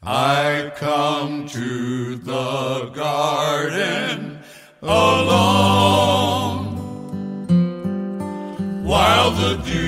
I 0.00 0.72
come 0.76 1.48
to 1.48 2.14
the 2.14 2.90
garden 2.94 4.38
alone. 4.80 6.76
While 8.84 9.32
the 9.32 9.56
dew 9.56 9.87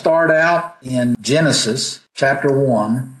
start 0.00 0.30
out 0.30 0.78
in 0.80 1.14
Genesis 1.20 2.00
chapter 2.14 2.58
1. 2.58 3.14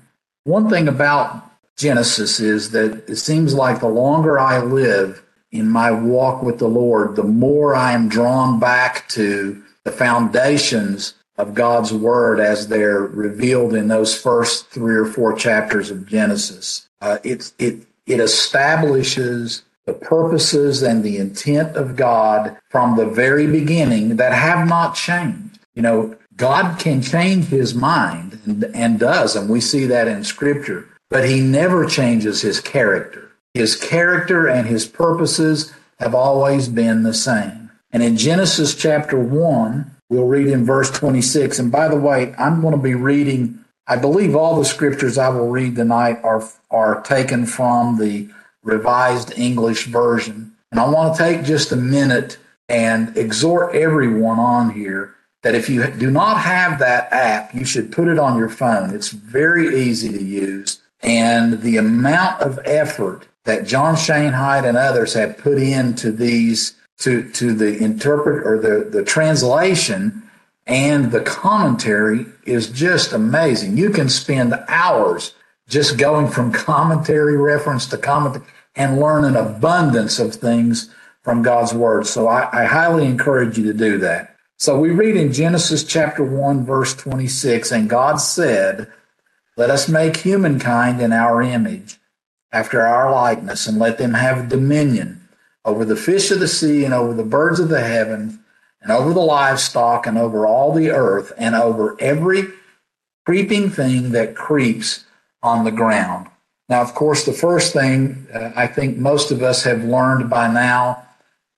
One 0.44 0.70
thing 0.70 0.88
about 0.88 1.44
Genesis 1.76 2.40
is 2.40 2.70
that 2.70 3.06
it 3.06 3.16
seems 3.16 3.52
like 3.52 3.80
the 3.80 3.88
longer 3.88 4.38
I 4.38 4.62
live 4.62 5.22
in 5.52 5.68
my 5.68 5.90
walk 5.90 6.42
with 6.42 6.58
the 6.58 6.68
Lord, 6.68 7.16
the 7.16 7.22
more 7.22 7.74
I 7.74 7.92
am 7.92 8.08
drawn 8.08 8.58
back 8.58 9.06
to 9.10 9.62
the 9.84 9.92
foundations 9.92 11.12
of 11.36 11.52
God's 11.52 11.92
Word 11.92 12.40
as 12.40 12.68
they're 12.68 13.02
revealed 13.02 13.74
in 13.74 13.88
those 13.88 14.18
first 14.18 14.68
three 14.68 14.94
or 14.94 15.04
four 15.04 15.34
chapters 15.34 15.90
of 15.90 16.06
Genesis. 16.06 16.88
Uh, 17.02 17.18
it, 17.22 17.52
it, 17.58 17.86
it 18.06 18.20
establishes 18.20 19.64
the 19.84 19.92
purposes 19.92 20.80
and 20.80 21.04
the 21.04 21.18
intent 21.18 21.76
of 21.76 21.96
God 21.96 22.56
from 22.70 22.96
the 22.96 23.06
very 23.06 23.46
beginning 23.46 24.16
that 24.16 24.32
have 24.32 24.66
not 24.66 24.94
changed. 24.94 25.58
You 25.74 25.82
know, 25.82 26.16
God 26.40 26.78
can 26.78 27.02
change 27.02 27.48
his 27.48 27.74
mind 27.74 28.40
and, 28.46 28.64
and 28.74 28.98
does, 28.98 29.36
and 29.36 29.50
we 29.50 29.60
see 29.60 29.84
that 29.84 30.08
in 30.08 30.24
Scripture, 30.24 30.88
but 31.10 31.28
he 31.28 31.42
never 31.42 31.84
changes 31.84 32.40
his 32.40 32.60
character. 32.60 33.30
His 33.52 33.76
character 33.76 34.48
and 34.48 34.66
his 34.66 34.86
purposes 34.86 35.70
have 35.98 36.14
always 36.14 36.66
been 36.66 37.02
the 37.02 37.12
same. 37.12 37.70
And 37.92 38.02
in 38.02 38.16
Genesis 38.16 38.74
chapter 38.74 39.18
1, 39.18 39.94
we'll 40.08 40.28
read 40.28 40.46
in 40.46 40.64
verse 40.64 40.90
26. 40.90 41.58
And 41.58 41.70
by 41.70 41.88
the 41.88 42.00
way, 42.00 42.34
I'm 42.38 42.62
going 42.62 42.74
to 42.74 42.82
be 42.82 42.94
reading, 42.94 43.62
I 43.86 43.96
believe 43.96 44.34
all 44.34 44.56
the 44.56 44.64
scriptures 44.64 45.18
I 45.18 45.28
will 45.28 45.50
read 45.50 45.76
tonight 45.76 46.20
are, 46.22 46.42
are 46.70 47.02
taken 47.02 47.44
from 47.44 47.98
the 47.98 48.30
Revised 48.62 49.38
English 49.38 49.88
Version. 49.88 50.56
And 50.70 50.80
I 50.80 50.88
want 50.88 51.14
to 51.14 51.22
take 51.22 51.44
just 51.44 51.70
a 51.70 51.76
minute 51.76 52.38
and 52.66 53.14
exhort 53.14 53.74
everyone 53.74 54.38
on 54.38 54.70
here 54.70 55.16
that 55.42 55.54
if 55.54 55.68
you 55.68 55.86
do 55.86 56.10
not 56.10 56.40
have 56.40 56.78
that 56.78 57.12
app, 57.12 57.54
you 57.54 57.64
should 57.64 57.92
put 57.92 58.08
it 58.08 58.18
on 58.18 58.36
your 58.36 58.48
phone. 58.48 58.94
It's 58.94 59.10
very 59.10 59.80
easy 59.80 60.10
to 60.10 60.22
use. 60.22 60.80
And 61.02 61.62
the 61.62 61.78
amount 61.78 62.42
of 62.42 62.58
effort 62.64 63.26
that 63.44 63.66
John 63.66 63.94
Schoenheit 63.94 64.68
and 64.68 64.76
others 64.76 65.14
have 65.14 65.38
put 65.38 65.58
into 65.58 66.12
these 66.12 66.74
to 66.98 67.30
to 67.32 67.54
the 67.54 67.82
interpret 67.82 68.46
or 68.46 68.58
the 68.58 68.84
the 68.90 69.02
translation 69.02 70.22
and 70.66 71.10
the 71.10 71.22
commentary 71.22 72.26
is 72.44 72.68
just 72.68 73.12
amazing. 73.12 73.76
You 73.76 73.90
can 73.90 74.08
spend 74.08 74.54
hours 74.68 75.34
just 75.68 75.96
going 75.96 76.28
from 76.28 76.52
commentary 76.52 77.36
reference 77.36 77.86
to 77.86 77.98
commentary 77.98 78.44
and 78.76 79.00
learn 79.00 79.24
an 79.24 79.36
abundance 79.36 80.18
of 80.18 80.34
things 80.34 80.90
from 81.22 81.42
God's 81.42 81.74
word. 81.74 82.06
So 82.06 82.28
I, 82.28 82.62
I 82.62 82.64
highly 82.66 83.06
encourage 83.06 83.58
you 83.58 83.64
to 83.64 83.74
do 83.76 83.98
that. 83.98 84.29
So 84.60 84.78
we 84.78 84.90
read 84.90 85.16
in 85.16 85.32
Genesis 85.32 85.84
chapter 85.84 86.22
1, 86.22 86.66
verse 86.66 86.94
26, 86.94 87.72
and 87.72 87.88
God 87.88 88.16
said, 88.16 88.92
Let 89.56 89.70
us 89.70 89.88
make 89.88 90.18
humankind 90.18 91.00
in 91.00 91.14
our 91.14 91.40
image, 91.40 91.96
after 92.52 92.82
our 92.82 93.10
likeness, 93.10 93.66
and 93.66 93.78
let 93.78 93.96
them 93.96 94.12
have 94.12 94.50
dominion 94.50 95.26
over 95.64 95.86
the 95.86 95.96
fish 95.96 96.30
of 96.30 96.40
the 96.40 96.46
sea, 96.46 96.84
and 96.84 96.92
over 96.92 97.14
the 97.14 97.24
birds 97.24 97.58
of 97.58 97.70
the 97.70 97.80
heaven, 97.80 98.44
and 98.82 98.92
over 98.92 99.14
the 99.14 99.20
livestock, 99.20 100.06
and 100.06 100.18
over 100.18 100.46
all 100.46 100.74
the 100.74 100.90
earth, 100.90 101.32
and 101.38 101.54
over 101.54 101.96
every 101.98 102.44
creeping 103.24 103.70
thing 103.70 104.10
that 104.10 104.36
creeps 104.36 105.06
on 105.42 105.64
the 105.64 105.72
ground. 105.72 106.26
Now, 106.68 106.82
of 106.82 106.94
course, 106.94 107.24
the 107.24 107.32
first 107.32 107.72
thing 107.72 108.26
uh, 108.34 108.52
I 108.54 108.66
think 108.66 108.98
most 108.98 109.30
of 109.30 109.42
us 109.42 109.62
have 109.62 109.84
learned 109.84 110.28
by 110.28 110.52
now 110.52 111.06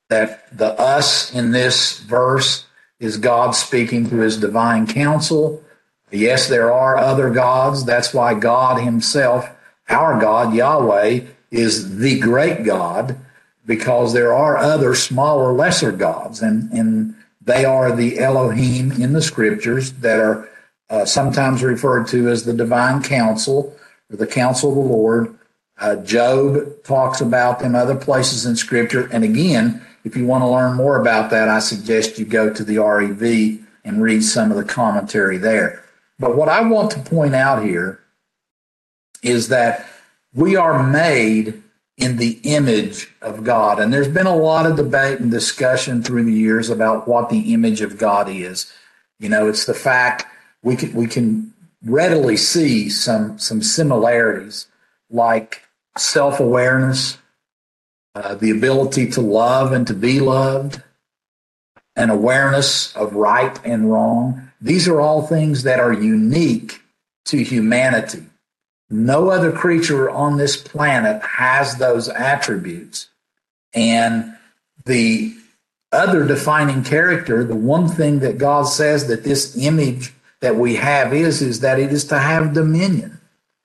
that 0.08 0.56
the 0.56 0.78
us 0.78 1.34
in 1.34 1.50
this 1.50 1.98
verse 1.98 2.66
is 3.02 3.16
God 3.16 3.50
speaking 3.50 4.06
through 4.06 4.20
his 4.20 4.38
divine 4.38 4.86
counsel. 4.86 5.60
Yes, 6.12 6.48
there 6.48 6.72
are 6.72 6.96
other 6.96 7.30
gods. 7.30 7.84
That's 7.84 8.14
why 8.14 8.34
God 8.34 8.80
himself, 8.80 9.50
our 9.88 10.20
God, 10.20 10.54
Yahweh, 10.54 11.22
is 11.50 11.98
the 11.98 12.20
great 12.20 12.64
God 12.64 13.18
because 13.66 14.12
there 14.12 14.32
are 14.32 14.56
other 14.56 14.94
smaller, 14.94 15.52
lesser 15.52 15.90
gods, 15.90 16.42
and, 16.42 16.70
and 16.70 17.16
they 17.40 17.64
are 17.64 17.94
the 17.94 18.20
Elohim 18.20 18.92
in 18.92 19.14
the 19.14 19.22
scriptures 19.22 19.92
that 19.94 20.20
are 20.20 20.48
uh, 20.88 21.04
sometimes 21.04 21.64
referred 21.64 22.06
to 22.08 22.28
as 22.28 22.44
the 22.44 22.52
divine 22.52 23.02
council 23.02 23.76
or 24.10 24.16
the 24.16 24.28
council 24.28 24.68
of 24.70 24.76
the 24.76 24.92
Lord. 24.92 25.34
Uh, 25.76 25.96
Job 25.96 26.84
talks 26.84 27.20
about 27.20 27.58
them 27.58 27.74
other 27.74 27.96
places 27.96 28.46
in 28.46 28.54
scripture. 28.54 29.08
And 29.12 29.24
again, 29.24 29.84
if 30.04 30.16
you 30.16 30.26
want 30.26 30.42
to 30.42 30.48
learn 30.48 30.76
more 30.76 31.00
about 31.00 31.30
that, 31.30 31.48
I 31.48 31.58
suggest 31.58 32.18
you 32.18 32.24
go 32.24 32.52
to 32.52 32.64
the 32.64 32.78
REV 32.78 33.66
and 33.84 34.02
read 34.02 34.22
some 34.22 34.50
of 34.50 34.56
the 34.56 34.64
commentary 34.64 35.38
there. 35.38 35.84
But 36.18 36.36
what 36.36 36.48
I 36.48 36.62
want 36.62 36.90
to 36.92 37.00
point 37.00 37.34
out 37.34 37.64
here 37.64 38.00
is 39.22 39.48
that 39.48 39.86
we 40.34 40.56
are 40.56 40.82
made 40.82 41.62
in 41.96 42.16
the 42.16 42.40
image 42.42 43.08
of 43.20 43.44
God. 43.44 43.78
And 43.78 43.92
there's 43.92 44.08
been 44.08 44.26
a 44.26 44.36
lot 44.36 44.66
of 44.66 44.76
debate 44.76 45.20
and 45.20 45.30
discussion 45.30 46.02
through 46.02 46.24
the 46.24 46.32
years 46.32 46.70
about 46.70 47.06
what 47.06 47.28
the 47.28 47.52
image 47.52 47.80
of 47.80 47.98
God 47.98 48.28
is. 48.28 48.72
You 49.18 49.28
know, 49.28 49.48
it's 49.48 49.66
the 49.66 49.74
fact 49.74 50.26
we 50.62 50.74
can, 50.74 50.92
we 50.94 51.06
can 51.06 51.52
readily 51.84 52.36
see 52.36 52.88
some, 52.88 53.38
some 53.38 53.62
similarities 53.62 54.66
like 55.10 55.62
self 55.96 56.40
awareness, 56.40 57.18
uh, 58.14 58.34
the 58.34 58.50
ability 58.50 59.10
to 59.10 59.20
love 59.20 59.72
and 59.72 59.86
to 59.86 59.94
be 59.94 60.20
loved, 60.20 60.82
an 61.96 62.10
awareness 62.10 62.94
of 62.96 63.14
right 63.14 63.58
and 63.64 63.90
wrong. 63.90 64.50
These 64.60 64.88
are 64.88 65.00
all 65.00 65.26
things 65.26 65.62
that 65.64 65.80
are 65.80 65.92
unique 65.92 66.80
to 67.26 67.42
humanity. 67.42 68.24
No 68.90 69.30
other 69.30 69.52
creature 69.52 70.10
on 70.10 70.36
this 70.36 70.56
planet 70.56 71.22
has 71.22 71.76
those 71.76 72.08
attributes. 72.08 73.08
And 73.74 74.36
the 74.84 75.34
other 75.90 76.26
defining 76.26 76.84
character, 76.84 77.44
the 77.44 77.54
one 77.54 77.88
thing 77.88 78.20
that 78.20 78.38
God 78.38 78.64
says 78.64 79.06
that 79.08 79.24
this 79.24 79.56
image 79.56 80.12
that 80.40 80.56
we 80.56 80.76
have 80.76 81.14
is, 81.14 81.40
is 81.40 81.60
that 81.60 81.78
it 81.78 81.92
is 81.92 82.04
to 82.06 82.18
have 82.18 82.52
dominion, 82.52 83.20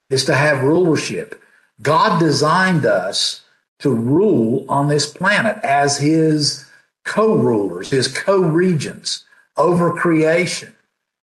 is 0.09 0.25
to 0.25 0.35
have 0.35 0.64
rulership. 0.64 1.41
God 1.81 2.19
designed 2.19 2.85
us 2.85 3.41
to 3.80 3.94
rule 3.94 4.66
on 4.70 4.88
this 4.88 5.12
planet 5.12 5.58
as 5.64 5.98
his 5.98 6.66
co-rulers, 7.06 7.90
his 7.90 8.08
co-regents 8.08 9.24
over 9.56 9.94
creation. 9.94 10.76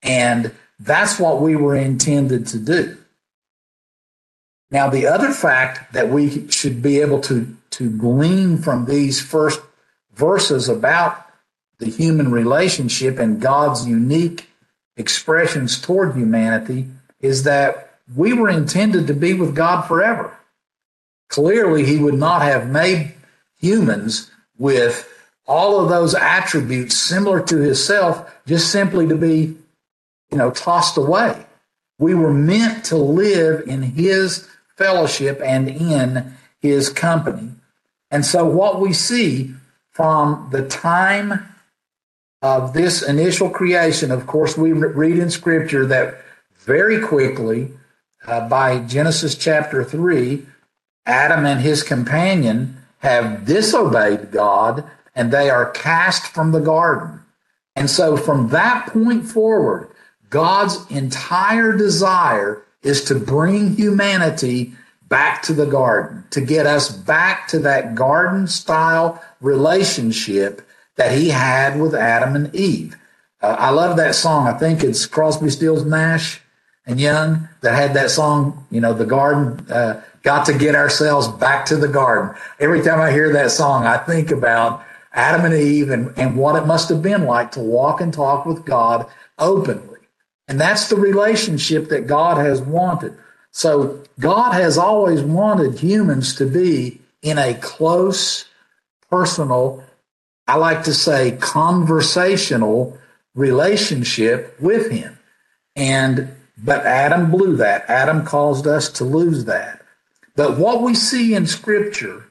And 0.02 0.52
that's 0.80 1.20
what 1.20 1.42
we 1.42 1.56
were 1.56 1.76
intended 1.76 2.48
to 2.48 2.60
do. 2.60 2.98
Now, 4.72 4.90
the 4.90 5.08
other 5.08 5.32
fact 5.32 5.94
that 5.94 6.10
we 6.10 6.50
should 6.50 6.82
be 6.82 7.00
able 7.00 7.22
to, 7.22 7.56
to 7.72 7.90
glean 7.92 8.58
from 8.58 8.86
these 8.86 9.22
first 9.22 9.62
verses 10.16 10.68
about 10.68 11.28
the 11.78 11.90
human 11.90 12.32
relationship 12.32 13.20
and 13.20 13.42
God's 13.42 13.88
unique 13.88 14.50
expressions 14.98 15.80
toward 15.80 16.16
humanity 16.16 16.88
is 17.20 17.44
that 17.44 18.00
we 18.16 18.34
were 18.34 18.50
intended 18.50 19.08
to 19.08 19.14
be 19.14 19.34
with 19.34 19.56
God 19.56 19.84
forever. 19.84 20.38
Clearly, 21.34 21.86
He 21.86 21.98
would 21.98 22.14
not 22.14 22.42
have 22.44 22.70
made 22.70 23.14
humans 23.60 24.30
with 24.58 25.10
all 25.48 25.80
of 25.80 25.90
those 25.90 26.14
attributes 26.14 26.98
similar 26.98 27.42
to 27.42 27.58
Himself 27.58 28.32
just 28.46 28.72
simply 28.72 29.08
to 29.08 29.16
be, 29.16 29.56
you 30.32 30.38
know, 30.38 30.52
tossed 30.52 30.98
away. 30.98 31.46
We 31.98 32.14
were 32.14 32.34
meant 32.34 32.86
to 32.86 32.98
live 32.98 33.68
in 33.68 33.82
His 33.82 34.48
fellowship 34.78 35.42
and 35.44 35.68
in 35.70 36.34
his 36.64 36.90
company. 36.90 37.50
And 38.10 38.26
so, 38.26 38.46
what 38.46 38.80
we 38.80 38.94
see 38.94 39.54
from 39.92 40.48
the 40.52 40.68
time 40.68 41.46
of 42.42 42.74
this 42.74 43.04
initial 43.04 43.50
creation, 43.50 44.12
of 44.12 44.26
course, 44.26 44.58
we 44.58 44.72
read 44.72 45.20
in 45.20 45.30
Scripture 45.30 45.86
that 45.88 46.22
very 46.60 47.02
quickly, 47.02 47.72
uh, 48.26 48.48
by 48.48 48.80
Genesis 48.80 49.36
chapter 49.36 49.84
3, 49.84 50.46
Adam 51.06 51.46
and 51.46 51.62
his 51.62 51.84
companion 51.84 52.78
have 53.00 53.46
disobeyed 53.46 54.32
God 54.32 54.84
and 55.16 55.32
they 55.32 55.50
are 55.50 55.72
cast 55.72 56.28
from 56.28 56.52
the 56.52 56.60
garden. 56.60 57.20
And 57.76 57.90
so 57.90 58.16
from 58.18 58.50
that 58.50 58.88
point 58.88 59.26
forward, 59.26 59.90
God's 60.30 60.90
entire 60.90 61.76
desire 61.76 62.64
is 62.82 63.04
to 63.06 63.16
bring 63.16 63.76
humanity 63.76 64.74
back 65.08 65.44
to 65.44 65.54
the 65.54 65.66
garden, 65.66 66.24
to 66.32 66.42
get 66.42 66.66
us 66.66 66.92
back 66.92 67.48
to 67.50 67.60
that 67.60 67.94
garden 67.94 68.48
style 68.48 69.24
relationship 69.42 70.68
that 70.96 71.16
he 71.16 71.30
had 71.30 71.80
with 71.80 71.94
Adam 71.94 72.36
and 72.36 72.54
Eve. 72.56 72.96
Uh, 73.42 73.56
I 73.60 73.70
love 73.72 73.98
that 73.98 74.16
song. 74.16 74.48
I 74.48 74.54
think 74.54 74.84
it's 74.84 75.06
Crosby, 75.06 75.50
Stills, 75.50 75.86
Nash 75.86 76.42
and 76.86 77.00
Young 77.00 77.48
that 77.62 77.76
had 77.76 77.94
that 77.94 78.10
song, 78.10 78.66
you 78.72 78.82
know, 78.82 78.94
the 78.94 79.06
garden, 79.06 79.70
uh, 79.70 80.02
got 80.24 80.46
to 80.48 80.58
get 80.58 80.76
ourselves 80.76 81.28
back 81.28 81.66
to 81.68 81.78
the 81.78 81.88
garden. 81.88 82.36
Every 82.60 82.82
time 82.82 83.00
I 83.00 83.12
hear 83.12 83.32
that 83.34 83.52
song, 83.52 83.86
I 83.86 83.98
think 83.98 84.32
about 84.32 84.84
Adam 85.12 85.46
and 85.46 85.54
Eve 85.54 85.90
and, 85.90 86.18
and 86.18 86.36
what 86.36 86.56
it 86.56 86.66
must 86.66 86.90
have 86.90 87.02
been 87.02 87.26
like 87.26 87.52
to 87.52 87.60
walk 87.60 88.02
and 88.02 88.14
talk 88.14 88.46
with 88.46 88.66
God 88.66 89.06
openly. 89.38 90.00
And 90.48 90.60
that's 90.60 90.90
the 90.90 90.96
relationship 90.96 91.90
that 91.90 92.08
God 92.08 92.38
has 92.38 92.62
wanted. 92.62 93.16
So 93.52 94.04
God 94.20 94.54
has 94.54 94.78
always 94.78 95.22
wanted 95.22 95.80
humans 95.80 96.36
to 96.36 96.46
be 96.46 97.00
in 97.22 97.38
a 97.38 97.54
close, 97.54 98.46
personal, 99.10 99.84
I 100.48 100.58
like 100.58 100.84
to 100.84 100.94
say 100.94 101.38
conversational 101.40 102.98
relationship 103.36 104.60
with 104.60 104.92
him. 104.92 105.18
And 105.76 106.36
but 106.58 106.86
Adam 106.86 107.32
blew 107.32 107.58
that. 107.58 107.90
Adam 107.90 108.26
caused 108.26 108.68
us 108.68 108.90
to 108.94 109.04
lose 109.04 109.46
that. 109.46 109.83
But 110.36 110.58
what 110.58 110.82
we 110.82 110.96
see 110.96 111.36
in 111.36 111.46
scripture 111.46 112.26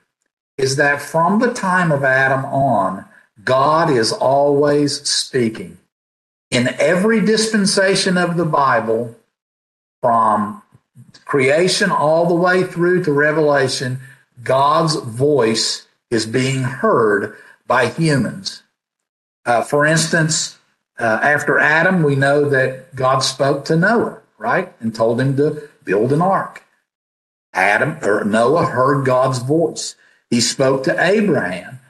is 0.59 0.77
that 0.77 1.01
from 1.01 1.39
the 1.39 1.53
time 1.53 1.93
of 1.93 2.05
Adam 2.05 2.45
on, 2.45 3.05
God 3.45 3.91
is 3.91 4.13
always 4.13 5.09
speaking. 5.09 5.79
In 6.51 6.69
every 6.79 7.21
dispensation 7.21 8.19
of 8.19 8.37
the 8.37 8.45
Bible, 8.45 9.17
from 10.01 10.63
creation 11.25 11.91
all 11.91 12.27
the 12.27 12.35
way 12.35 12.65
through 12.65 13.05
to 13.05 13.13
Revelation, 13.13 14.01
God's 14.43 14.97
voice 14.97 15.87
is 16.11 16.27
being 16.27 16.63
heard 16.63 17.37
by 17.67 17.87
humans. 17.87 18.63
Uh, 19.47 19.63
for 19.63 19.87
instance, 19.87 20.59
uh, 20.99 21.21
after 21.23 21.59
Adam, 21.59 22.03
we 22.03 22.17
know 22.17 22.49
that 22.49 22.95
God 22.95 23.21
spoke 23.21 23.65
to 23.67 23.77
Noah, 23.77 24.21
right, 24.39 24.73
and 24.81 24.95
told 24.95 25.21
him 25.21 25.37
to 25.37 25.69
build 25.85 26.13
an 26.13 26.21
ark. 26.21 26.63
Adam 27.53 27.99
or 28.03 28.25
Noah 28.25 28.67
heard 28.67 29.05
God's 29.05 29.39
voice. 29.39 29.95
He 30.31 30.41
spoke 30.41 30.85
to 30.85 31.05
Abraham 31.05 31.81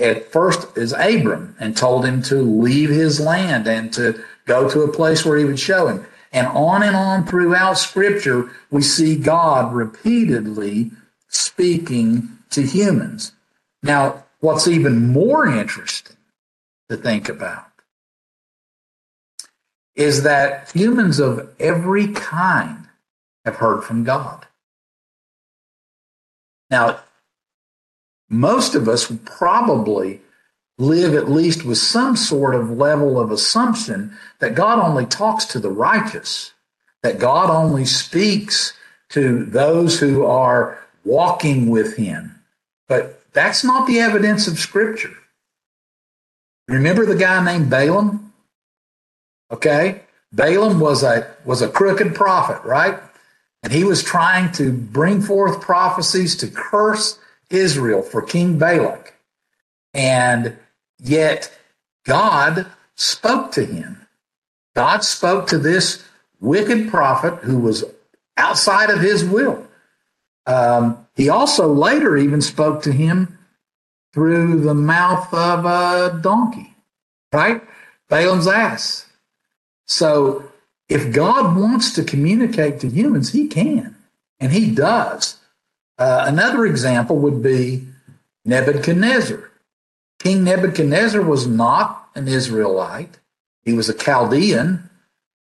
at 0.00 0.32
first 0.32 0.76
as 0.76 0.92
Abram 0.92 1.54
and 1.60 1.76
told 1.76 2.04
him 2.04 2.22
to 2.22 2.36
leave 2.36 2.90
his 2.90 3.20
land 3.20 3.66
and 3.66 3.92
to 3.92 4.22
go 4.46 4.68
to 4.68 4.82
a 4.82 4.92
place 4.92 5.24
where 5.24 5.38
he 5.38 5.44
would 5.44 5.60
show 5.60 5.88
him. 5.88 6.06
And 6.32 6.46
on 6.48 6.82
and 6.82 6.96
on 6.96 7.26
throughout 7.26 7.78
scripture, 7.78 8.50
we 8.70 8.82
see 8.82 9.16
God 9.16 9.72
repeatedly 9.72 10.90
speaking 11.28 12.38
to 12.50 12.62
humans. 12.62 13.32
Now, 13.82 14.24
what's 14.40 14.66
even 14.66 15.12
more 15.12 15.46
interesting 15.46 16.16
to 16.88 16.96
think 16.96 17.28
about 17.28 17.66
is 19.94 20.24
that 20.24 20.72
humans 20.72 21.20
of 21.20 21.54
every 21.60 22.08
kind 22.08 22.88
have 23.44 23.56
heard 23.56 23.82
from 23.84 24.02
God. 24.02 24.46
Now, 26.70 27.00
most 28.28 28.74
of 28.74 28.88
us 28.88 29.12
probably 29.24 30.20
live 30.78 31.14
at 31.14 31.30
least 31.30 31.64
with 31.64 31.78
some 31.78 32.16
sort 32.16 32.54
of 32.54 32.70
level 32.70 33.20
of 33.20 33.30
assumption 33.30 34.16
that 34.40 34.54
God 34.54 34.78
only 34.78 35.06
talks 35.06 35.44
to 35.46 35.60
the 35.60 35.70
righteous, 35.70 36.52
that 37.02 37.18
God 37.18 37.50
only 37.50 37.84
speaks 37.84 38.72
to 39.10 39.44
those 39.44 40.00
who 40.00 40.24
are 40.24 40.78
walking 41.04 41.68
with 41.68 41.96
Him. 41.96 42.42
But 42.88 43.20
that's 43.32 43.62
not 43.62 43.86
the 43.86 44.00
evidence 44.00 44.48
of 44.48 44.58
Scripture. 44.58 45.14
Remember 46.66 47.04
the 47.06 47.14
guy 47.14 47.44
named 47.44 47.70
Balaam? 47.70 48.32
Okay? 49.50 50.02
Balaam 50.32 50.80
was 50.80 51.02
a 51.02 51.32
was 51.44 51.62
a 51.62 51.68
crooked 51.68 52.14
prophet, 52.14 52.64
right? 52.64 52.98
And 53.64 53.72
he 53.72 53.82
was 53.82 54.02
trying 54.02 54.52
to 54.52 54.72
bring 54.72 55.22
forth 55.22 55.62
prophecies 55.62 56.36
to 56.36 56.48
curse 56.48 57.18
Israel 57.48 58.02
for 58.02 58.20
King 58.20 58.58
Balak. 58.58 59.14
And 59.94 60.58
yet 60.98 61.50
God 62.04 62.66
spoke 62.94 63.52
to 63.52 63.64
him. 63.64 64.06
God 64.74 65.02
spoke 65.02 65.46
to 65.46 65.56
this 65.56 66.04
wicked 66.40 66.90
prophet 66.90 67.36
who 67.42 67.58
was 67.58 67.84
outside 68.36 68.90
of 68.90 69.00
his 69.00 69.24
will. 69.24 69.66
Um, 70.46 71.06
he 71.16 71.30
also 71.30 71.66
later 71.66 72.18
even 72.18 72.42
spoke 72.42 72.82
to 72.82 72.92
him 72.92 73.38
through 74.12 74.60
the 74.60 74.74
mouth 74.74 75.32
of 75.32 75.64
a 75.64 76.20
donkey, 76.20 76.74
right? 77.32 77.62
Balaam's 78.10 78.46
ass. 78.46 79.06
So 79.86 80.50
if 80.88 81.12
God 81.12 81.56
wants 81.56 81.94
to 81.94 82.04
communicate 82.04 82.80
to 82.80 82.88
humans, 82.88 83.32
he 83.32 83.48
can, 83.48 83.96
and 84.38 84.52
he 84.52 84.74
does. 84.74 85.38
Uh, 85.98 86.24
another 86.26 86.66
example 86.66 87.16
would 87.18 87.42
be 87.42 87.86
Nebuchadnezzar. 88.44 89.50
King 90.18 90.44
Nebuchadnezzar 90.44 91.22
was 91.22 91.46
not 91.46 92.08
an 92.14 92.28
Israelite, 92.28 93.18
he 93.62 93.72
was 93.72 93.88
a 93.88 93.94
Chaldean, 93.94 94.88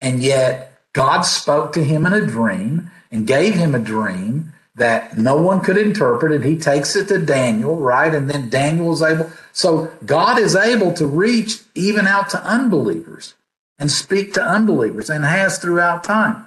and 0.00 0.22
yet 0.22 0.80
God 0.92 1.22
spoke 1.22 1.72
to 1.72 1.84
him 1.84 2.06
in 2.06 2.12
a 2.12 2.26
dream 2.26 2.90
and 3.10 3.26
gave 3.26 3.54
him 3.54 3.74
a 3.74 3.78
dream 3.78 4.52
that 4.74 5.18
no 5.18 5.36
one 5.36 5.60
could 5.60 5.76
interpret 5.76 6.32
it. 6.32 6.44
He 6.44 6.56
takes 6.56 6.96
it 6.96 7.08
to 7.08 7.18
Daniel, 7.18 7.76
right? 7.76 8.14
And 8.14 8.30
then 8.30 8.48
Daniel 8.48 8.92
is 8.92 9.02
able. 9.02 9.30
So 9.52 9.92
God 10.06 10.38
is 10.38 10.56
able 10.56 10.92
to 10.94 11.06
reach 11.06 11.60
even 11.74 12.06
out 12.06 12.30
to 12.30 12.42
unbelievers 12.42 13.34
and 13.82 13.90
speak 13.90 14.32
to 14.32 14.40
unbelievers 14.40 15.10
and 15.10 15.24
has 15.24 15.58
throughout 15.58 16.04
time. 16.04 16.46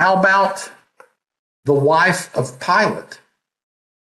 How 0.00 0.18
about 0.18 0.72
the 1.64 1.72
wife 1.72 2.36
of 2.36 2.58
Pilate? 2.58 3.20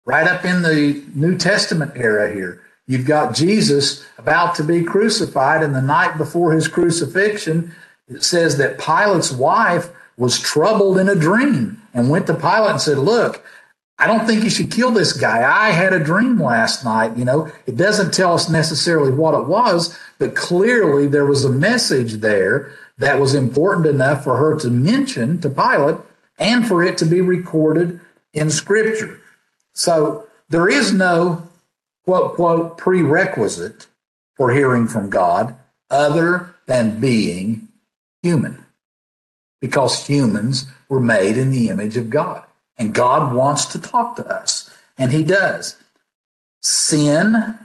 Right 0.06 0.28
up 0.28 0.46
in 0.46 0.62
the 0.62 1.04
New 1.16 1.40
Testament 1.40 1.94
era 1.96 2.32
here. 2.32 2.62
You've 2.86 3.08
got 3.08 3.34
Jesus 3.34 4.06
about 4.20 4.54
to 4.56 4.64
be 4.64 4.84
crucified, 4.84 5.64
and 5.64 5.74
the 5.74 5.82
night 5.82 6.20
before 6.20 6.52
his 6.52 6.68
crucifixion, 6.68 7.74
it 8.08 8.24
says 8.24 8.58
that 8.58 8.78
Pilate's 8.78 9.32
wife 9.32 9.90
was 10.16 10.40
troubled 10.40 11.00
in 11.00 11.10
a 11.10 11.16
dream 11.16 11.82
and 11.96 12.12
went 12.12 12.28
to 12.28 12.36
Pilate 12.36 12.72
and 12.72 12.82
said, 12.82 13.00
Look, 13.00 13.44
I 14.02 14.08
don't 14.08 14.26
think 14.26 14.44
you 14.44 14.50
should 14.50 14.72
kill 14.72 14.90
this 14.90 15.14
guy. 15.14 15.48
I 15.48 15.70
had 15.70 15.94
a 15.94 16.04
dream 16.04 16.42
last 16.42 16.84
night. 16.84 17.16
You 17.16 17.24
know, 17.24 17.52
it 17.68 17.78
doesn't 17.78 18.16
tell 18.16 18.34
us 18.34 18.50
necessarily 18.50 19.12
what 19.12 19.36
it 19.36 19.46
was, 19.46 19.96
but 20.18 20.36
clearly 20.36 21.06
there 21.06 21.28
was 21.28 21.46
a 21.46 21.52
message 21.52 22.14
there 22.14 22.74
that 22.98 23.20
was 23.20 23.36
important 23.36 23.86
enough 23.86 24.24
for 24.24 24.38
her 24.38 24.58
to 24.58 24.72
mention 24.72 25.40
to 25.42 25.50
Pilate 25.52 25.98
and 26.40 26.68
for 26.68 26.84
it 26.84 26.98
to 26.98 27.06
be 27.06 27.22
recorded 27.22 28.00
in 28.34 28.50
Scripture. 28.50 29.22
So 29.74 30.28
there 30.50 30.68
is 30.68 30.92
no 30.92 31.48
quote, 32.04 32.34
quote, 32.34 32.80
prerequisite 32.80 33.86
for 34.36 34.52
hearing 34.52 34.88
from 34.88 35.12
God 35.12 35.56
other 35.92 36.56
than 36.66 37.00
being 37.00 37.68
human 38.24 38.66
because 39.60 40.08
humans 40.08 40.66
were 40.90 41.00
made 41.00 41.38
in 41.38 41.52
the 41.52 41.70
image 41.70 41.98
of 41.98 42.10
God. 42.10 42.44
And 42.78 42.94
God 42.94 43.34
wants 43.34 43.66
to 43.66 43.80
talk 43.80 44.16
to 44.16 44.28
us, 44.28 44.70
and 44.98 45.12
He 45.12 45.24
does. 45.24 45.78
Sin 46.62 47.58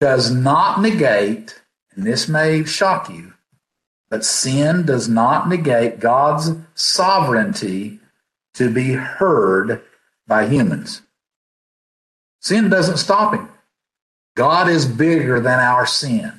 does 0.00 0.30
not 0.30 0.80
negate, 0.80 1.60
and 1.94 2.06
this 2.06 2.28
may 2.28 2.64
shock 2.64 3.08
you, 3.08 3.34
but 4.10 4.24
sin 4.24 4.84
does 4.84 5.08
not 5.08 5.48
negate 5.48 6.00
God's 6.00 6.52
sovereignty 6.74 8.00
to 8.54 8.70
be 8.70 8.92
heard 8.92 9.82
by 10.26 10.46
humans. 10.46 11.02
Sin 12.40 12.68
doesn't 12.68 12.98
stop 12.98 13.34
him. 13.34 13.48
God 14.34 14.68
is 14.68 14.86
bigger 14.86 15.40
than 15.40 15.58
our 15.58 15.86
sin. 15.86 16.32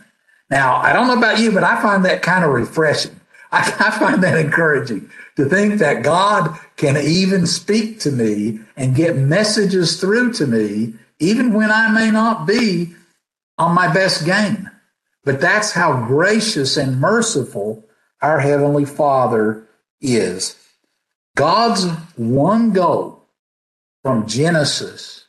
Now, 0.49 0.77
I 0.77 0.93
don't 0.93 1.07
know 1.07 1.17
about 1.17 1.39
you, 1.39 1.51
but 1.51 1.63
I 1.63 1.81
find 1.81 2.05
that 2.05 2.21
kind 2.21 2.45
of 2.45 2.51
refreshing. 2.51 3.19
I, 3.51 3.91
find 3.91 4.21
that 4.23 4.37
encouraging 4.37 5.09
to 5.37 5.45
think 5.45 5.79
that 5.79 6.03
God 6.03 6.57
can 6.77 6.95
even 6.95 7.45
speak 7.45 7.99
to 7.99 8.11
me 8.11 8.59
and 8.77 8.95
get 8.95 9.17
messages 9.17 9.99
through 9.99 10.31
to 10.33 10.47
me, 10.47 10.93
even 11.19 11.53
when 11.53 11.71
I 11.71 11.89
may 11.91 12.11
not 12.11 12.47
be 12.47 12.93
on 13.57 13.75
my 13.75 13.91
best 13.91 14.25
game. 14.25 14.69
But 15.25 15.41
that's 15.41 15.71
how 15.71 16.05
gracious 16.05 16.77
and 16.77 17.01
merciful 17.01 17.83
our 18.21 18.39
Heavenly 18.39 18.85
Father 18.85 19.67
is. 19.99 20.55
God's 21.35 21.85
one 22.15 22.71
goal 22.71 23.23
from 24.03 24.27
Genesis 24.27 25.25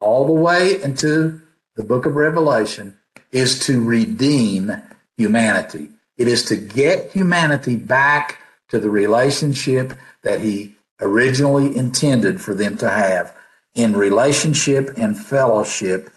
all 0.00 0.26
the 0.26 0.32
way 0.32 0.82
into 0.82 1.40
the 1.76 1.84
book 1.84 2.06
of 2.06 2.16
Revelation 2.16 2.96
is 3.32 3.58
to 3.66 3.84
redeem 3.84 4.72
humanity. 5.16 5.90
It 6.16 6.28
is 6.28 6.44
to 6.46 6.56
get 6.56 7.12
humanity 7.12 7.76
back 7.76 8.38
to 8.68 8.78
the 8.78 8.90
relationship 8.90 9.92
that 10.26 10.40
he 10.40 10.74
originally 11.00 11.76
intended 11.76 12.40
for 12.40 12.54
them 12.54 12.76
to 12.76 12.90
have 12.90 13.34
in 13.74 13.96
relationship 13.96 14.90
and 14.96 15.18
fellowship 15.18 16.10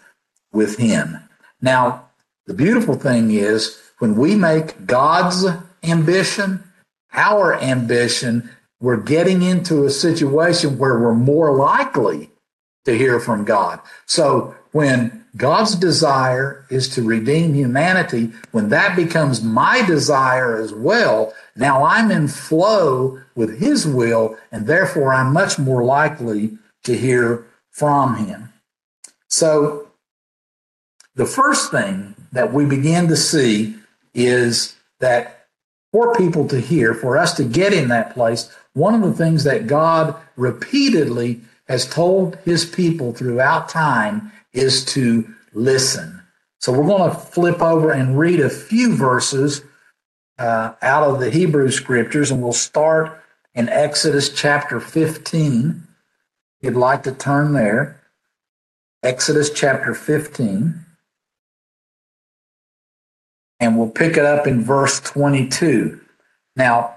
with 0.52 0.76
him. 0.76 1.16
Now, 1.62 2.10
the 2.46 2.54
beautiful 2.54 2.96
thing 2.96 3.30
is 3.30 3.80
when 3.98 4.16
we 4.16 4.34
make 4.34 4.86
God's 4.86 5.46
ambition 5.82 6.64
our 7.12 7.54
ambition, 7.60 8.50
we're 8.80 8.96
getting 8.96 9.42
into 9.42 9.84
a 9.84 9.90
situation 9.90 10.78
where 10.78 10.98
we're 10.98 11.14
more 11.14 11.54
likely 11.56 12.30
to 12.84 12.96
hear 12.96 13.20
from 13.20 13.44
God. 13.44 13.80
So 14.06 14.54
when 14.72 15.24
God's 15.36 15.74
desire 15.76 16.64
is 16.70 16.88
to 16.90 17.02
redeem 17.02 17.54
humanity, 17.54 18.32
when 18.50 18.68
that 18.70 18.96
becomes 18.96 19.42
my 19.42 19.84
desire 19.86 20.60
as 20.60 20.72
well, 20.72 21.32
now 21.56 21.84
I'm 21.84 22.10
in 22.10 22.28
flow 22.28 23.20
with 23.34 23.60
his 23.60 23.86
will, 23.86 24.36
and 24.50 24.66
therefore 24.66 25.12
I'm 25.12 25.32
much 25.32 25.58
more 25.58 25.84
likely 25.84 26.58
to 26.84 26.96
hear 26.96 27.46
from 27.70 28.16
him. 28.16 28.52
So 29.28 29.88
the 31.14 31.26
first 31.26 31.70
thing 31.70 32.14
that 32.32 32.52
we 32.52 32.64
begin 32.64 33.08
to 33.08 33.16
see 33.16 33.76
is 34.14 34.76
that 34.98 35.46
for 35.92 36.14
people 36.14 36.46
to 36.48 36.60
hear, 36.60 36.94
for 36.94 37.16
us 37.16 37.34
to 37.34 37.44
get 37.44 37.72
in 37.72 37.88
that 37.88 38.14
place, 38.14 38.52
one 38.74 38.94
of 38.94 39.02
the 39.02 39.16
things 39.16 39.44
that 39.44 39.66
God 39.66 40.14
repeatedly 40.36 41.40
has 41.68 41.88
told 41.88 42.36
his 42.44 42.64
people 42.64 43.12
throughout 43.12 43.68
time 43.68 44.32
is 44.52 44.84
to 44.86 45.32
listen. 45.52 46.22
So 46.58 46.72
we're 46.72 46.86
going 46.86 47.10
to 47.10 47.16
flip 47.16 47.60
over 47.60 47.92
and 47.92 48.18
read 48.18 48.40
a 48.40 48.50
few 48.50 48.94
verses 48.94 49.62
uh, 50.38 50.72
out 50.82 51.02
of 51.02 51.20
the 51.20 51.30
Hebrew 51.30 51.70
scriptures, 51.70 52.30
and 52.30 52.42
we'll 52.42 52.52
start 52.52 53.22
in 53.54 53.68
Exodus 53.68 54.28
chapter 54.30 54.80
15. 54.80 55.86
If 56.60 56.64
you'd 56.64 56.76
like 56.76 57.02
to 57.04 57.12
turn 57.12 57.52
there, 57.52 58.02
Exodus 59.02 59.50
chapter 59.50 59.94
15 59.94 60.84
and 63.60 63.78
we'll 63.78 63.90
pick 63.90 64.16
it 64.16 64.24
up 64.24 64.46
in 64.46 64.64
verse 64.64 64.98
22. 65.00 66.00
Now, 66.56 66.96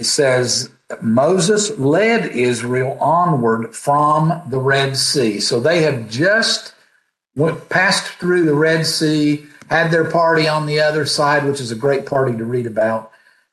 it 0.00 0.06
says, 0.06 0.70
Moses 1.02 1.78
led 1.78 2.32
Israel 2.32 2.96
onward 3.00 3.76
from 3.76 4.42
the 4.48 4.58
Red 4.58 4.96
Sea. 4.96 5.40
So 5.40 5.60
they 5.60 5.82
have 5.82 6.08
just 6.08 6.74
went, 7.36 7.68
passed 7.68 8.06
through 8.14 8.46
the 8.46 8.54
Red 8.54 8.86
Sea, 8.86 9.44
had 9.68 9.90
their 9.90 10.10
party 10.10 10.48
on 10.48 10.64
the 10.64 10.80
other 10.80 11.04
side, 11.04 11.44
which 11.44 11.60
is 11.60 11.70
a 11.70 11.76
great 11.76 12.06
party 12.06 12.36
to 12.36 12.44
read 12.46 12.66
about. 12.66 13.12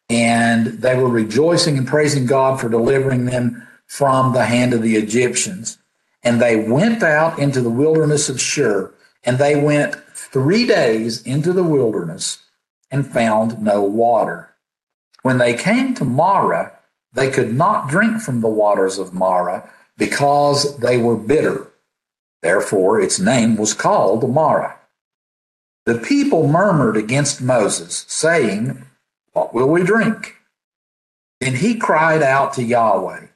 And 0.10 0.68
they 0.68 0.96
were 0.96 1.10
rejoicing 1.10 1.77
and 1.77 1.86
praising 1.86 2.25
God 2.25 2.62
for 2.62 2.70
delivering 2.70 3.25
them 3.25 3.68
from 3.88 4.32
the 4.32 4.46
hand 4.46 4.74
of 4.74 4.82
the 4.82 4.96
Egyptians. 4.96 5.77
And 6.24 6.42
they 6.42 6.56
went 6.56 7.04
out 7.04 7.38
into 7.39 7.62
the 7.62 7.70
wilderness 7.70 8.30
of 8.30 8.39
Shur, 8.39 8.94
and 9.25 9.38
they 9.38 9.62
went 9.62 9.96
three 10.16 10.66
days 10.66 11.22
into 11.24 11.51
the 11.51 11.63
wilderness 11.63 12.39
and 12.89 13.06
found 13.06 13.62
no 13.62 13.84
water. 13.84 14.54
When 15.24 15.38
they 15.38 15.55
came 15.55 15.93
to 15.95 16.05
Marah, 16.05 16.74
they 17.13 17.31
could 17.31 17.53
not 17.53 17.89
drink 17.89 18.21
from 18.21 18.41
the 18.41 18.47
waters 18.47 18.97
of 18.97 19.13
Marah 19.13 19.69
because 19.97 20.77
they 20.77 20.97
were 20.97 21.17
bitter. 21.17 21.67
Therefore, 22.41 23.01
its 23.01 23.19
name 23.19 23.57
was 23.57 23.74
called 23.74 24.31
Marah. 24.31 24.77
The 25.86 25.97
people 25.97 26.47
murmured 26.47 26.97
against 26.97 27.41
Moses, 27.41 28.05
saying, 28.07 28.86
What 29.31 29.53
will 29.53 29.69
we 29.69 29.83
drink? 29.83 30.36
Then 31.39 31.55
he 31.55 31.75
cried 31.75 32.21
out 32.21 32.53
to 32.53 32.63
Yahweh, 32.63 33.27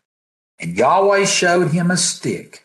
and 0.59 0.77
Yahweh 0.77 1.25
showed 1.25 1.71
him 1.71 1.89
a 1.89 1.97
stick, 1.97 2.63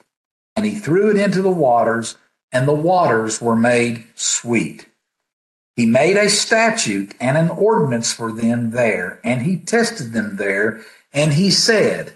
and 0.55 0.67
he 0.67 0.75
threw 0.75 1.11
it 1.11 1.17
into 1.17 1.41
the 1.41 1.51
waters, 1.51 2.17
and 2.51 2.67
the 2.67 2.75
waters 2.75 3.41
were 3.41 3.57
made 3.57 4.07
sweet. 4.15 4.87
He 5.77 5.85
made 5.85 6.17
a 6.17 6.31
statute 6.31 7.15
and 7.21 7.37
an 7.37 7.51
ordinance 7.51 8.11
for 8.11 8.33
them 8.33 8.71
there, 8.71 9.21
and 9.23 9.43
he 9.43 9.59
tested 9.59 10.13
them 10.13 10.37
there, 10.37 10.81
and 11.13 11.35
he 11.35 11.51
said, 11.51 12.15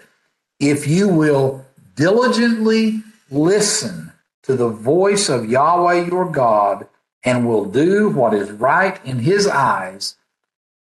If 0.59 0.87
you 0.87 1.07
will 1.07 1.63
diligently 1.95 3.03
listen 3.29 4.11
to 4.43 4.55
the 4.55 4.69
voice 4.69 5.29
of 5.29 5.49
Yahweh 5.49 6.07
your 6.07 6.29
God, 6.29 6.87
and 7.23 7.47
will 7.47 7.65
do 7.65 8.09
what 8.09 8.33
is 8.33 8.49
right 8.51 8.99
in 9.05 9.19
his 9.19 9.45
eyes, 9.45 10.15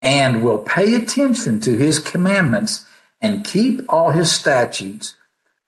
and 0.01 0.41
will 0.41 0.59
pay 0.59 0.95
attention 0.95 1.59
to 1.59 1.75
his 1.75 1.99
commandments, 1.99 2.85
and 3.19 3.43
keep 3.43 3.81
all 3.89 4.11
his 4.11 4.31
statutes, 4.31 5.15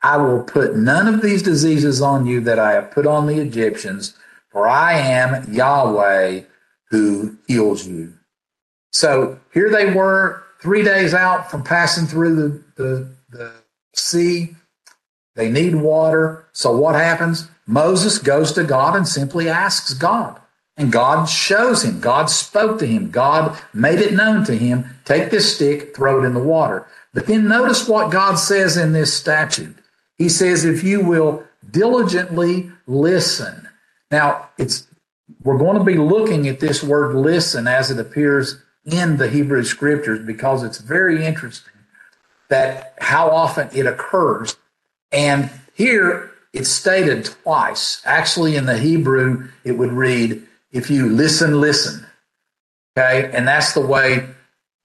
I 0.01 0.15
will 0.15 0.43
put 0.43 0.77
none 0.77 1.13
of 1.13 1.21
these 1.21 1.43
diseases 1.43 2.01
on 2.01 2.25
you 2.25 2.39
that 2.41 2.57
I 2.57 2.71
have 2.71 2.91
put 2.91 3.05
on 3.05 3.27
the 3.27 3.39
Egyptians, 3.39 4.15
for 4.49 4.65
I 4.65 4.93
am 4.93 5.53
Yahweh 5.53 6.43
who 6.91 7.37
heals 7.47 7.87
you. 7.87 8.13
So 8.91 9.39
here 9.53 9.71
they 9.71 9.91
were, 9.91 10.43
three 10.61 10.83
days 10.83 11.13
out 11.13 11.49
from 11.49 11.63
passing 11.63 12.05
through 12.05 12.35
the, 12.35 12.63
the, 12.75 13.15
the 13.29 13.53
sea. 13.95 14.55
They 15.35 15.49
need 15.49 15.75
water. 15.75 16.45
So 16.51 16.77
what 16.77 16.95
happens? 16.95 17.47
Moses 17.65 18.19
goes 18.19 18.51
to 18.53 18.63
God 18.63 18.95
and 18.95 19.07
simply 19.07 19.49
asks 19.49 19.93
God. 19.93 20.39
And 20.77 20.91
God 20.91 21.25
shows 21.25 21.83
him. 21.83 21.99
God 21.99 22.29
spoke 22.29 22.79
to 22.79 22.87
him. 22.87 23.11
God 23.11 23.59
made 23.73 23.99
it 23.99 24.13
known 24.13 24.45
to 24.45 24.57
him. 24.57 24.85
Take 25.05 25.31
this 25.31 25.55
stick, 25.55 25.95
throw 25.95 26.21
it 26.21 26.25
in 26.25 26.33
the 26.33 26.39
water. 26.39 26.87
But 27.13 27.27
then 27.27 27.47
notice 27.47 27.87
what 27.87 28.11
God 28.11 28.35
says 28.35 28.77
in 28.77 28.93
this 28.93 29.13
statute. 29.13 29.77
He 30.17 30.29
says, 30.29 30.65
if 30.65 30.83
you 30.83 31.03
will 31.03 31.43
diligently 31.69 32.71
listen. 32.87 33.67
Now, 34.09 34.49
it's 34.57 34.87
we're 35.43 35.57
going 35.57 35.77
to 35.77 35.83
be 35.83 35.97
looking 35.97 36.47
at 36.47 36.59
this 36.59 36.83
word 36.83 37.15
listen 37.15 37.67
as 37.67 37.91
it 37.91 37.99
appears 37.99 38.61
in 38.85 39.17
the 39.17 39.29
Hebrew 39.29 39.63
scriptures 39.63 40.25
because 40.25 40.63
it's 40.63 40.79
very 40.79 41.25
interesting 41.25 41.73
that 42.49 42.95
how 42.99 43.29
often 43.29 43.69
it 43.73 43.85
occurs. 43.85 44.55
And 45.11 45.49
here 45.73 46.31
it's 46.53 46.69
stated 46.69 47.25
twice. 47.25 48.01
Actually, 48.05 48.55
in 48.55 48.65
the 48.65 48.77
Hebrew, 48.77 49.49
it 49.63 49.73
would 49.73 49.93
read, 49.93 50.43
if 50.71 50.89
you 50.89 51.09
listen, 51.09 51.61
listen. 51.61 52.05
Okay. 52.97 53.31
And 53.33 53.47
that's 53.47 53.73
the 53.73 53.85
way 53.85 54.27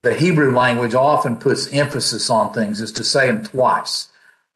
the 0.03 0.13
Hebrew 0.13 0.55
language 0.55 0.93
often 0.93 1.35
puts 1.35 1.71
emphasis 1.73 2.29
on 2.29 2.53
things 2.53 2.79
is 2.79 2.91
to 2.93 3.03
say 3.03 3.27
them 3.27 3.43
twice. 3.43 4.07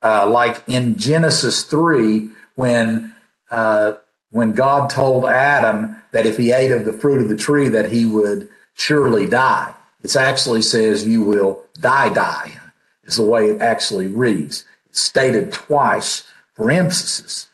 Uh, 0.01 0.27
like 0.27 0.63
in 0.67 0.97
Genesis 0.97 1.63
3, 1.63 2.29
when 2.55 3.13
uh, 3.51 3.93
when 4.31 4.53
God 4.53 4.89
told 4.89 5.25
Adam 5.25 5.95
that 6.11 6.25
if 6.25 6.37
he 6.37 6.51
ate 6.51 6.71
of 6.71 6.85
the 6.85 6.93
fruit 6.93 7.21
of 7.21 7.29
the 7.29 7.37
tree 7.37 7.69
that 7.69 7.91
he 7.91 8.05
would 8.05 8.49
surely 8.73 9.27
die. 9.27 9.73
It 10.03 10.15
actually 10.15 10.63
says 10.63 11.07
you 11.07 11.21
will 11.21 11.63
die, 11.79 12.09
die, 12.09 12.57
is 13.03 13.17
the 13.17 13.25
way 13.25 13.51
it 13.51 13.61
actually 13.61 14.07
reads. 14.07 14.65
It's 14.89 15.01
stated 15.01 15.53
twice 15.53 16.23
for 16.53 16.71
emphasis. 16.71 17.47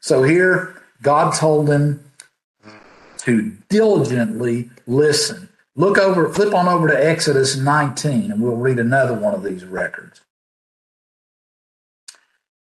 So 0.00 0.22
here, 0.22 0.82
God 1.02 1.34
told 1.34 1.70
him 1.70 2.04
to 3.18 3.56
diligently 3.68 4.70
listen. 4.86 5.48
Look 5.76 5.98
over, 5.98 6.28
flip 6.28 6.54
on 6.54 6.68
over 6.68 6.88
to 6.88 7.06
Exodus 7.06 7.56
19, 7.56 8.30
and 8.30 8.40
we'll 8.40 8.56
read 8.56 8.78
another 8.78 9.14
one 9.14 9.34
of 9.34 9.42
these 9.42 9.64
records. 9.64 10.20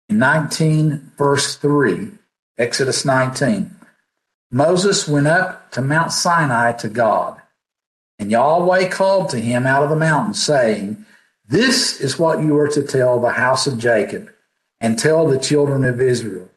In 0.10 0.20
19, 0.20 1.12
verse 1.18 1.56
3, 1.56 2.12
Exodus 2.58 3.04
19. 3.04 3.76
Moses 4.52 5.08
went 5.08 5.28
up 5.28 5.72
to 5.72 5.82
Mount 5.82 6.12
Sinai 6.12 6.74
to 6.74 6.90
God, 6.90 7.42
and 8.20 8.30
Yahweh 8.30 8.90
called 8.90 9.30
to 9.30 9.40
him 9.40 9.66
out 9.66 9.84
of 9.84 9.90
the 9.90 9.96
mountain, 9.96 10.36
saying, 10.36 11.06
This 11.48 12.00
is 12.00 12.20
what 12.20 12.44
you 12.44 12.56
are 12.58 12.68
to 12.68 12.84
tell 12.84 13.20
the 13.20 13.32
house 13.32 13.66
of 13.66 13.80
Jacob, 13.80 14.32
and 14.80 15.00
tell 15.00 15.28
the 15.28 15.40
children 15.40 15.84
of 15.84 16.00
Israel. 16.00 16.50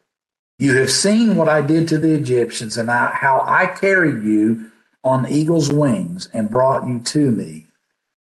You 0.59 0.75
have 0.77 0.91
seen 0.91 1.35
what 1.35 1.49
I 1.49 1.61
did 1.61 1.87
to 1.87 1.97
the 1.97 2.13
Egyptians, 2.13 2.77
and 2.77 2.91
I, 2.91 3.07
how 3.07 3.43
I 3.47 3.65
carried 3.65 4.23
you 4.23 4.71
on 5.03 5.27
eagle's 5.27 5.71
wings 5.71 6.29
and 6.33 6.49
brought 6.49 6.87
you 6.87 6.99
to 6.99 7.31
me. 7.31 7.67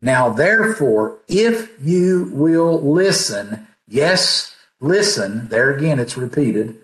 Now, 0.02 0.30
therefore, 0.30 1.18
if 1.28 1.70
you 1.80 2.30
will 2.32 2.80
listen, 2.80 3.68
yes, 3.86 4.56
listen, 4.80 5.48
there 5.48 5.72
again 5.72 6.00
it's 6.00 6.16
repeated, 6.16 6.76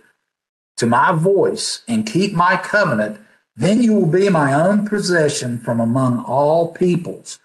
to 0.77 0.87
my 0.87 1.13
voice 1.13 1.83
and 1.89 2.07
keep 2.07 2.33
my 2.33 2.57
covenant, 2.57 3.19
then 3.57 3.83
you 3.83 3.95
will 3.95 4.07
be 4.07 4.29
my 4.29 4.53
own 4.53 4.87
possession 4.87 5.59
from 5.59 5.81
among 5.81 6.23
all 6.25 6.73
peoples. 6.73 7.39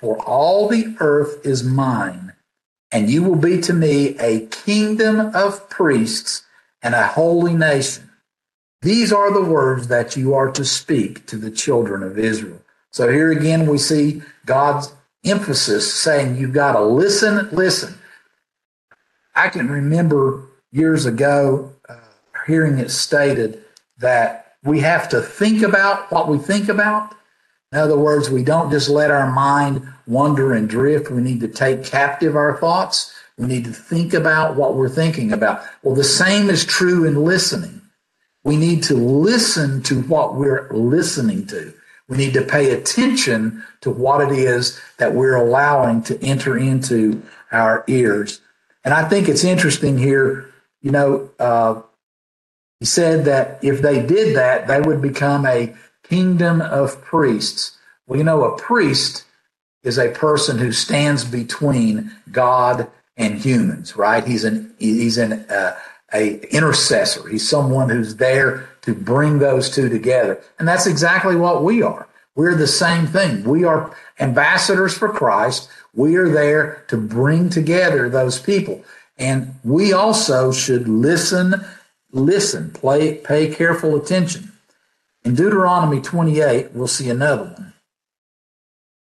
For 0.00 0.20
all 0.24 0.68
the 0.68 0.96
earth 0.98 1.46
is 1.46 1.62
mine, 1.62 2.32
and 2.90 3.08
you 3.08 3.22
will 3.22 3.36
be 3.36 3.60
to 3.60 3.72
me 3.72 4.18
a 4.18 4.46
kingdom 4.46 5.32
of 5.34 5.70
priests 5.70 6.42
and 6.82 6.94
a 6.94 7.06
holy 7.06 7.54
nation. 7.54 8.10
These 8.82 9.12
are 9.12 9.32
the 9.32 9.44
words 9.44 9.86
that 9.88 10.16
you 10.16 10.34
are 10.34 10.50
to 10.50 10.64
speak 10.64 11.24
to 11.26 11.36
the 11.36 11.52
children 11.52 12.02
of 12.02 12.18
Israel. 12.18 12.60
So 12.90 13.08
here 13.08 13.30
again, 13.30 13.68
we 13.68 13.78
see 13.78 14.22
God's 14.44 14.92
emphasis 15.24 15.94
saying, 15.94 16.36
You've 16.36 16.52
got 16.52 16.72
to 16.72 16.80
listen, 16.80 17.48
listen. 17.52 17.96
I 19.36 19.48
can 19.48 19.70
remember 19.70 20.48
years 20.72 21.06
ago 21.06 21.71
hearing 22.46 22.78
it 22.78 22.90
stated 22.90 23.62
that 23.98 24.54
we 24.64 24.80
have 24.80 25.08
to 25.10 25.20
think 25.20 25.62
about 25.62 26.10
what 26.12 26.28
we 26.28 26.38
think 26.38 26.68
about. 26.68 27.14
In 27.72 27.78
other 27.78 27.98
words, 27.98 28.30
we 28.30 28.42
don't 28.42 28.70
just 28.70 28.88
let 28.88 29.10
our 29.10 29.30
mind 29.30 29.86
wander 30.06 30.52
and 30.52 30.68
drift. 30.68 31.10
We 31.10 31.22
need 31.22 31.40
to 31.40 31.48
take 31.48 31.84
captive 31.84 32.36
our 32.36 32.58
thoughts. 32.58 33.14
We 33.38 33.46
need 33.46 33.64
to 33.64 33.72
think 33.72 34.12
about 34.12 34.56
what 34.56 34.74
we're 34.74 34.88
thinking 34.88 35.32
about. 35.32 35.62
Well, 35.82 35.94
the 35.94 36.04
same 36.04 36.50
is 36.50 36.64
true 36.64 37.04
in 37.04 37.24
listening. 37.24 37.80
We 38.44 38.56
need 38.56 38.82
to 38.84 38.94
listen 38.94 39.82
to 39.84 40.02
what 40.02 40.34
we're 40.34 40.68
listening 40.72 41.46
to. 41.46 41.72
We 42.08 42.16
need 42.18 42.34
to 42.34 42.42
pay 42.42 42.72
attention 42.72 43.64
to 43.80 43.90
what 43.90 44.20
it 44.20 44.36
is 44.36 44.78
that 44.98 45.14
we're 45.14 45.36
allowing 45.36 46.02
to 46.04 46.22
enter 46.22 46.58
into 46.58 47.22
our 47.52 47.84
ears. 47.86 48.40
And 48.84 48.92
I 48.92 49.08
think 49.08 49.28
it's 49.28 49.44
interesting 49.44 49.96
here, 49.96 50.52
you 50.82 50.90
know, 50.90 51.30
uh, 51.38 51.80
he 52.82 52.86
said 52.86 53.26
that 53.26 53.60
if 53.62 53.80
they 53.80 54.04
did 54.04 54.34
that, 54.34 54.66
they 54.66 54.80
would 54.80 55.00
become 55.00 55.46
a 55.46 55.72
kingdom 56.02 56.60
of 56.60 57.00
priests. 57.04 57.78
Well, 58.08 58.18
you 58.18 58.24
know, 58.24 58.42
a 58.42 58.58
priest 58.58 59.24
is 59.84 59.98
a 60.00 60.10
person 60.10 60.58
who 60.58 60.72
stands 60.72 61.24
between 61.24 62.10
God 62.32 62.90
and 63.16 63.38
humans, 63.38 63.94
right? 63.94 64.26
He's 64.26 64.42
an 64.42 64.74
he's 64.80 65.16
an 65.16 65.32
uh, 65.48 65.78
a 66.12 66.40
intercessor. 66.52 67.28
He's 67.28 67.48
someone 67.48 67.88
who's 67.88 68.16
there 68.16 68.68
to 68.80 68.96
bring 68.96 69.38
those 69.38 69.70
two 69.70 69.88
together, 69.88 70.42
and 70.58 70.66
that's 70.66 70.88
exactly 70.88 71.36
what 71.36 71.62
we 71.62 71.82
are. 71.82 72.08
We're 72.34 72.56
the 72.56 72.66
same 72.66 73.06
thing. 73.06 73.44
We 73.44 73.62
are 73.62 73.94
ambassadors 74.18 74.98
for 74.98 75.08
Christ. 75.08 75.68
We 75.94 76.16
are 76.16 76.28
there 76.28 76.84
to 76.88 76.96
bring 76.96 77.48
together 77.48 78.08
those 78.08 78.40
people, 78.40 78.84
and 79.18 79.54
we 79.62 79.92
also 79.92 80.50
should 80.50 80.88
listen, 80.88 81.64
listen, 82.12 82.70
play, 82.70 83.16
pay 83.16 83.52
careful 83.52 83.96
attention. 83.96 84.52
In 85.24 85.34
Deuteronomy 85.34 86.00
28, 86.00 86.72
we'll 86.72 86.86
see 86.86 87.10
another 87.10 87.44
one. 87.44 87.72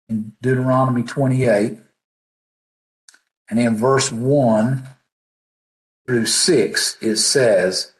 In 0.08 0.32
Deuteronomy 0.40 1.02
28, 1.02 1.78
and 3.48 3.58
in 3.58 3.76
verse 3.76 4.12
1 4.12 4.86
through 6.06 6.26
6, 6.26 6.96
it 7.00 7.16
says, 7.16 7.92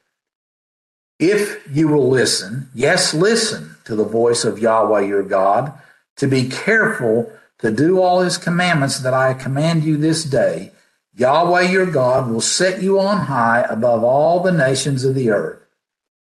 If 1.19 1.67
you 1.71 1.88
will 1.88 2.09
listen, 2.09 2.69
yes, 2.75 3.14
listen 3.14 3.76
to 3.85 3.97
the 3.97 4.05
voice 4.05 4.45
of 4.45 4.59
Yahweh 4.59 5.02
your 5.02 5.23
God, 5.23 5.73
to 6.17 6.26
be 6.26 6.49
careful 6.49 7.33
to 7.59 7.71
do 7.71 8.00
all 8.00 8.21
his 8.21 8.38
commandments 8.38 9.00
that 9.00 9.14
I 9.14 9.35
command 9.35 9.85
you 9.85 9.97
this 9.97 10.25
day, 10.25 10.73
Yahweh 11.17 11.62
your 11.62 11.87
God 11.87 12.31
will 12.31 12.40
set 12.40 12.83
you 12.83 12.99
on 13.00 13.26
high 13.26 13.67
above 13.69 14.05
all 14.05 14.40
the 14.40 14.52
nations 14.52 15.05
of 15.05 15.14
the 15.14 15.31
earth. 15.31 15.61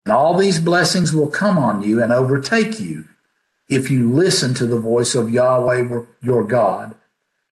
And 0.04 0.14
all 0.14 0.36
these 0.36 0.58
blessings 0.58 1.12
will 1.12 1.28
come 1.28 1.58
on 1.58 1.82
you 1.82 2.02
and 2.02 2.12
overtake 2.12 2.80
you 2.80 3.04
if 3.68 3.90
you 3.90 4.10
listen 4.10 4.54
to 4.54 4.66
the 4.66 4.78
voice 4.78 5.14
of 5.14 5.30
Yahweh 5.30 6.04
your 6.22 6.44
God. 6.44 6.94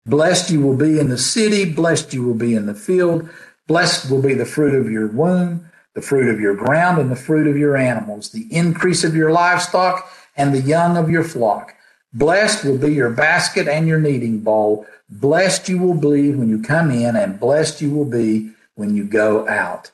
Blessed 0.05 0.51
you 0.51 0.61
will 0.61 0.77
be 0.77 0.99
in 0.99 1.09
the 1.09 1.19
city, 1.19 1.65
blessed 1.65 2.13
you 2.13 2.25
will 2.25 2.35
be 2.35 2.55
in 2.55 2.67
the 2.67 2.75
field, 2.75 3.29
blessed 3.69 4.11
will 4.11 4.21
be 4.21 4.35
the 4.35 4.45
fruit 4.45 4.75
of 4.75 4.91
your 4.91 5.07
womb, 5.07 5.71
the 5.95 6.03
fruit 6.03 6.29
of 6.29 6.41
your 6.41 6.57
ground, 6.57 6.99
and 6.99 7.11
the 7.11 7.17
fruit 7.17 7.47
of 7.47 7.57
your 7.57 7.77
animals, 7.77 8.31
the 8.31 8.53
increase 8.55 9.05
of 9.05 9.15
your 9.15 9.31
livestock, 9.31 10.11
and 10.37 10.53
the 10.53 10.61
young 10.61 10.97
of 10.97 11.09
your 11.09 11.23
flock. 11.23 11.75
Blessed 12.15 12.65
will 12.65 12.79
be 12.79 12.93
your 12.93 13.11
basket 13.11 13.69
and 13.69 13.89
your 13.89 13.99
kneading 13.99 14.41
bowl. 14.41 14.87
Blessed 15.09 15.69
you 15.69 15.79
will 15.79 15.95
be 15.95 16.31
when 16.31 16.49
you 16.49 16.63
come 16.63 16.91
in, 16.91 17.17
and 17.17 17.41
blessed 17.41 17.81
you 17.81 17.91
will 17.91 18.05
be 18.05 18.51
when 18.75 18.95
you 18.95 19.05
go 19.05 19.49
out. 19.49 19.91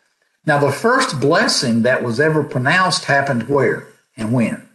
Now, 0.46 0.59
the 0.59 0.72
first 0.72 1.20
blessing 1.20 1.83
that 1.83 2.02
was 2.02 2.18
ever 2.18 2.42
pronounced 2.42 3.04
happened 3.04 3.48
where 3.48 3.87
and 4.16 4.33
when? 4.33 4.68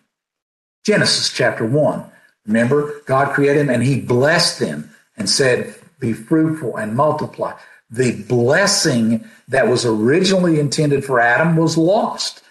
Genesis 0.85 1.31
chapter 1.31 1.65
1. 1.65 2.05
Remember, 2.45 3.01
God 3.05 3.33
created 3.33 3.61
them 3.61 3.69
and 3.69 3.83
he 3.83 3.99
blessed 3.99 4.59
them 4.59 4.91
and 5.17 5.29
said, 5.29 5.75
Be 5.99 6.13
fruitful 6.13 6.75
and 6.75 6.95
multiply. 6.95 7.53
The 7.89 8.23
blessing 8.23 9.27
that 9.47 9.67
was 9.67 9.85
originally 9.85 10.59
intended 10.59 11.05
for 11.05 11.19
Adam 11.19 11.55
was 11.55 11.77
lost. 11.77 12.43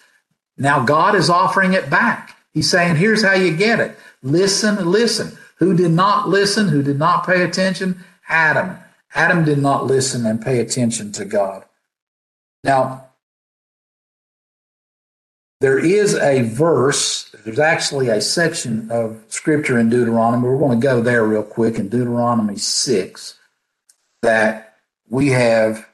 Now 0.57 0.83
God 0.83 1.15
is 1.15 1.29
offering 1.29 1.73
it 1.73 1.89
back. 1.89 2.35
He's 2.53 2.69
saying, 2.69 2.95
Here's 2.95 3.23
how 3.23 3.33
you 3.33 3.55
get 3.55 3.79
it. 3.79 3.97
Listen, 4.23 4.89
listen. 4.89 5.37
Who 5.57 5.75
did 5.75 5.91
not 5.91 6.29
listen? 6.29 6.69
Who 6.69 6.81
did 6.81 6.97
not 6.97 7.25
pay 7.25 7.43
attention? 7.43 8.03
Adam. 8.27 8.77
Adam 9.13 9.45
did 9.45 9.59
not 9.59 9.85
listen 9.85 10.25
and 10.25 10.41
pay 10.41 10.59
attention 10.59 11.11
to 11.11 11.25
God. 11.25 11.65
Now, 12.63 13.09
there 15.59 15.77
is 15.77 16.15
a 16.15 16.41
verse, 16.41 17.33
there's 17.45 17.59
actually 17.59 18.09
a 18.09 18.19
section 18.21 18.89
of 18.91 19.23
scripture 19.27 19.77
in 19.77 19.89
Deuteronomy. 19.89 20.47
We're 20.47 20.57
going 20.57 20.79
to 20.79 20.83
go 20.85 21.01
there 21.01 21.23
real 21.23 21.43
quick 21.43 21.75
in 21.75 21.89
Deuteronomy 21.89 22.57
6 22.57 23.39
that 24.23 24.77
we 25.09 25.29
have 25.29 25.87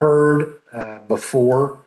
heard 0.00 0.60
uh, 0.72 0.98
before, 1.00 1.84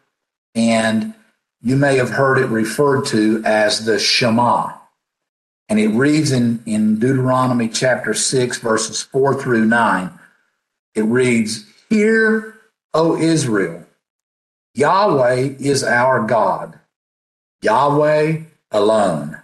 and 0.56 1.14
you 1.62 1.76
may 1.76 1.98
have 1.98 2.12
heard 2.12 2.38
it 2.38 2.48
referred 2.48 3.06
to 3.08 3.42
as 3.46 3.86
the 3.86 4.00
Shema. 4.00 4.79
And 5.70 5.80
it 5.80 5.90
reads 5.90 6.32
in, 6.32 6.64
in 6.66 7.00
Deuteronomy 7.00 7.70
chapter 7.70 8.14
6, 8.14 8.58
verses 8.58 9.04
4 9.04 9.40
through 9.40 9.66
9. 9.66 10.12
It 10.96 11.04
reads, 11.04 11.66
Hear, 11.90 12.56
O 12.94 13.16
Israel, 13.16 13.86
Yahweh 14.74 15.56
is 15.60 15.84
our 15.84 16.26
God. 16.26 16.80
Yahweh 17.62 18.42
alone. 18.72 19.40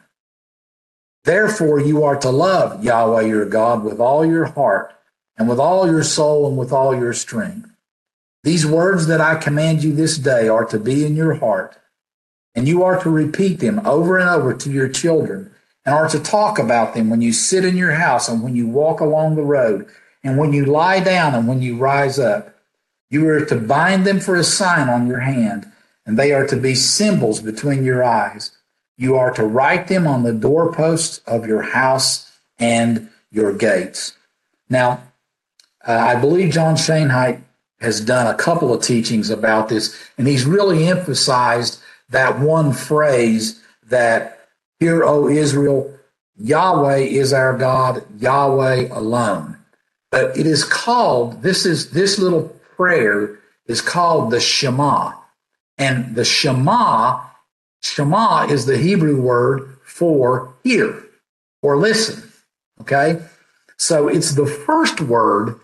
Therefore, 1.26 1.80
you 1.80 2.04
are 2.04 2.16
to 2.18 2.30
love 2.30 2.84
Yahweh 2.84 3.24
your 3.24 3.46
God 3.46 3.84
with 3.84 4.00
all 4.00 4.26
your 4.26 4.46
heart 4.46 4.96
and 5.38 5.50
with 5.50 5.60
all 5.60 5.90
your 5.90 6.04
soul 6.04 6.48
and 6.48 6.58
with 6.58 6.72
all 6.72 6.96
your 6.96 7.14
strength. 7.14 7.70
These 8.44 8.66
words 8.66 9.08
that 9.08 9.22
I 9.22 9.36
command 9.36 9.84
you 9.84 9.94
this 9.94 10.18
day 10.18 10.48
are 10.48 10.66
to 10.66 10.80
be 10.80 11.04
in 11.04 11.16
your 11.16 11.34
heart, 11.36 11.78
and 12.54 12.68
you 12.68 12.84
are 12.84 13.02
to 13.02 13.10
repeat 13.10 13.60
them 13.60 13.82
over 13.86 14.20
and 14.20 14.30
over 14.30 14.54
to 14.54 14.72
your 14.72 14.88
children, 14.88 15.52
and 15.86 15.94
are 15.94 16.10
to 16.10 16.20
talk 16.20 16.58
about 16.60 16.94
them 16.94 17.10
when 17.10 17.22
you 17.22 17.32
sit 17.32 17.64
in 17.64 17.78
your 17.78 17.92
house 17.92 18.28
and 18.28 18.42
when 18.42 18.56
you 18.56 18.68
walk 18.68 19.00
along 19.00 19.36
the 19.36 19.44
road, 19.44 19.88
and 20.24 20.38
when 20.38 20.52
you 20.52 20.66
lie 20.66 21.00
down 21.00 21.36
and 21.36 21.48
when 21.48 21.62
you 21.62 21.78
rise 21.78 22.18
up. 22.18 22.56
You 23.12 23.30
are 23.30 23.46
to 23.46 23.56
bind 23.56 24.06
them 24.06 24.20
for 24.20 24.36
a 24.36 24.44
sign 24.44 24.90
on 24.90 25.08
your 25.08 25.20
hand 25.20 25.72
and 26.06 26.18
they 26.18 26.34
are 26.34 26.46
to 26.48 26.56
be 26.56 26.76
symbols 26.76 27.42
between 27.42 27.84
your 27.84 28.04
eyes. 28.04 28.52
You 28.98 29.16
are 29.16 29.32
to 29.34 29.46
write 29.46 29.88
them 29.88 30.08
on 30.08 30.24
the 30.24 30.34
doorposts 30.34 31.20
of 31.28 31.48
your 31.48 31.62
house 31.62 32.32
and 32.60 33.10
your 33.32 33.54
gates. 33.54 34.14
Now, 34.70 35.04
uh, 35.86 35.94
I 35.94 36.16
believe 36.16 36.54
John 36.54 36.76
Schoenheit 36.76 37.42
has 37.82 38.00
done 38.00 38.28
a 38.28 38.38
couple 38.38 38.74
of 38.74 38.82
teachings 38.82 39.30
about 39.30 39.70
this, 39.70 39.96
and 40.18 40.28
he's 40.28 40.46
really 40.46 40.88
emphasized 40.88 41.80
that 42.10 42.40
one 42.40 42.72
phrase 42.72 43.62
that, 43.88 44.35
Hear, 44.80 45.04
O 45.04 45.28
Israel, 45.30 45.94
Yahweh 46.38 46.98
is 46.98 47.34
our 47.34 47.58
God, 47.58 48.04
Yahweh 48.20 48.90
alone. 48.92 49.58
But 50.12 50.38
it 50.38 50.46
is 50.46 50.64
called, 50.64 51.42
this 51.42 51.66
is 51.66 51.92
this 51.92 52.20
little 52.20 52.50
prayer 52.76 53.40
is 53.68 53.82
called 53.82 54.32
the 54.32 54.40
Shema. 54.40 55.14
And 55.78 56.16
the 56.16 56.26
Shema, 56.26 57.22
Shema 57.82 58.48
is 58.48 58.66
the 58.66 58.78
Hebrew 58.78 59.22
word 59.22 59.78
for 59.84 60.54
hear 60.64 61.04
or 61.62 61.78
listen. 61.78 62.32
Okay? 62.82 63.22
So 63.78 64.08
it's 64.08 64.34
the 64.34 64.46
first 64.46 65.02
word 65.02 65.60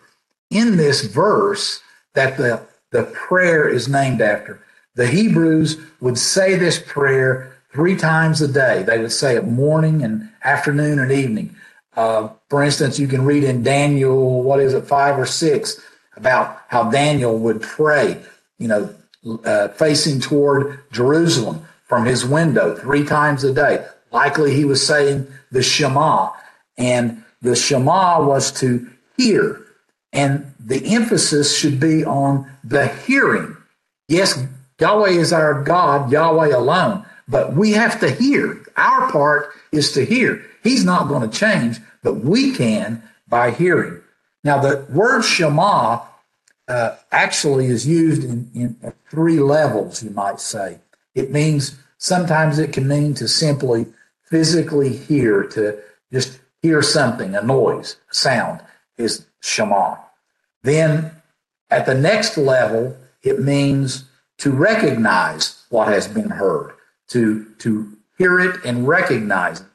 in 0.50 0.78
this 0.78 1.06
verse 1.06 1.82
that 2.14 2.38
the, 2.38 2.62
the 2.92 3.04
prayer 3.04 3.68
is 3.70 3.88
named 3.88 4.22
after. 4.22 4.62
The 4.96 5.08
Hebrews 5.08 5.80
would 6.02 6.18
say 6.18 6.56
this 6.56 6.80
prayer 6.80 7.51
three 7.74 7.96
times 7.96 8.42
a 8.42 8.48
day. 8.48 8.84
They 8.84 9.00
would 9.00 9.12
say 9.12 9.36
it 9.36 9.46
morning 9.46 10.04
and 10.04 10.30
afternoon 10.44 11.00
and 11.00 11.12
evening. 11.12 11.56
Uh, 11.96 12.30
for 12.50 12.64
instance, 12.64 13.00
you 13.00 13.08
can 13.08 13.26
read 13.26 13.44
in 13.44 13.64
Daniel, 13.64 14.44
what 14.44 14.60
is 14.60 14.74
it, 14.74 14.86
five 14.86 15.18
or 15.18 15.26
six, 15.26 15.80
about 16.16 16.62
how 16.68 16.90
Daniel 16.90 17.38
would 17.38 17.62
pray, 17.62 18.22
you 18.58 18.68
know, 18.68 18.94
uh, 19.46 19.68
facing 19.70 20.20
toward 20.20 20.80
Jerusalem 20.92 21.66
from 21.86 22.06
his 22.06 22.26
window 22.26 22.76
three 22.76 23.06
times 23.06 23.44
a 23.44 23.54
day. 23.54 23.86
Likely 24.12 24.54
he 24.54 24.66
was 24.66 24.86
saying 24.86 25.28
the 25.52 25.62
Shema, 25.62 26.32
and 26.78 27.24
the 27.42 27.56
Shema 27.56 28.26
was 28.26 28.52
to 28.54 28.90
hear, 29.18 29.62
and 30.14 30.54
the 30.60 30.84
emphasis 30.94 31.58
should 31.58 31.80
be 31.80 32.06
on 32.06 32.50
the 32.64 32.88
hearing. 32.88 33.56
Yes, 34.08 34.42
Yahweh 34.80 35.12
is 35.12 35.32
our 35.32 35.64
God, 35.64 36.12
Yahweh 36.12 36.56
alone, 36.56 37.06
But 37.32 37.54
we 37.54 37.72
have 37.72 38.00
to 38.02 38.12
hear. 38.12 38.62
Our 38.76 39.10
part 39.12 39.54
is 39.72 39.94
to 39.94 40.06
hear. 40.06 40.46
He's 40.64 40.84
not 40.84 41.08
going 41.08 41.28
to 41.28 41.40
change, 41.40 41.80
but 42.04 42.16
we 42.16 42.54
can 42.54 43.02
by 43.28 43.52
hearing. 43.52 44.02
Now, 44.44 44.60
the 44.60 44.86
word 44.90 45.24
Shema 45.24 46.02
uh, 46.68 46.96
actually 47.12 47.68
is 47.68 47.88
used 47.88 48.24
in, 48.26 48.52
in 48.54 48.94
three 49.10 49.40
levels, 49.40 50.04
you 50.04 50.10
might 50.10 50.42
say. 50.42 50.80
It 51.16 51.32
means 51.32 51.80
sometimes 51.98 52.60
it 52.60 52.74
can 52.74 52.88
mean 52.88 53.14
to 53.16 53.28
simply 53.28 53.86
physically 54.24 54.96
hear, 54.96 55.44
to 55.44 55.80
just 56.12 56.40
hear 56.62 56.82
something, 56.82 57.34
a 57.34 57.42
noise, 57.42 57.96
a 58.12 58.14
sound 58.14 58.60
is 58.98 59.26
Shema. 59.40 59.96
Then 60.64 61.12
at 61.70 61.86
the 61.86 61.96
next 61.96 62.38
level, 62.38 62.98
it 63.24 63.40
means 63.40 64.04
to 64.40 64.52
recognize 64.52 65.64
what 65.70 65.88
has 65.88 66.08
been 66.08 66.30
heard, 66.30 66.74
to, 67.12 67.46
to 67.60 67.98
hear 68.18 68.40
it 68.40 68.64
and 68.66 68.88
recognize 68.88 69.62
it. 69.62 69.68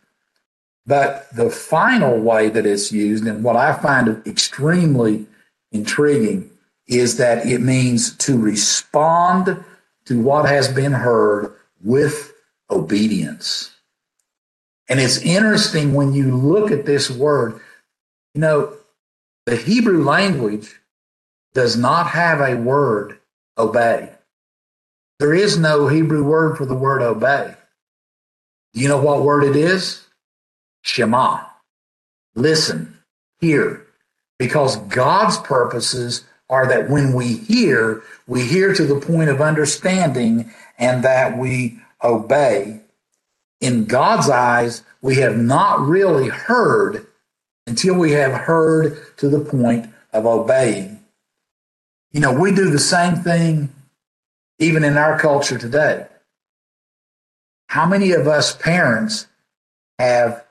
But 0.86 1.34
the 1.34 1.50
final 1.50 2.20
way 2.20 2.48
that 2.48 2.64
it's 2.64 2.92
used, 2.92 3.26
and 3.26 3.42
what 3.42 3.56
I 3.56 3.72
find 3.74 4.22
extremely 4.26 5.26
intriguing, 5.72 6.50
is 6.86 7.16
that 7.16 7.46
it 7.46 7.60
means 7.60 8.16
to 8.18 8.38
respond 8.38 9.64
to 10.04 10.20
what 10.20 10.48
has 10.48 10.72
been 10.72 10.92
heard 10.92 11.52
with 11.82 12.32
obedience. 12.70 13.72
And 14.88 15.00
it's 15.00 15.18
interesting 15.18 15.94
when 15.94 16.12
you 16.12 16.36
look 16.36 16.70
at 16.70 16.86
this 16.86 17.10
word, 17.10 17.60
you 18.34 18.40
know, 18.40 18.76
the 19.46 19.56
Hebrew 19.56 20.04
language 20.04 20.80
does 21.54 21.76
not 21.76 22.06
have 22.08 22.40
a 22.40 22.54
word 22.54 23.18
obey. 23.58 24.15
There 25.18 25.34
is 25.34 25.58
no 25.58 25.88
Hebrew 25.88 26.24
word 26.24 26.56
for 26.56 26.66
the 26.66 26.74
word 26.74 27.02
obey. 27.02 27.54
Do 28.74 28.80
you 28.80 28.88
know 28.88 29.00
what 29.00 29.22
word 29.22 29.44
it 29.44 29.56
is? 29.56 30.06
Shema. 30.82 31.40
Listen, 32.34 32.98
hear. 33.40 33.86
Because 34.38 34.76
God's 34.76 35.38
purposes 35.38 36.24
are 36.50 36.68
that 36.68 36.90
when 36.90 37.14
we 37.14 37.34
hear, 37.38 38.02
we 38.26 38.42
hear 38.42 38.74
to 38.74 38.84
the 38.84 39.00
point 39.00 39.30
of 39.30 39.40
understanding 39.40 40.52
and 40.78 41.02
that 41.04 41.38
we 41.38 41.80
obey. 42.04 42.80
In 43.60 43.86
God's 43.86 44.28
eyes, 44.28 44.82
we 45.00 45.16
have 45.16 45.38
not 45.38 45.80
really 45.80 46.28
heard 46.28 47.06
until 47.66 47.94
we 47.94 48.12
have 48.12 48.32
heard 48.32 49.16
to 49.16 49.28
the 49.28 49.40
point 49.40 49.90
of 50.12 50.26
obeying. 50.26 51.00
You 52.12 52.20
know, 52.20 52.38
we 52.38 52.52
do 52.52 52.70
the 52.70 52.78
same 52.78 53.16
thing 53.16 53.70
even 54.58 54.84
in 54.84 54.96
our 54.96 55.18
culture 55.18 55.58
today. 55.58 56.06
How 57.68 57.86
many 57.86 58.12
of 58.12 58.26
us 58.26 58.54
parents 58.56 59.26
have 59.98 60.44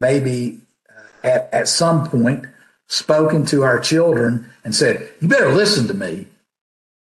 maybe 0.00 0.60
uh, 0.88 1.26
at, 1.26 1.52
at 1.52 1.68
some 1.68 2.08
point 2.08 2.46
spoken 2.88 3.44
to 3.46 3.62
our 3.62 3.78
children 3.78 4.50
and 4.64 4.74
said, 4.74 5.08
You 5.20 5.28
better 5.28 5.52
listen 5.52 5.86
to 5.88 5.94
me. 5.94 6.26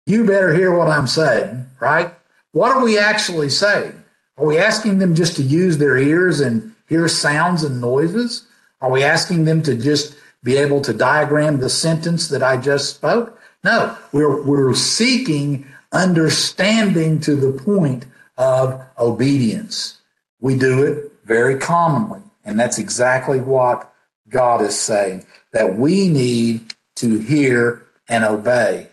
You 0.06 0.26
better 0.26 0.54
hear 0.54 0.76
what 0.76 0.88
I'm 0.88 1.08
saying, 1.08 1.66
right? 1.80 2.14
What 2.52 2.72
are 2.72 2.84
we 2.84 2.98
actually 2.98 3.50
saying? 3.50 4.04
Are 4.38 4.46
we 4.46 4.58
asking 4.58 5.00
them 5.00 5.16
just 5.16 5.36
to 5.38 5.44
use 5.44 5.78
their 5.78 5.98
ears 5.98 6.40
and 6.40 6.74
hear 6.88 7.08
sounds 7.08 7.64
and 7.64 7.82
noises? 7.82 8.46
Are 8.82 8.92
we 8.92 9.04
asking 9.04 9.46
them 9.46 9.62
to 9.64 9.76
just 9.76 10.16
be 10.44 10.58
able 10.58 10.82
to 10.82 10.94
diagram 10.94 11.60
the 11.60 11.70
sentence 11.70 12.28
that 12.30 12.44
I 12.44 12.58
just 12.58 12.96
spoke? 12.96 13.40
No, 13.64 13.98
we're, 14.12 14.44
we're 14.44 14.76
seeking 14.76 15.66
understanding 15.96 17.20
to 17.22 17.36
the 17.36 17.58
point 17.64 18.06
of 18.38 18.82
obedience. 19.00 19.98
We 20.42 20.58
do 20.58 20.84
it 20.84 21.12
very 21.24 21.58
commonly. 21.58 22.22
And 22.44 22.60
that's 22.60 22.78
exactly 22.78 23.40
what 23.40 23.92
God 24.30 24.62
is 24.62 24.78
saying 24.78 25.26
that 25.54 25.78
we 25.78 26.10
need 26.10 26.74
to 26.98 27.18
hear 27.20 27.84
and 28.08 28.24
obey. 28.24 28.90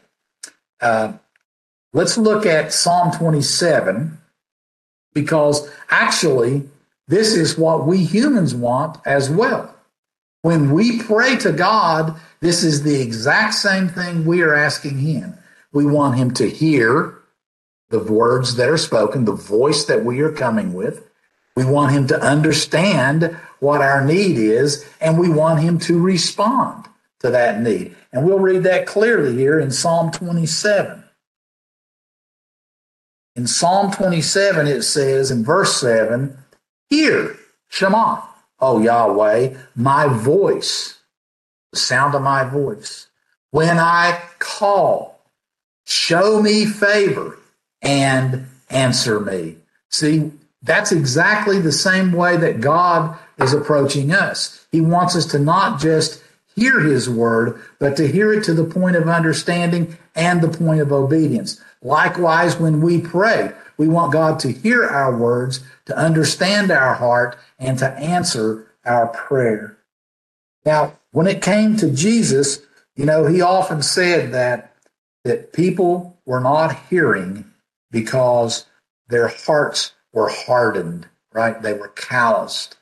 Uh, 0.81 1.15
let's 1.93 2.17
look 2.17 2.47
at 2.47 2.73
Psalm 2.73 3.11
27 3.13 4.19
because 5.13 5.69
actually, 5.91 6.69
this 7.09 7.35
is 7.35 7.59
what 7.59 7.87
we 7.87 7.99
humans 7.99 8.55
want 8.55 8.99
as 9.05 9.29
well. 9.29 9.75
When 10.43 10.73
we 10.73 11.03
pray 11.03 11.37
to 11.39 11.53
God, 11.53 12.17
this 12.41 12.65
is 12.65 12.83
the 12.83 13.01
exact 13.01 13.55
same 13.55 13.89
thing 13.89 14.25
we 14.25 14.43
are 14.43 14.55
asking 14.55 14.99
Him. 14.99 15.35
We 15.73 15.87
want 15.87 16.17
Him 16.17 16.33
to 16.35 16.49
hear 16.49 17.19
the 17.91 17.99
words 17.99 18.57
that 18.57 18.69
are 18.69 18.79
spoken, 18.79 19.25
the 19.25 19.33
voice 19.33 19.85
that 19.85 20.05
we 20.05 20.21
are 20.21 20.33
coming 20.33 20.73
with. 20.73 21.09
We 21.57 21.65
want 21.65 21.93
Him 21.93 22.07
to 22.09 22.21
understand 22.21 23.37
what 23.61 23.81
our 23.81 24.05
need 24.05 24.39
is, 24.39 24.85
and 25.01 25.19
we 25.19 25.29
want 25.29 25.61
Him 25.61 25.79
to 25.81 26.01
respond 26.01 26.87
to 27.21 27.31
that 27.31 27.61
need. 27.61 27.95
And 28.13 28.25
we'll 28.25 28.39
read 28.39 28.65
that 28.65 28.87
clearly 28.87 29.37
here 29.37 29.59
in 29.59 29.71
Psalm 29.71 30.11
27. 30.11 31.05
In 33.37 33.47
Psalm 33.47 33.91
27, 33.91 34.67
it 34.67 34.83
says 34.83 35.31
in 35.31 35.45
verse 35.45 35.81
7 35.81 36.37
Hear, 36.91 37.37
Shema, 37.69 38.23
O 38.61 38.81
Yahweh, 38.81 39.57
my 39.75 40.07
voice, 40.07 40.99
the 41.73 41.79
sound 41.79 42.15
of 42.15 42.23
my 42.23 42.45
voice. 42.45 43.09
When 43.51 43.79
I 43.79 44.21
call, 44.39 45.12
show 45.85 46.41
me 46.43 46.67
favor 46.67 47.39
and 47.81 48.47
answer 48.71 49.21
me. 49.21 49.57
See, 49.89 50.33
that's 50.63 50.93
exactly 50.93 51.59
the 51.59 51.73
same 51.73 52.13
way 52.13 52.37
that 52.37 52.61
God 52.61 53.19
is 53.39 53.53
approaching 53.53 54.13
us. 54.13 54.67
He 54.71 54.81
wants 54.81 55.17
us 55.17 55.27
to 55.27 55.39
not 55.39 55.81
just 55.81 56.23
hear 56.55 56.81
his 56.81 57.09
word, 57.09 57.61
but 57.79 57.97
to 57.97 58.07
hear 58.07 58.33
it 58.33 58.45
to 58.45 58.55
the 58.55 58.65
point 58.65 58.97
of 58.97 59.09
understanding 59.09 59.97
and 60.15 60.41
the 60.41 60.57
point 60.57 60.81
of 60.81 60.93
obedience. 60.93 61.61
Likewise, 61.83 62.59
when 62.59 62.81
we 62.81 63.01
pray, 63.01 63.53
we 63.77 63.89
want 63.89 64.13
God 64.13 64.39
to 64.41 64.53
hear 64.53 64.87
our 64.87 65.17
words, 65.17 65.61
to 65.87 65.97
understand 65.97 66.71
our 66.71 66.95
heart, 66.95 67.37
and 67.59 67.79
to 67.79 67.91
answer 67.95 68.67
our 68.85 69.09
prayer. 69.09 69.77
Now, 70.65 70.93
when 71.11 71.27
it 71.27 71.43
came 71.43 71.77
to 71.79 71.91
Jesus, 71.91 72.63
you 72.95 73.05
know, 73.05 73.27
he 73.27 73.41
often 73.41 73.83
said 73.83 74.33
that, 74.33 74.72
that 75.25 75.53
people 75.53 76.19
were 76.27 76.41
not 76.41 76.77
hearing 76.89 77.45
because 77.91 78.67
their 79.09 79.29
hearts 79.29 79.93
were 80.13 80.29
hardened, 80.29 81.07
right? 81.33 81.61
They 81.61 81.75
were 81.75 81.89
calloused. 81.89 82.77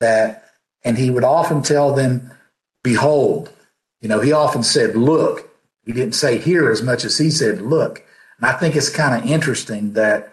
That, 0.00 0.46
and 0.84 0.96
he 0.96 1.10
would 1.10 1.24
often 1.24 1.62
tell 1.62 1.94
them, 1.94 2.32
behold. 2.82 3.52
You 4.00 4.08
know, 4.08 4.20
he 4.20 4.32
often 4.32 4.62
said, 4.62 4.96
look. 4.96 5.48
He 5.84 5.92
didn't 5.92 6.14
say 6.14 6.38
hear 6.38 6.70
as 6.70 6.82
much 6.82 7.04
as 7.04 7.18
he 7.18 7.30
said, 7.30 7.60
look. 7.60 8.04
And 8.38 8.46
I 8.46 8.52
think 8.52 8.76
it's 8.76 8.90
kind 8.90 9.22
of 9.22 9.30
interesting 9.30 9.94
that, 9.94 10.32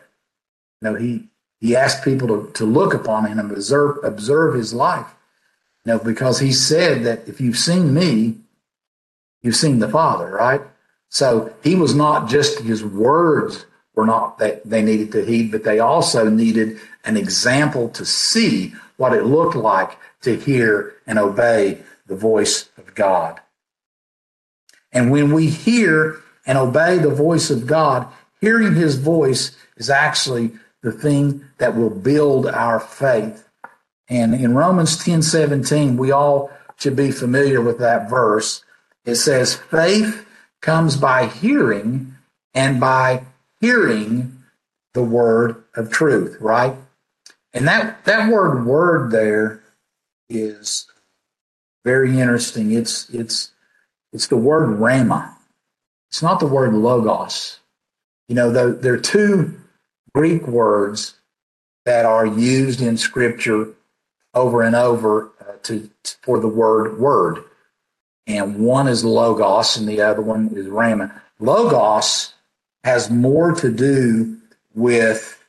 you 0.82 0.90
know, 0.90 0.96
he, 0.96 1.30
he 1.60 1.76
asked 1.76 2.04
people 2.04 2.28
to, 2.28 2.52
to 2.54 2.66
look 2.66 2.94
upon 2.94 3.26
him 3.26 3.40
and 3.40 3.52
observe, 3.52 4.04
observe 4.04 4.56
his 4.56 4.74
life. 4.74 5.08
You 5.86 5.94
know, 5.94 6.00
because 6.00 6.40
he 6.40 6.52
said 6.52 7.04
that 7.06 7.28
if 7.28 7.40
you've 7.42 7.58
seen 7.58 7.94
me, 7.94 8.36
you've 9.42 9.56
seen 9.56 9.80
the 9.80 9.90
Father, 9.90 10.30
right? 10.30 10.62
So 11.10 11.54
he 11.64 11.76
was 11.76 11.96
not 11.96 12.30
just 12.30 12.60
his 12.60 12.84
words 12.84 13.66
were 13.96 14.06
not 14.06 14.38
that 14.38 14.64
they 14.64 14.82
needed 14.82 15.12
to 15.14 15.26
heed, 15.26 15.52
but 15.52 15.64
they 15.64 15.80
also 15.80 16.30
needed 16.30 16.80
an 17.04 17.18
example 17.18 17.90
to 17.90 18.06
see 18.06 18.74
what 18.98 19.14
it 19.14 19.24
looked 19.24 19.56
like 19.56 19.98
to 20.22 20.36
hear 20.36 20.94
and 21.08 21.18
obey 21.18 21.82
the 22.06 22.16
voice 22.16 22.70
of 22.78 22.94
God. 22.94 23.40
And 24.92 25.12
when 25.12 25.34
we 25.34 25.48
hear 25.48 26.22
and 26.46 26.58
obey 26.58 26.98
the 26.98 27.14
voice 27.14 27.50
of 27.50 27.68
God, 27.68 28.08
hearing 28.40 28.76
his 28.76 28.96
voice 28.96 29.56
is 29.78 29.90
actually 29.90 30.52
the 30.82 30.92
thing 30.92 31.44
that 31.58 31.76
will 31.76 31.90
build 31.90 32.48
our 32.48 32.80
faith. 32.80 33.48
And 34.10 34.34
in 34.34 34.54
Romans 34.54 35.04
10 35.04 35.22
17, 35.22 35.98
we 35.98 36.12
all 36.12 36.52
should 36.78 36.96
be 36.96 37.12
familiar 37.12 37.62
with 37.62 37.80
that 37.80 38.10
verse. 38.10 38.64
It 39.06 39.16
says, 39.16 39.56
faith 39.56 40.27
comes 40.62 40.98
by 40.98 41.28
hearing 41.28 42.16
and 42.54 42.80
by 42.80 43.24
hearing 43.62 44.44
the 44.94 45.04
word 45.04 45.64
of 45.76 45.92
truth, 45.92 46.38
right? 46.40 46.76
And 47.54 47.68
that, 47.68 48.06
that 48.06 48.32
word 48.32 48.66
word 48.66 49.12
there 49.12 49.64
is 50.30 50.88
very 51.86 52.20
interesting. 52.20 52.72
It's 52.72 53.10
it's 53.10 53.52
it's 54.14 54.28
the 54.28 54.38
word 54.38 54.80
rhema. 54.80 55.34
It's 56.10 56.22
not 56.22 56.40
the 56.40 56.48
word 56.48 56.74
logos. 56.74 57.60
You 58.28 58.36
know, 58.36 58.52
the, 58.52 58.74
there 58.74 58.94
are 58.94 59.00
two 59.00 59.60
Greek 60.14 60.48
words 60.48 61.16
that 61.86 62.06
are 62.06 62.26
used 62.26 62.82
in 62.82 62.98
Scripture 62.98 63.70
over 64.34 64.62
and 64.62 64.76
over 64.76 65.32
uh, 65.42 65.54
to, 65.64 65.90
to, 66.04 66.16
for 66.24 66.40
the 66.40 66.48
word 66.48 67.00
word, 67.00 67.44
and 68.28 68.60
one 68.60 68.88
is 68.88 69.06
logos 69.06 69.78
and 69.78 69.88
the 69.88 70.02
other 70.02 70.22
one 70.22 70.52
is 70.56 70.68
rhema. 70.68 71.12
Logos 71.40 72.34
has 72.84 73.10
more 73.10 73.54
to 73.56 73.72
do 73.72 74.38
with 74.74 75.42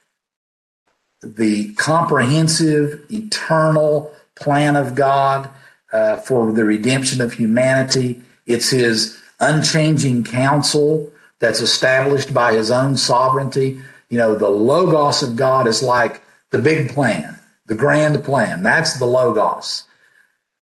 the 1.23 1.73
comprehensive, 1.75 3.05
eternal 3.11 4.13
plan 4.37 4.77
of 4.77 4.95
God 4.95 5.51
uh, 5.93 6.17
for 6.19 6.53
the 6.53 6.65
redemption 6.65 7.21
of 7.21 7.33
humanity. 7.33 8.23
It's 8.47 8.71
his 8.71 9.21
unchanging 9.41 10.25
counsel 10.25 11.11
that's 11.41 11.61
established 11.61 12.33
by 12.33 12.55
his 12.55 12.71
own 12.71 12.97
sovereignty. 12.97 13.81
You 14.09 14.19
know, 14.19 14.35
the 14.35 14.49
Logos 14.49 15.23
of 15.23 15.37
God 15.37 15.67
is 15.67 15.83
like 15.83 16.23
the 16.51 16.59
big 16.59 16.91
plan, 16.91 17.39
the 17.67 17.75
grand 17.75 18.23
plan. 18.25 18.63
That's 18.63 18.99
the 18.99 19.07
Logos. 19.07 19.85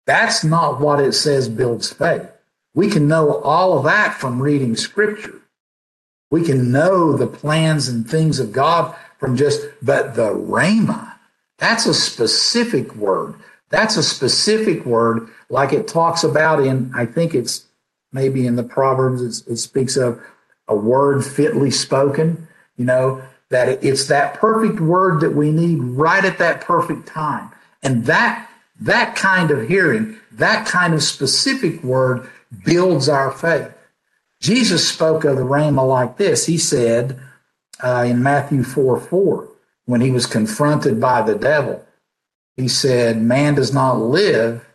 That's 0.08 0.44
not 0.44 0.80
what 0.80 1.00
it 1.00 1.14
says 1.14 1.48
builds 1.48 1.94
faith. 1.94 2.28
We 2.74 2.90
can 2.90 3.08
know 3.08 3.40
all 3.42 3.78
of 3.78 3.84
that 3.84 4.16
from 4.16 4.42
reading 4.42 4.76
scripture. 4.76 5.42
We 6.32 6.44
can 6.44 6.72
know 6.72 7.16
the 7.16 7.28
plans 7.28 7.88
and 7.88 8.10
things 8.10 8.40
of 8.40 8.52
God 8.52 8.96
from 9.20 9.38
just, 9.38 9.68
but 9.82 10.16
the 10.16 10.34
Rhema, 10.34 11.14
that's 11.58 11.86
a 11.86 11.94
specific 11.94 12.96
word. 12.96 13.36
That's 13.70 13.98
a 13.98 14.04
specific 14.04 14.86
word, 14.86 15.28
like 15.50 15.74
it 15.74 15.88
talks 15.88 16.24
about 16.24 16.66
in, 16.66 16.92
I 16.96 17.06
think 17.06 17.36
it's 17.36 17.66
maybe 18.14 18.48
in 18.48 18.56
the 18.56 18.64
Proverbs, 18.64 19.44
it 19.46 19.58
speaks 19.58 19.98
of 19.98 20.22
a 20.70 20.76
word 20.76 21.26
fitly 21.26 21.72
spoken, 21.72 22.48
you 22.78 22.86
know, 22.86 23.22
that 23.50 23.84
it's 23.84 24.08
that 24.08 24.36
perfect 24.36 24.80
word 24.80 25.22
that 25.22 25.36
we 25.36 25.52
need 25.52 25.80
right 25.80 26.24
at 26.24 26.38
that 26.38 26.62
perfect 26.62 27.08
time. 27.08 27.52
And 27.84 28.06
that, 28.06 28.47
that 28.80 29.16
kind 29.16 29.52
of 29.52 29.68
hearing, 29.68 30.18
that 30.34 30.68
kind 30.68 30.94
of 30.94 31.04
specific 31.04 31.84
word 31.84 32.30
builds 32.64 33.10
our 33.10 33.32
faith. 33.32 33.74
Jesus 34.40 34.88
spoke 34.88 35.24
of 35.24 35.36
the 35.36 35.44
Rhema 35.44 35.88
like 35.88 36.18
this. 36.18 36.46
He 36.46 36.58
said 36.58 37.20
uh, 37.84 38.06
in 38.08 38.22
Matthew 38.22 38.64
4 38.64 39.00
4, 39.00 39.50
when 39.86 40.02
he 40.02 40.12
was 40.12 40.26
confronted 40.26 41.00
by 41.00 41.22
the 41.22 41.36
devil, 41.36 41.84
he 42.56 42.68
said, 42.68 43.22
Man 43.22 43.56
does 43.56 43.74
not 43.74 44.00
live 44.00 44.66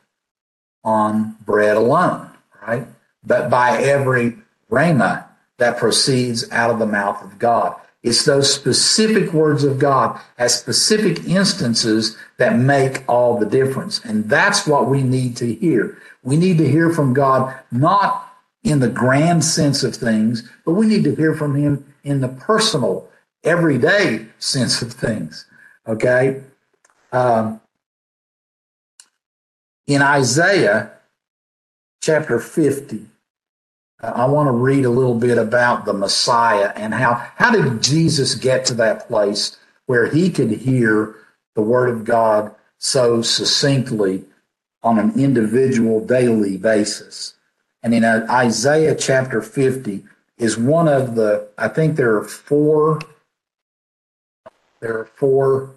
on 0.84 1.36
bread 1.44 1.76
alone, 1.76 2.30
right? 2.66 2.86
But 3.24 3.50
by 3.50 3.78
every 3.78 4.38
Rhema 4.70 5.26
that 5.58 5.76
proceeds 5.76 6.50
out 6.50 6.70
of 6.70 6.78
the 6.78 6.86
mouth 6.86 7.22
of 7.22 7.38
God. 7.38 7.76
It's 8.02 8.24
those 8.24 8.52
specific 8.52 9.32
words 9.32 9.62
of 9.62 9.78
God 9.78 10.20
at 10.36 10.50
specific 10.50 11.24
instances 11.24 12.16
that 12.36 12.56
make 12.56 13.04
all 13.08 13.38
the 13.38 13.46
difference. 13.46 14.04
And 14.04 14.28
that's 14.28 14.66
what 14.66 14.88
we 14.88 15.02
need 15.02 15.36
to 15.36 15.54
hear. 15.54 15.98
We 16.24 16.36
need 16.36 16.58
to 16.58 16.68
hear 16.68 16.90
from 16.90 17.14
God, 17.14 17.56
not 17.70 18.28
in 18.64 18.80
the 18.80 18.88
grand 18.88 19.44
sense 19.44 19.84
of 19.84 19.94
things, 19.94 20.48
but 20.64 20.72
we 20.72 20.86
need 20.86 21.04
to 21.04 21.14
hear 21.14 21.34
from 21.34 21.54
Him 21.54 21.94
in 22.02 22.20
the 22.20 22.28
personal, 22.28 23.08
everyday 23.44 24.26
sense 24.38 24.82
of 24.82 24.92
things. 24.92 25.46
Okay? 25.86 26.42
Um, 27.12 27.60
in 29.86 30.02
Isaiah 30.02 30.92
chapter 32.00 32.40
50, 32.40 33.06
I 34.02 34.26
want 34.26 34.48
to 34.48 34.52
read 34.52 34.84
a 34.84 34.90
little 34.90 35.14
bit 35.14 35.38
about 35.38 35.84
the 35.84 35.92
Messiah 35.92 36.72
and 36.74 36.92
how 36.92 37.14
how 37.36 37.50
did 37.50 37.82
Jesus 37.82 38.34
get 38.34 38.64
to 38.66 38.74
that 38.74 39.06
place 39.06 39.56
where 39.86 40.06
he 40.06 40.28
could 40.30 40.50
hear 40.50 41.14
the 41.54 41.62
word 41.62 41.88
of 41.88 42.04
God 42.04 42.54
so 42.78 43.22
succinctly 43.22 44.24
on 44.82 44.98
an 44.98 45.12
individual 45.20 46.04
daily 46.04 46.56
basis. 46.56 47.34
And 47.84 47.94
in 47.94 48.04
Isaiah 48.04 48.96
chapter 48.96 49.40
50 49.40 50.04
is 50.36 50.58
one 50.58 50.88
of 50.88 51.14
the 51.14 51.48
I 51.56 51.68
think 51.68 51.96
there 51.96 52.16
are 52.16 52.24
four 52.24 52.98
there 54.80 54.98
are 54.98 55.10
four 55.14 55.70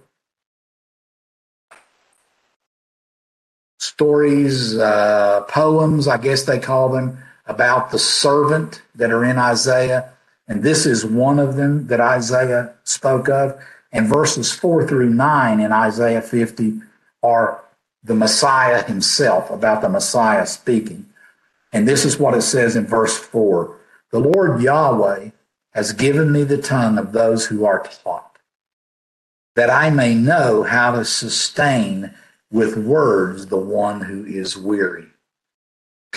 stories, 3.77 4.75
uh, 4.75 5.41
poems, 5.47 6.07
I 6.07 6.17
guess 6.17 6.43
they 6.43 6.59
call 6.59 6.89
them, 6.89 7.19
about 7.45 7.91
the 7.91 7.99
servant 7.99 8.81
that 8.95 9.11
are 9.11 9.23
in 9.23 9.37
Isaiah. 9.37 10.11
And 10.47 10.63
this 10.63 10.85
is 10.85 11.05
one 11.05 11.39
of 11.39 11.55
them 11.55 11.87
that 11.87 11.99
Isaiah 11.99 12.73
spoke 12.83 13.29
of. 13.29 13.59
And 13.91 14.07
verses 14.07 14.51
four 14.51 14.87
through 14.87 15.09
nine 15.09 15.59
in 15.59 15.71
Isaiah 15.71 16.21
50 16.21 16.81
are 17.23 17.63
the 18.03 18.15
Messiah 18.15 18.83
himself, 18.83 19.49
about 19.49 19.81
the 19.81 19.89
Messiah 19.89 20.45
speaking. 20.45 21.07
And 21.73 21.87
this 21.87 22.05
is 22.05 22.19
what 22.19 22.35
it 22.35 22.43
says 22.43 22.75
in 22.75 22.85
verse 22.85 23.17
four 23.17 23.79
The 24.11 24.19
Lord 24.19 24.61
Yahweh 24.61 25.31
has 25.73 25.91
given 25.91 26.31
me 26.31 26.43
the 26.43 26.61
tongue 26.61 26.97
of 26.97 27.11
those 27.11 27.47
who 27.47 27.65
are 27.65 27.83
taught, 27.83 28.37
that 29.55 29.69
I 29.69 29.89
may 29.89 30.15
know 30.15 30.63
how 30.63 30.91
to 30.91 31.03
sustain 31.03 32.13
with 32.51 32.77
words 32.77 33.47
the 33.47 33.57
one 33.57 34.01
who 34.01 34.23
is 34.23 34.55
weary. 34.55 35.07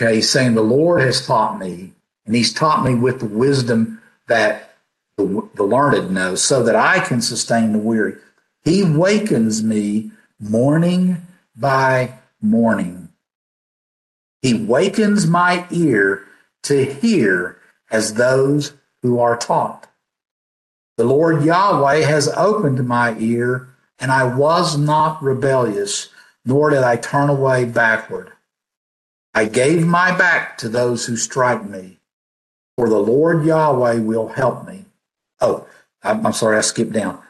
Okay, 0.01 0.21
saying 0.21 0.55
the 0.55 0.63
Lord 0.63 1.01
has 1.01 1.27
taught 1.27 1.59
me, 1.59 1.93
and 2.25 2.37
he's 2.37 2.55
taught 2.55 2.85
me 2.85 2.95
with 2.95 3.19
the 3.19 3.27
wisdom 3.27 4.01
that 4.29 4.77
the, 5.17 5.49
the 5.57 5.65
learned 5.65 6.13
know, 6.13 6.37
so 6.37 6.63
that 6.63 6.77
I 6.77 7.01
can 7.01 7.21
sustain 7.21 7.73
the 7.73 7.81
weary. 7.81 8.15
He 8.63 8.85
wakens 8.85 9.61
me 9.61 10.13
morning 10.39 11.23
by 11.57 12.15
morning. 12.41 13.09
He 14.41 14.55
wakens 14.55 15.27
my 15.27 15.67
ear 15.73 16.25
to 16.63 16.85
hear 16.85 17.59
as 17.91 18.15
those 18.15 18.75
who 19.03 19.19
are 19.19 19.37
taught. 19.37 19.89
The 20.97 21.05
Lord 21.05 21.45
Yahweh 21.45 22.03
has 22.03 22.29
opened 22.37 22.87
my 22.87 23.17
ear, 23.19 23.67
and 23.99 24.13
I 24.13 24.33
was 24.33 24.79
not 24.79 25.21
rebellious, 25.21 26.11
nor 26.45 26.71
did 26.71 26.85
I 26.85 26.99
turn 26.99 27.29
away 27.29 27.65
backward. 27.65 28.33
I 29.39 29.45
gave 29.45 29.87
my 29.87 30.11
back 30.11 30.59
to 30.59 30.69
those 30.69 31.07
who 31.07 31.15
strike 31.15 31.65
me, 31.65 32.01
for 32.77 32.89
the 32.89 32.99
Lord 32.99 33.45
Yahweh 33.45 34.01
will 34.01 34.31
help 34.31 34.67
me. 34.67 34.87
Oh, 35.41 35.65
I'm, 36.03 36.33
sorry, 36.33 36.59
I 36.59 36.63
skipped 36.63 36.91
down. 36.91 37.23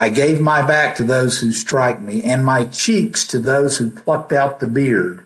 I 0.00 0.08
gave 0.08 0.40
my 0.40 0.66
back 0.66 0.96
to 0.96 1.04
those 1.04 1.38
who 1.38 1.52
strike 1.52 2.00
me, 2.00 2.22
and 2.22 2.46
my 2.46 2.64
cheeks 2.64 3.26
to 3.26 3.38
those 3.38 3.76
who 3.76 3.90
plucked 3.90 4.32
out 4.32 4.58
the 4.58 4.68
beard. 4.68 5.22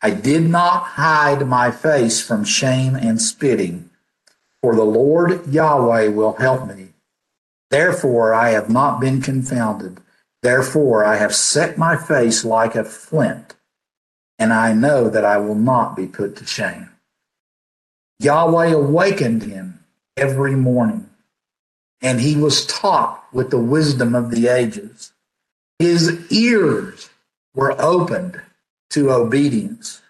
I 0.00 0.10
did 0.10 0.48
not 0.48 0.84
hide 0.84 1.44
my 1.44 1.72
face 1.72 2.24
from 2.24 2.44
shame 2.44 2.94
and 2.94 3.20
spitting, 3.20 3.90
for 4.62 4.76
the 4.76 4.84
Lord 4.84 5.44
Yahweh 5.48 6.06
will 6.10 6.34
help 6.34 6.68
me. 6.68 6.90
Therefore 7.68 8.32
I 8.32 8.50
have 8.50 8.70
not 8.70 9.00
been 9.00 9.20
confounded. 9.20 9.98
Therefore 10.44 11.04
I 11.04 11.16
have 11.16 11.34
set 11.34 11.76
my 11.76 11.96
face 11.96 12.44
like 12.44 12.76
a 12.76 12.84
flint 12.84 13.56
and 14.40 14.54
I 14.54 14.72
know 14.72 15.10
that 15.10 15.24
I 15.24 15.36
will 15.36 15.54
not 15.54 15.94
be 15.94 16.06
put 16.06 16.36
to 16.36 16.46
shame. 16.46 16.88
Yahweh 18.18 18.72
awakened 18.72 19.42
him 19.42 19.84
every 20.16 20.56
morning, 20.56 21.10
and 22.00 22.18
he 22.18 22.36
was 22.36 22.66
taught 22.66 23.22
with 23.34 23.50
the 23.50 23.58
wisdom 23.58 24.14
of 24.14 24.30
the 24.30 24.48
ages. 24.48 25.12
His 25.78 26.32
ears 26.32 27.10
were 27.54 27.80
opened 27.80 28.40
to 28.90 29.12
obedience, 29.12 30.00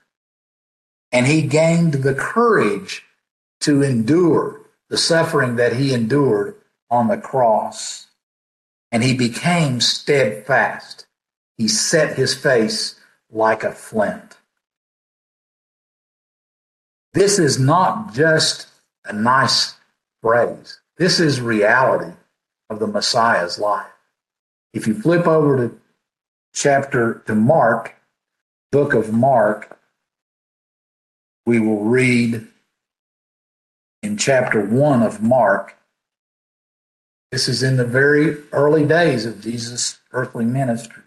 and 1.11 1.27
he 1.27 1.43
gained 1.43 1.95
the 1.95 2.14
courage 2.14 3.05
to 3.62 3.83
endure 3.83 4.61
the 4.88 4.97
suffering 4.97 5.57
that 5.57 5.75
he 5.75 5.93
endured 5.93 6.55
on 6.88 7.09
the 7.09 7.19
cross. 7.19 8.07
And 8.93 9.03
he 9.05 9.16
became 9.16 9.81
steadfast. 9.81 11.07
He 11.57 11.69
set 11.69 12.16
his 12.16 12.35
face 12.35 13.00
like 13.33 13.64
a 13.64 13.73
flint. 13.73 14.37
This 17.12 17.38
is 17.38 17.59
not 17.59 18.14
just 18.14 18.69
a 19.05 19.12
nice 19.12 19.75
phrase. 20.23 20.81
This 20.97 21.19
is 21.19 21.40
reality 21.40 22.12
of 22.69 22.79
the 22.79 22.87
Messiah's 22.87 23.59
life. 23.59 23.90
If 24.73 24.87
you 24.87 24.95
flip 24.95 25.27
over 25.27 25.57
to 25.57 25.81
chapter 26.55 27.23
to 27.27 27.35
Mark, 27.35 27.97
book 28.71 28.95
of 28.95 29.12
Mark, 29.12 29.79
we 31.47 31.59
will 31.59 31.85
read 31.85 32.47
in 34.03 34.16
chapter 34.16 34.64
1 34.64 35.03
of 35.03 35.21
Mark. 35.21 35.77
This 37.33 37.49
is 37.49 37.62
in 37.62 37.77
the 37.77 37.85
very 37.85 38.37
early 38.53 38.87
days 38.87 39.27
of 39.27 39.40
Jesus' 39.40 39.99
earthly 40.12 40.45
ministry. 40.45 41.03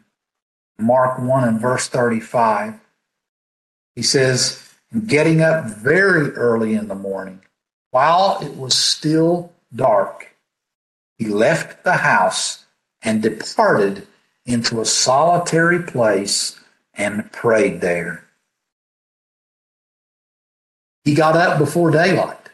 Mark 0.77 1.19
1 1.19 1.47
and 1.47 1.59
verse 1.59 1.87
35. 1.87 2.79
He 3.95 4.01
says, 4.01 4.59
Getting 5.07 5.41
up 5.41 5.65
very 5.65 6.31
early 6.31 6.75
in 6.75 6.87
the 6.87 6.95
morning, 6.95 7.41
while 7.91 8.39
it 8.41 8.55
was 8.55 8.75
still 8.75 9.51
dark, 9.75 10.35
he 11.17 11.25
left 11.25 11.83
the 11.83 11.93
house 11.93 12.65
and 13.01 13.21
departed 13.21 14.07
into 14.45 14.81
a 14.81 14.85
solitary 14.85 15.81
place 15.81 16.59
and 16.93 17.31
prayed 17.31 17.81
there. 17.81 18.23
He 21.03 21.15
got 21.15 21.35
up 21.35 21.59
before 21.59 21.91
daylight, 21.91 22.49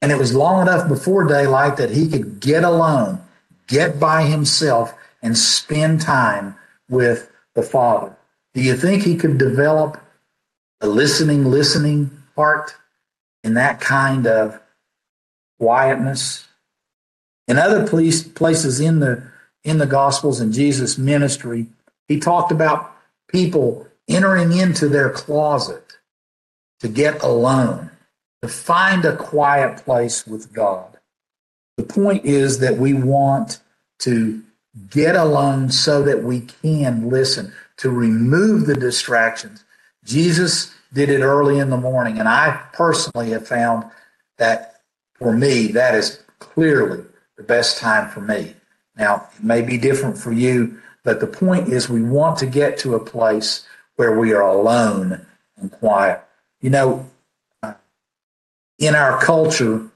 and 0.00 0.10
it 0.10 0.18
was 0.18 0.34
long 0.34 0.62
enough 0.62 0.88
before 0.88 1.24
daylight 1.24 1.76
that 1.76 1.90
he 1.90 2.08
could 2.08 2.40
get 2.40 2.64
alone, 2.64 3.20
get 3.66 4.00
by 4.00 4.22
himself, 4.22 4.94
and 5.22 5.36
spend 5.36 6.00
time 6.00 6.56
with 6.88 7.30
the 7.54 7.62
Father? 7.62 8.16
Do 8.54 8.62
you 8.62 8.76
think 8.76 9.02
he 9.02 9.16
could 9.16 9.38
develop 9.38 10.00
a 10.80 10.86
listening, 10.86 11.44
listening 11.44 12.10
heart 12.36 12.74
in 13.42 13.54
that 13.54 13.80
kind 13.80 14.26
of 14.26 14.60
quietness? 15.58 16.46
In 17.48 17.58
other 17.58 17.86
places 17.86 18.80
in 18.80 19.00
the 19.00 19.22
in 19.64 19.78
the 19.78 19.86
Gospels 19.86 20.40
and 20.40 20.52
Jesus' 20.52 20.98
ministry, 20.98 21.66
he 22.06 22.20
talked 22.20 22.52
about 22.52 22.94
people 23.28 23.86
entering 24.08 24.52
into 24.52 24.88
their 24.88 25.10
closet 25.10 25.94
to 26.80 26.88
get 26.88 27.22
alone, 27.22 27.90
to 28.42 28.48
find 28.48 29.04
a 29.04 29.16
quiet 29.16 29.82
place 29.84 30.26
with 30.26 30.52
God. 30.52 30.98
The 31.78 31.82
point 31.82 32.24
is 32.24 32.58
that 32.58 32.76
we 32.76 32.92
want 32.92 33.60
to 34.00 34.42
get 34.90 35.16
alone 35.16 35.70
so 35.70 36.02
that 36.02 36.22
we 36.22 36.40
can 36.40 37.08
listen, 37.08 37.52
to 37.76 37.90
remove 37.90 38.66
the 38.66 38.74
distractions. 38.74 39.64
Jesus 40.04 40.72
did 40.92 41.08
it 41.08 41.22
early 41.22 41.58
in 41.58 41.70
the 41.70 41.76
morning, 41.76 42.18
and 42.18 42.28
I 42.28 42.60
personally 42.72 43.30
have 43.30 43.46
found 43.46 43.84
that 44.38 44.80
for 45.14 45.32
me, 45.32 45.68
that 45.68 45.94
is 45.94 46.20
clearly 46.38 47.04
the 47.36 47.42
best 47.42 47.78
time 47.78 48.10
for 48.10 48.20
me. 48.20 48.54
Now, 48.96 49.28
it 49.36 49.42
may 49.42 49.62
be 49.62 49.76
different 49.78 50.18
for 50.18 50.32
you, 50.32 50.80
but 51.02 51.20
the 51.20 51.26
point 51.26 51.68
is 51.68 51.88
we 51.88 52.02
want 52.02 52.38
to 52.38 52.46
get 52.46 52.78
to 52.78 52.94
a 52.94 53.04
place 53.04 53.66
where 53.96 54.18
we 54.18 54.32
are 54.32 54.42
alone 54.42 55.26
and 55.56 55.70
quiet. 55.70 56.22
You 56.60 56.70
know, 56.70 57.10
in 58.78 58.94
our 58.94 59.20
culture, 59.20 59.88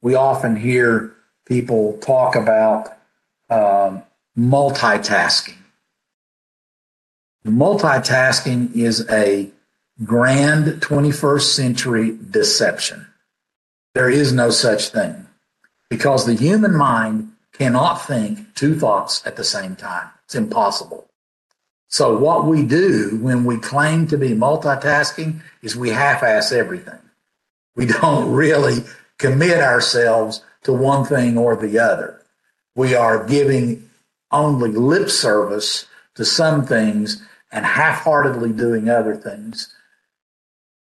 we 0.00 0.14
often 0.14 0.56
hear 0.56 1.07
people 1.48 1.98
talk 1.98 2.36
about 2.36 2.98
um, 3.50 4.02
multitasking. 4.38 5.56
Multitasking 7.46 8.76
is 8.76 9.08
a 9.10 9.50
grand 10.04 10.66
21st 10.66 11.40
century 11.40 12.18
deception. 12.30 13.06
There 13.94 14.10
is 14.10 14.32
no 14.32 14.50
such 14.50 14.90
thing 14.90 15.26
because 15.88 16.26
the 16.26 16.34
human 16.34 16.76
mind 16.76 17.32
cannot 17.52 18.06
think 18.06 18.54
two 18.54 18.78
thoughts 18.78 19.26
at 19.26 19.36
the 19.36 19.44
same 19.44 19.74
time. 19.74 20.10
It's 20.26 20.34
impossible. 20.34 21.08
So 21.88 22.18
what 22.18 22.44
we 22.44 22.64
do 22.64 23.18
when 23.22 23.46
we 23.46 23.56
claim 23.56 24.06
to 24.08 24.18
be 24.18 24.30
multitasking 24.30 25.40
is 25.62 25.74
we 25.74 25.88
half-ass 25.88 26.52
everything. 26.52 26.98
We 27.74 27.86
don't 27.86 28.30
really 28.32 28.84
commit 29.16 29.58
ourselves 29.58 30.42
to 30.64 30.72
one 30.72 31.04
thing 31.04 31.38
or 31.38 31.56
the 31.56 31.78
other. 31.78 32.22
We 32.74 32.94
are 32.94 33.26
giving 33.26 33.88
only 34.30 34.70
lip 34.70 35.08
service 35.10 35.86
to 36.14 36.24
some 36.24 36.66
things 36.66 37.22
and 37.50 37.64
half-heartedly 37.64 38.52
doing 38.52 38.88
other 38.88 39.16
things. 39.16 39.74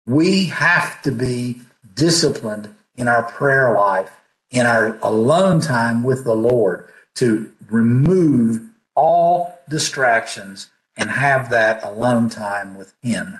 We 0.05 0.45
have 0.45 1.01
to 1.03 1.11
be 1.11 1.61
disciplined 1.93 2.73
in 2.95 3.07
our 3.07 3.23
prayer 3.23 3.73
life, 3.73 4.11
in 4.51 4.65
our 4.65 4.97
alone 5.01 5.61
time 5.61 6.03
with 6.03 6.23
the 6.23 6.35
Lord 6.35 6.89
to 7.15 7.51
remove 7.69 8.61
all 8.95 9.59
distractions 9.69 10.69
and 10.97 11.09
have 11.09 11.49
that 11.49 11.83
alone 11.83 12.29
time 12.29 12.77
with 12.77 12.93
Him. 13.01 13.39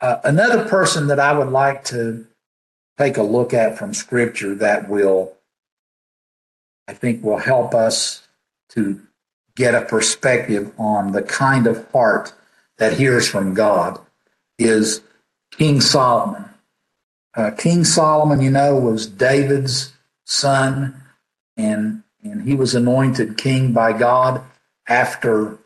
Uh, 0.00 0.18
another 0.24 0.68
person 0.68 1.08
that 1.08 1.18
I 1.18 1.36
would 1.36 1.48
like 1.48 1.84
to 1.86 2.26
take 2.98 3.16
a 3.16 3.22
look 3.22 3.54
at 3.54 3.78
from 3.78 3.94
Scripture 3.94 4.54
that 4.56 4.88
will, 4.88 5.34
I 6.88 6.94
think, 6.94 7.22
will 7.22 7.38
help 7.38 7.74
us 7.74 8.26
to 8.70 9.00
get 9.54 9.74
a 9.74 9.82
perspective 9.82 10.72
on 10.78 11.12
the 11.12 11.22
kind 11.22 11.66
of 11.66 11.90
heart 11.92 12.32
that 12.78 12.94
hears 12.94 13.28
from 13.28 13.54
God 13.54 13.98
is 14.58 15.00
King 15.52 15.80
Solomon. 15.80 16.44
Uh, 17.36 17.52
King 17.52 17.84
Solomon, 17.84 18.40
you 18.40 18.50
know, 18.50 18.76
was 18.76 19.06
David's 19.06 19.92
son, 20.24 21.02
and 21.56 22.02
and 22.22 22.42
he 22.42 22.54
was 22.54 22.74
anointed 22.74 23.38
king 23.38 23.72
by 23.72 23.96
God 23.96 24.42
after 24.88 25.56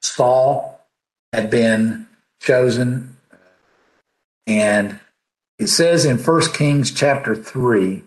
Saul 0.00 0.84
had 1.32 1.48
been 1.48 2.08
chosen. 2.40 3.16
And 4.46 4.98
it 5.58 5.68
says 5.68 6.04
in 6.04 6.18
1 6.18 6.52
Kings 6.52 6.90
chapter 6.92 7.34
3, 7.34 8.02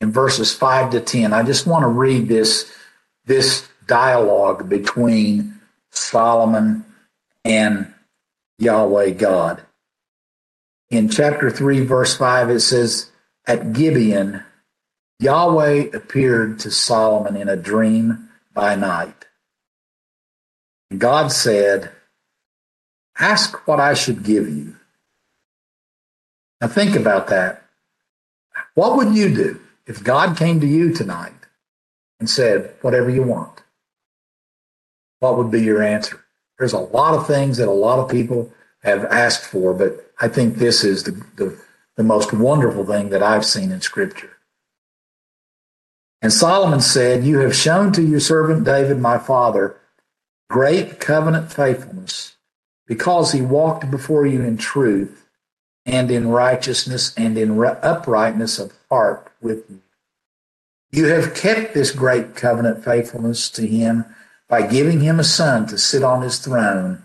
in 0.00 0.12
verses 0.12 0.52
5 0.54 0.90
to 0.90 1.00
10, 1.00 1.32
I 1.32 1.42
just 1.42 1.66
want 1.66 1.82
to 1.82 1.88
read 1.88 2.28
this, 2.28 2.70
this 3.24 3.66
dialogue 3.86 4.68
between 4.68 5.60
Solomon 5.90 6.84
and 7.44 7.92
Yahweh 8.58 9.10
God. 9.10 9.62
In 10.90 11.08
chapter 11.08 11.50
3, 11.50 11.80
verse 11.86 12.14
5, 12.16 12.50
it 12.50 12.60
says, 12.60 13.10
At 13.46 13.72
Gibeon, 13.72 14.42
Yahweh 15.20 15.88
appeared 15.94 16.58
to 16.60 16.70
Solomon 16.70 17.36
in 17.36 17.48
a 17.48 17.56
dream 17.56 18.28
by 18.52 18.74
night. 18.74 19.24
God 20.96 21.32
said, 21.32 21.90
Ask 23.18 23.66
what 23.66 23.80
I 23.80 23.94
should 23.94 24.22
give 24.22 24.48
you. 24.48 24.73
Now 26.64 26.70
think 26.70 26.96
about 26.96 27.26
that. 27.26 27.62
What 28.72 28.96
would 28.96 29.14
you 29.14 29.34
do 29.34 29.60
if 29.86 30.02
God 30.02 30.34
came 30.38 30.60
to 30.60 30.66
you 30.66 30.94
tonight 30.94 31.34
and 32.18 32.30
said, 32.30 32.74
Whatever 32.80 33.10
you 33.10 33.22
want? 33.22 33.62
What 35.18 35.36
would 35.36 35.50
be 35.50 35.60
your 35.60 35.82
answer? 35.82 36.24
There's 36.58 36.72
a 36.72 36.78
lot 36.78 37.12
of 37.12 37.26
things 37.26 37.58
that 37.58 37.68
a 37.68 37.70
lot 37.70 37.98
of 37.98 38.10
people 38.10 38.50
have 38.82 39.04
asked 39.04 39.44
for, 39.44 39.74
but 39.74 40.10
I 40.18 40.28
think 40.28 40.54
this 40.54 40.84
is 40.84 41.02
the, 41.02 41.10
the, 41.36 41.54
the 41.96 42.02
most 42.02 42.32
wonderful 42.32 42.86
thing 42.86 43.10
that 43.10 43.22
I've 43.22 43.44
seen 43.44 43.70
in 43.70 43.82
Scripture. 43.82 44.38
And 46.22 46.32
Solomon 46.32 46.80
said, 46.80 47.24
You 47.24 47.40
have 47.40 47.54
shown 47.54 47.92
to 47.92 48.02
your 48.02 48.20
servant 48.20 48.64
David, 48.64 48.98
my 49.00 49.18
father, 49.18 49.76
great 50.48 50.98
covenant 50.98 51.52
faithfulness, 51.52 52.36
because 52.86 53.32
he 53.32 53.42
walked 53.42 53.90
before 53.90 54.24
you 54.24 54.40
in 54.40 54.56
truth 54.56 55.23
and 55.86 56.10
in 56.10 56.28
righteousness 56.28 57.14
and 57.16 57.36
in 57.36 57.62
uprightness 57.62 58.58
of 58.58 58.72
heart 58.90 59.30
with 59.40 59.64
you. 59.68 59.80
You 60.90 61.06
have 61.06 61.34
kept 61.34 61.74
this 61.74 61.90
great 61.90 62.36
covenant 62.36 62.84
faithfulness 62.84 63.50
to 63.50 63.66
him 63.66 64.04
by 64.48 64.66
giving 64.66 65.00
him 65.00 65.18
a 65.18 65.24
son 65.24 65.66
to 65.66 65.78
sit 65.78 66.02
on 66.02 66.22
his 66.22 66.38
throne 66.38 67.02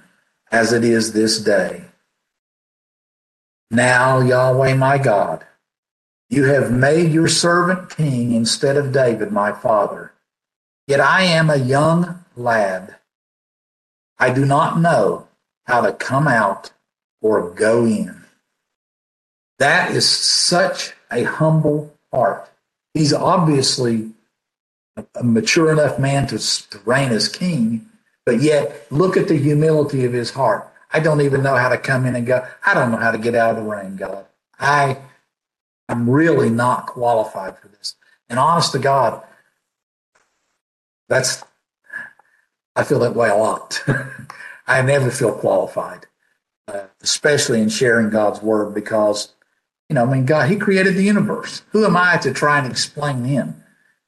as 0.52 0.72
it 0.74 0.84
is 0.84 1.14
this 1.14 1.40
day. 1.40 1.86
Now, 3.72 4.20
Yahweh 4.20 4.76
my 4.76 4.98
God, 4.98 5.46
you 6.30 6.46
have 6.46 6.72
made 6.72 7.12
your 7.12 7.28
servant 7.28 7.90
king 7.90 8.34
instead 8.34 8.78
of 8.78 8.92
David 8.92 9.32
my 9.32 9.52
father. 9.52 10.14
Yet 10.88 11.00
I 11.00 11.24
am 11.24 11.50
a 11.50 11.58
young 11.58 12.24
lad 12.36 12.96
I 14.22 14.34
do 14.34 14.46
not 14.46 14.80
know 14.80 15.30
how 15.64 15.82
to 15.82 15.94
come 15.94 16.28
out 16.28 16.72
or 17.22 17.50
go 17.52 17.86
in. 17.86 18.19
That 19.60 19.92
is 19.92 20.10
such 20.10 20.94
a 21.12 21.24
humble 21.24 21.94
heart. 22.12 22.50
He's 22.94 23.14
obviously 23.14 24.12
a 25.16 25.24
mature 25.24 25.72
enough 25.72 26.00
man 26.00 26.28
to, 26.28 26.40
to 26.70 26.80
reign 26.86 27.12
as 27.12 27.28
king, 27.28 27.88
but 28.26 28.42
yet 28.42 28.88
look 28.90 29.16
at 29.16 29.28
the 29.28 29.38
humility 29.38 30.06
of 30.06 30.14
his 30.14 30.32
heart. 30.32 30.68
I 30.92 31.00
don't 31.00 31.22
even 31.22 31.44
know 31.44 31.56
how 31.56 31.70
to 31.70 31.78
come 31.78 32.06
in 32.06 32.16
and 32.16 32.26
go. 32.26 32.46
I 32.66 32.74
don't 32.74 32.92
know 32.92 32.98
how 32.98 33.12
to 33.12 33.18
get 33.18 33.36
out 33.36 33.52
of 33.52 33.64
the 33.64 33.70
rain, 33.70 33.96
God. 33.96 34.26
I 34.60 34.98
am 35.88 36.10
really 36.10 36.50
not 36.50 36.88
qualified 36.88 37.58
for 37.60 37.68
this. 37.68 37.96
And 38.28 38.40
honest 38.40 38.72
to 38.74 38.80
God, 38.80 39.24
that's 41.08 41.44
I 42.76 42.84
feel 42.84 43.00
that 43.00 43.16
way 43.16 43.30
a 43.30 43.36
lot. 43.36 43.84
I 44.68 44.82
never 44.82 45.12
feel 45.12 45.34
qualified, 45.34 46.06
uh, 46.68 46.86
especially 47.02 47.62
in 47.62 47.70
sharing 47.70 48.10
God's 48.10 48.42
word 48.42 48.74
because, 48.74 49.34
you 49.90 49.96
know, 49.96 50.06
I 50.06 50.14
mean, 50.14 50.26
God, 50.26 50.50
He 50.50 50.56
created 50.56 50.96
the 50.96 51.04
universe. 51.04 51.64
Who 51.72 51.86
am 51.86 51.98
I 51.98 52.18
to 52.18 52.34
try 52.34 52.60
and 52.60 52.72
explain 52.72 53.26
Him? 53.26 53.64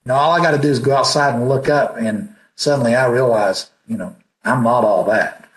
You 0.05 0.09
know, 0.09 0.15
all 0.15 0.31
I 0.31 0.41
got 0.41 0.51
to 0.51 0.57
do 0.57 0.69
is 0.69 0.79
go 0.79 0.95
outside 0.95 1.35
and 1.35 1.49
look 1.49 1.69
up, 1.69 1.97
and 1.97 2.35
suddenly 2.55 2.95
I 2.95 3.07
realize, 3.07 3.71
you 3.87 3.97
know, 3.97 4.15
I'm 4.43 4.63
not 4.63 4.85
all 4.85 5.03
that. 5.05 5.49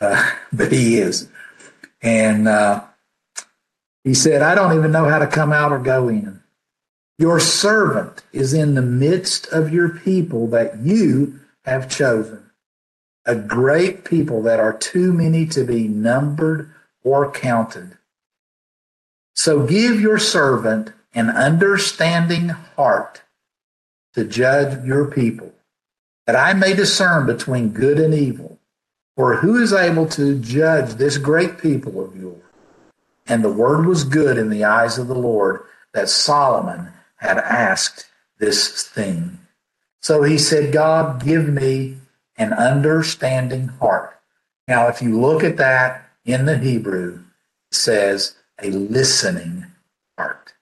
Uh, 0.00 0.30
but 0.52 0.72
He 0.72 0.98
is. 0.98 1.28
And 2.02 2.48
uh, 2.48 2.82
He 4.02 4.14
said, 4.14 4.42
I 4.42 4.54
don't 4.54 4.76
even 4.76 4.92
know 4.92 5.04
how 5.04 5.18
to 5.18 5.26
come 5.26 5.52
out 5.52 5.72
or 5.72 5.78
go 5.78 6.08
in. 6.08 6.42
Your 7.18 7.38
servant 7.38 8.22
is 8.32 8.54
in 8.54 8.74
the 8.74 8.82
midst 8.82 9.46
of 9.48 9.72
your 9.72 9.90
people 9.90 10.46
that 10.48 10.78
you 10.78 11.38
have 11.66 11.90
chosen 11.90 12.50
a 13.26 13.34
great 13.36 14.04
people 14.04 14.42
that 14.42 14.58
are 14.58 14.72
too 14.72 15.12
many 15.12 15.46
to 15.46 15.64
be 15.64 15.86
numbered 15.86 16.72
or 17.04 17.30
counted. 17.30 17.96
So 19.42 19.64
give 19.64 20.02
your 20.02 20.18
servant 20.18 20.92
an 21.14 21.30
understanding 21.30 22.50
heart 22.50 23.22
to 24.12 24.26
judge 24.26 24.84
your 24.84 25.06
people, 25.06 25.54
that 26.26 26.36
I 26.36 26.52
may 26.52 26.74
discern 26.74 27.24
between 27.24 27.70
good 27.70 27.98
and 27.98 28.12
evil. 28.12 28.58
For 29.16 29.36
who 29.36 29.56
is 29.56 29.72
able 29.72 30.06
to 30.08 30.38
judge 30.38 30.92
this 30.92 31.16
great 31.16 31.56
people 31.56 32.04
of 32.04 32.20
yours? 32.20 32.42
And 33.26 33.42
the 33.42 33.50
word 33.50 33.86
was 33.86 34.04
good 34.04 34.36
in 34.36 34.50
the 34.50 34.64
eyes 34.64 34.98
of 34.98 35.08
the 35.08 35.14
Lord 35.14 35.62
that 35.94 36.10
Solomon 36.10 36.92
had 37.16 37.38
asked 37.38 38.10
this 38.40 38.86
thing. 38.86 39.38
So 40.02 40.22
he 40.22 40.36
said, 40.36 40.70
God, 40.70 41.24
give 41.24 41.48
me 41.48 41.96
an 42.36 42.52
understanding 42.52 43.68
heart. 43.68 44.20
Now, 44.68 44.88
if 44.88 45.00
you 45.00 45.18
look 45.18 45.42
at 45.42 45.56
that 45.56 46.10
in 46.26 46.44
the 46.44 46.58
Hebrew, 46.58 47.24
it 47.70 47.74
says 47.74 48.36
a 48.62 48.70
listening 48.70 49.66
heart. 50.18 50.52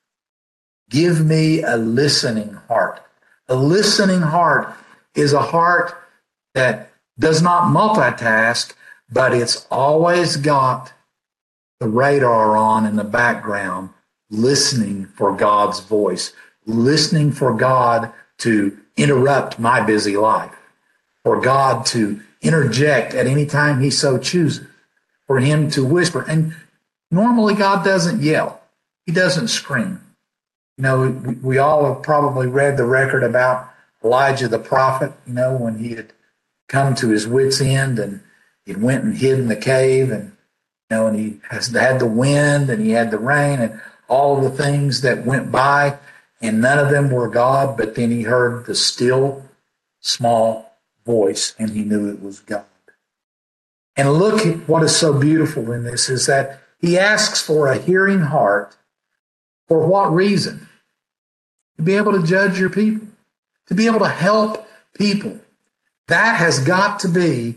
Give 0.90 1.24
me 1.24 1.62
a 1.62 1.76
listening 1.76 2.54
heart. 2.68 3.02
A 3.48 3.54
listening 3.54 4.22
heart 4.22 4.74
is 5.14 5.32
a 5.32 5.42
heart 5.42 5.94
that 6.54 6.90
does 7.18 7.42
not 7.42 7.64
multitask, 7.74 8.72
but 9.10 9.34
it's 9.34 9.66
always 9.70 10.36
got 10.36 10.92
the 11.80 11.88
radar 11.88 12.56
on 12.56 12.86
in 12.86 12.96
the 12.96 13.04
background, 13.04 13.90
listening 14.30 15.06
for 15.06 15.34
God's 15.34 15.80
voice, 15.80 16.32
listening 16.66 17.32
for 17.32 17.54
God 17.54 18.12
to 18.38 18.76
interrupt 18.96 19.58
my 19.58 19.80
busy 19.80 20.16
life, 20.16 20.54
for 21.24 21.40
God 21.40 21.86
to 21.86 22.20
interject 22.42 23.14
at 23.14 23.26
any 23.26 23.46
time 23.46 23.80
He 23.80 23.90
so 23.90 24.18
chooses, 24.18 24.66
for 25.26 25.40
Him 25.40 25.70
to 25.70 25.84
whisper. 25.84 26.24
And 26.28 26.54
normally, 27.10 27.54
God 27.54 27.84
doesn't 27.84 28.22
yell, 28.22 28.60
He 29.06 29.12
doesn't 29.12 29.48
scream. 29.48 30.00
You 30.76 30.82
know, 30.82 31.08
we, 31.42 31.58
all 31.58 31.92
have 31.92 32.04
probably 32.04 32.46
read 32.46 32.76
the 32.76 32.84
record 32.84 33.24
about 33.24 33.68
Elijah 34.04 34.46
the 34.46 34.60
prophet, 34.60 35.12
you 35.26 35.34
know, 35.34 35.56
when 35.56 35.78
he 35.78 35.96
had 35.96 36.12
come 36.68 36.94
to 36.94 37.08
his 37.08 37.26
wits' 37.26 37.60
end 37.60 37.98
and 37.98 38.20
he 38.64 38.74
went 38.76 39.02
and 39.02 39.16
hid 39.16 39.40
in 39.40 39.48
the 39.48 39.56
cave 39.56 40.12
and 40.12 40.36
you 40.90 40.96
know, 40.96 41.06
and 41.08 41.18
he 41.18 41.40
has 41.50 41.68
had 41.68 41.98
the 41.98 42.06
wind 42.06 42.70
and 42.70 42.80
he 42.80 42.90
had 42.90 43.10
the 43.10 43.18
rain 43.18 43.60
and 43.60 43.80
all 44.08 44.40
the 44.40 44.50
things 44.50 45.02
that 45.02 45.26
went 45.26 45.52
by, 45.52 45.98
and 46.40 46.60
none 46.60 46.78
of 46.78 46.90
them 46.90 47.10
were 47.10 47.28
God, 47.28 47.76
but 47.76 47.94
then 47.94 48.10
he 48.10 48.22
heard 48.22 48.64
the 48.64 48.74
still 48.74 49.44
small 50.00 50.78
voice 51.04 51.54
and 51.58 51.70
he 51.70 51.82
knew 51.82 52.08
it 52.08 52.22
was 52.22 52.40
God. 52.40 52.64
And 53.96 54.12
look 54.12 54.46
at 54.46 54.68
what 54.68 54.82
is 54.82 54.96
so 54.96 55.12
beautiful 55.12 55.72
in 55.72 55.84
this 55.84 56.08
is 56.08 56.26
that 56.26 56.57
he 56.80 56.98
asks 56.98 57.40
for 57.40 57.68
a 57.68 57.78
hearing 57.78 58.20
heart. 58.20 58.76
For 59.66 59.86
what 59.86 60.12
reason? 60.12 60.68
To 61.76 61.82
be 61.82 61.94
able 61.94 62.12
to 62.12 62.26
judge 62.26 62.58
your 62.58 62.70
people, 62.70 63.06
to 63.66 63.74
be 63.74 63.86
able 63.86 64.00
to 64.00 64.08
help 64.08 64.66
people. 64.94 65.38
That 66.08 66.36
has 66.36 66.58
got 66.60 67.00
to 67.00 67.08
be, 67.08 67.56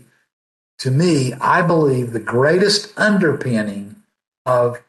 to 0.78 0.90
me, 0.90 1.32
I 1.34 1.62
believe, 1.62 2.12
the 2.12 2.20
greatest 2.20 2.92
underpinning 2.98 3.96
of, 4.44 4.82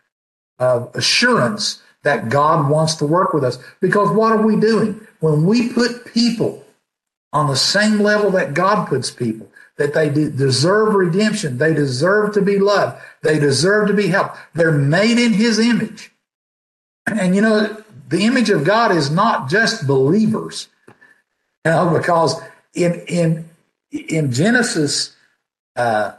of 0.59 0.93
assurance 0.95 1.81
that 2.03 2.29
God 2.29 2.69
wants 2.69 2.95
to 2.95 3.05
work 3.05 3.33
with 3.33 3.43
us. 3.43 3.57
Because 3.79 4.09
what 4.09 4.33
are 4.33 4.45
we 4.45 4.57
doing? 4.57 5.07
When 5.21 5.45
we 5.45 5.69
put 5.71 6.13
people 6.13 6.65
on 7.31 7.47
the 7.47 7.55
same 7.55 7.99
level 7.99 8.29
that 8.31 8.53
God 8.53 8.87
puts 8.87 9.09
people, 9.09 9.49
that 9.77 9.93
they 9.93 10.09
deserve 10.09 10.93
redemption, 10.93 11.57
they 11.57 11.73
deserve 11.73 12.33
to 12.33 12.41
be 12.41 12.59
loved, 12.59 13.01
they 13.23 13.39
deserve 13.39 13.87
to 13.87 13.93
be 13.93 14.07
helped, 14.07 14.37
they're 14.53 14.71
made 14.71 15.17
in 15.17 15.33
His 15.33 15.59
image. 15.59 16.11
And 17.07 17.35
you 17.35 17.41
know, 17.41 17.83
the 18.09 18.23
image 18.23 18.49
of 18.49 18.63
God 18.63 18.91
is 18.91 19.09
not 19.09 19.49
just 19.49 19.87
believers, 19.87 20.67
you 21.65 21.71
know, 21.71 21.97
because 21.97 22.39
in 22.73 23.01
in 23.07 23.49
in 23.91 24.31
Genesis, 24.31 25.15
uh, 25.75 26.13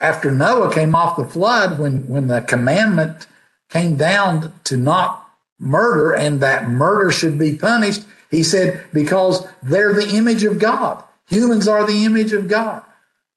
after 0.00 0.30
Noah 0.30 0.72
came 0.72 0.94
off 0.94 1.16
the 1.16 1.24
flood, 1.24 1.78
when, 1.78 2.06
when 2.08 2.26
the 2.26 2.40
commandment 2.42 3.26
came 3.70 3.96
down 3.96 4.52
to 4.64 4.76
not 4.76 5.28
murder 5.58 6.12
and 6.12 6.40
that 6.40 6.68
murder 6.68 7.10
should 7.10 7.38
be 7.38 7.56
punished, 7.56 8.04
he 8.30 8.42
said, 8.42 8.84
because 8.92 9.46
they're 9.62 9.94
the 9.94 10.10
image 10.10 10.44
of 10.44 10.58
God. 10.58 11.02
Humans 11.28 11.68
are 11.68 11.86
the 11.86 12.04
image 12.04 12.32
of 12.32 12.48
God. 12.48 12.82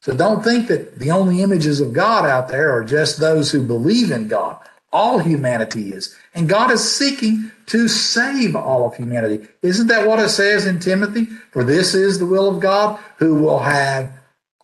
So 0.01 0.15
don't 0.15 0.43
think 0.43 0.67
that 0.67 0.99
the 0.99 1.11
only 1.11 1.41
images 1.41 1.81
of 1.81 1.93
God 1.93 2.25
out 2.25 2.49
there 2.49 2.71
are 2.71 2.83
just 2.83 3.19
those 3.19 3.51
who 3.51 3.63
believe 3.63 4.11
in 4.11 4.27
God. 4.27 4.57
All 4.93 5.19
humanity 5.19 5.91
is. 5.91 6.15
And 6.33 6.47
God 6.47 6.71
is 6.71 6.89
seeking 6.89 7.51
to 7.67 7.87
save 7.87 8.55
all 8.55 8.87
of 8.87 8.95
humanity. 8.95 9.47
Isn't 9.61 9.87
that 9.87 10.07
what 10.07 10.19
it 10.19 10.29
says 10.29 10.65
in 10.65 10.79
Timothy? 10.79 11.25
For 11.51 11.63
this 11.63 11.93
is 11.93 12.19
the 12.19 12.25
will 12.25 12.47
of 12.47 12.61
God 12.61 12.99
who 13.17 13.35
will 13.35 13.59
have 13.59 14.11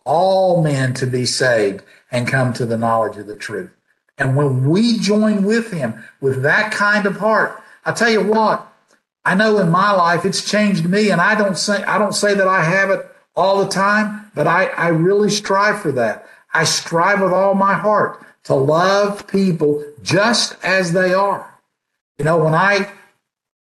all 0.04 0.62
men 0.62 0.94
to 0.94 1.06
be 1.06 1.26
saved 1.26 1.82
and 2.10 2.28
come 2.28 2.52
to 2.54 2.64
the 2.64 2.78
knowledge 2.78 3.16
of 3.18 3.26
the 3.26 3.36
truth. 3.36 3.70
And 4.16 4.36
when 4.36 4.68
we 4.68 4.98
join 4.98 5.44
with 5.44 5.72
him 5.72 6.04
with 6.20 6.42
that 6.42 6.72
kind 6.72 7.04
of 7.06 7.16
heart, 7.16 7.60
I 7.84 7.92
tell 7.92 8.10
you 8.10 8.22
what, 8.22 8.66
I 9.24 9.34
know 9.34 9.58
in 9.58 9.70
my 9.70 9.92
life 9.92 10.24
it's 10.24 10.48
changed 10.48 10.88
me 10.88 11.10
and 11.10 11.20
I 11.20 11.34
don't 11.34 11.58
say 11.58 11.82
I 11.84 11.98
don't 11.98 12.14
say 12.14 12.34
that 12.34 12.46
I 12.46 12.62
have 12.62 12.90
it 12.90 13.06
all 13.36 13.64
the 13.64 13.70
time, 13.70 14.30
but 14.34 14.46
I, 14.46 14.66
I 14.66 14.88
really 14.88 15.30
strive 15.30 15.80
for 15.80 15.92
that. 15.92 16.26
I 16.52 16.64
strive 16.64 17.20
with 17.20 17.32
all 17.32 17.54
my 17.54 17.74
heart 17.74 18.24
to 18.44 18.54
love 18.54 19.26
people 19.26 19.84
just 20.02 20.56
as 20.62 20.92
they 20.92 21.12
are. 21.12 21.50
You 22.18 22.24
know, 22.24 22.38
when 22.38 22.54
I 22.54 22.90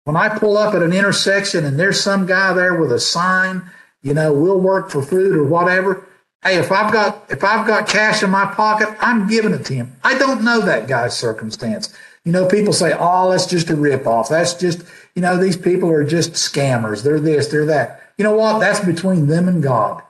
when 0.03 0.15
I 0.15 0.37
pull 0.37 0.57
up 0.57 0.75
at 0.75 0.83
an 0.83 0.93
intersection 0.93 1.65
and 1.65 1.79
there's 1.79 1.99
some 1.99 2.25
guy 2.25 2.53
there 2.53 2.75
with 2.75 2.91
a 2.91 2.99
sign, 2.99 3.63
you 4.01 4.13
know, 4.13 4.33
we'll 4.33 4.59
work 4.59 4.89
for 4.89 5.01
food 5.01 5.35
or 5.35 5.45
whatever. 5.45 6.05
Hey, 6.43 6.57
if 6.57 6.71
I've 6.71 6.91
got 6.91 7.25
if 7.29 7.43
I've 7.43 7.65
got 7.65 7.87
cash 7.87 8.21
in 8.21 8.29
my 8.29 8.45
pocket, 8.45 8.89
I'm 8.99 9.27
giving 9.27 9.53
it 9.53 9.65
to 9.65 9.73
him. 9.73 9.95
I 10.03 10.17
don't 10.17 10.43
know 10.43 10.59
that 10.61 10.87
guy's 10.87 11.17
circumstance. 11.17 11.91
You 12.25 12.31
know, 12.31 12.47
people 12.47 12.73
say, 12.73 12.93
"Oh, 12.97 13.31
that's 13.31 13.47
just 13.47 13.69
a 13.69 13.73
ripoff. 13.73 14.29
That's 14.29 14.53
just, 14.53 14.83
you 15.15 15.21
know, 15.21 15.37
these 15.37 15.57
people 15.57 15.89
are 15.89 16.03
just 16.03 16.33
scammers. 16.33 17.03
They're 17.03 17.19
this, 17.19 17.47
they're 17.47 17.65
that." 17.65 18.02
You 18.17 18.23
know 18.23 18.35
what? 18.35 18.59
That's 18.59 18.83
between 18.83 19.27
them 19.27 19.47
and 19.47 19.61
God. 19.61 20.03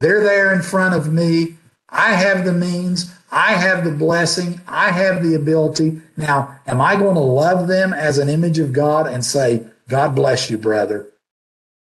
They're 0.00 0.22
there 0.22 0.52
in 0.54 0.62
front 0.62 0.94
of 0.94 1.12
me. 1.12 1.56
I 1.88 2.12
have 2.12 2.44
the 2.44 2.52
means. 2.52 3.12
I 3.30 3.52
have 3.52 3.84
the 3.84 3.90
blessing. 3.90 4.60
I 4.66 4.90
have 4.90 5.22
the 5.22 5.34
ability. 5.34 6.00
Now, 6.16 6.58
am 6.66 6.80
I 6.80 6.96
going 6.96 7.14
to 7.14 7.20
love 7.20 7.68
them 7.68 7.92
as 7.92 8.18
an 8.18 8.28
image 8.28 8.58
of 8.58 8.72
God 8.72 9.06
and 9.06 9.24
say, 9.24 9.66
God 9.88 10.14
bless 10.14 10.50
you, 10.50 10.58
brother? 10.58 11.08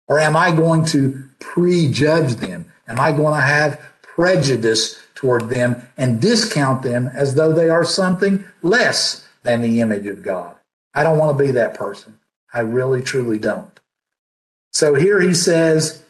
Or 0.08 0.20
am 0.20 0.36
I 0.36 0.52
going 0.52 0.86
to 0.88 1.24
prejudge 1.40 2.36
them? 2.36 2.72
Am 2.88 3.00
I 3.00 3.12
going 3.12 3.36
to 3.36 3.42
have 3.42 3.80
prejudice 4.02 5.02
toward 5.16 5.50
them 5.50 5.88
and 5.98 6.22
discount 6.22 6.84
them 6.84 7.10
as 7.14 7.36
though 7.36 7.54
they 7.54 7.70
are 7.70 7.86
something 7.86 8.44
less 8.62 9.28
than 9.44 9.62
the 9.62 9.82
image 9.82 10.06
of 10.08 10.24
God? 10.24 10.56
I 10.94 11.04
don't 11.04 11.18
want 11.18 11.38
to 11.38 11.44
be 11.44 11.52
that 11.52 11.76
person. 11.76 12.20
I 12.54 12.60
really, 12.60 13.02
truly 13.02 13.40
don't. 13.40 13.80
So 14.82 14.96
here 14.96 15.22
he 15.22 15.36
says, 15.36 16.02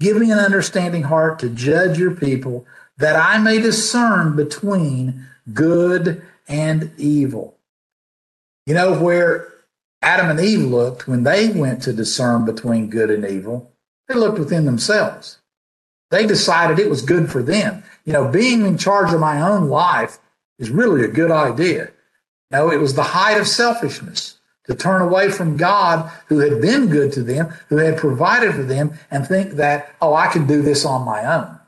Give 0.00 0.18
me 0.18 0.30
an 0.30 0.38
understanding 0.38 1.04
heart 1.04 1.38
to 1.38 1.48
judge 1.48 1.98
your 1.98 2.14
people 2.14 2.66
that 2.98 3.16
I 3.16 3.38
may 3.38 3.58
discern 3.58 4.36
between 4.36 5.26
good 5.54 6.22
and 6.46 6.90
evil. 6.98 7.56
You 8.66 8.74
know, 8.74 9.00
where 9.00 9.48
Adam 10.02 10.28
and 10.28 10.38
Eve 10.38 10.60
looked 10.60 11.08
when 11.08 11.22
they 11.22 11.48
went 11.48 11.80
to 11.84 11.94
discern 11.94 12.44
between 12.44 12.90
good 12.90 13.10
and 13.10 13.24
evil, 13.24 13.72
they 14.06 14.14
looked 14.14 14.38
within 14.38 14.66
themselves. 14.66 15.38
They 16.10 16.26
decided 16.26 16.78
it 16.78 16.90
was 16.90 17.00
good 17.00 17.32
for 17.32 17.42
them. 17.42 17.82
You 18.04 18.12
know, 18.12 18.28
being 18.28 18.66
in 18.66 18.76
charge 18.76 19.10
of 19.10 19.20
my 19.20 19.40
own 19.40 19.70
life 19.70 20.18
is 20.58 20.68
really 20.68 21.02
a 21.02 21.08
good 21.08 21.30
idea. 21.30 21.92
No, 22.50 22.70
it 22.70 22.78
was 22.78 22.94
the 22.94 23.04
height 23.04 23.40
of 23.40 23.48
selfishness 23.48 24.38
to 24.66 24.74
turn 24.74 25.02
away 25.02 25.30
from 25.30 25.56
God 25.56 26.10
who 26.26 26.38
had 26.38 26.60
been 26.60 26.88
good 26.88 27.12
to 27.12 27.22
them, 27.22 27.52
who 27.68 27.76
had 27.76 27.98
provided 27.98 28.54
for 28.54 28.62
them, 28.62 28.98
and 29.10 29.26
think 29.26 29.52
that, 29.52 29.94
oh, 30.00 30.14
I 30.14 30.28
can 30.28 30.46
do 30.46 30.62
this 30.62 30.84
on 30.84 31.04
my 31.04 31.24
own. 31.24 31.58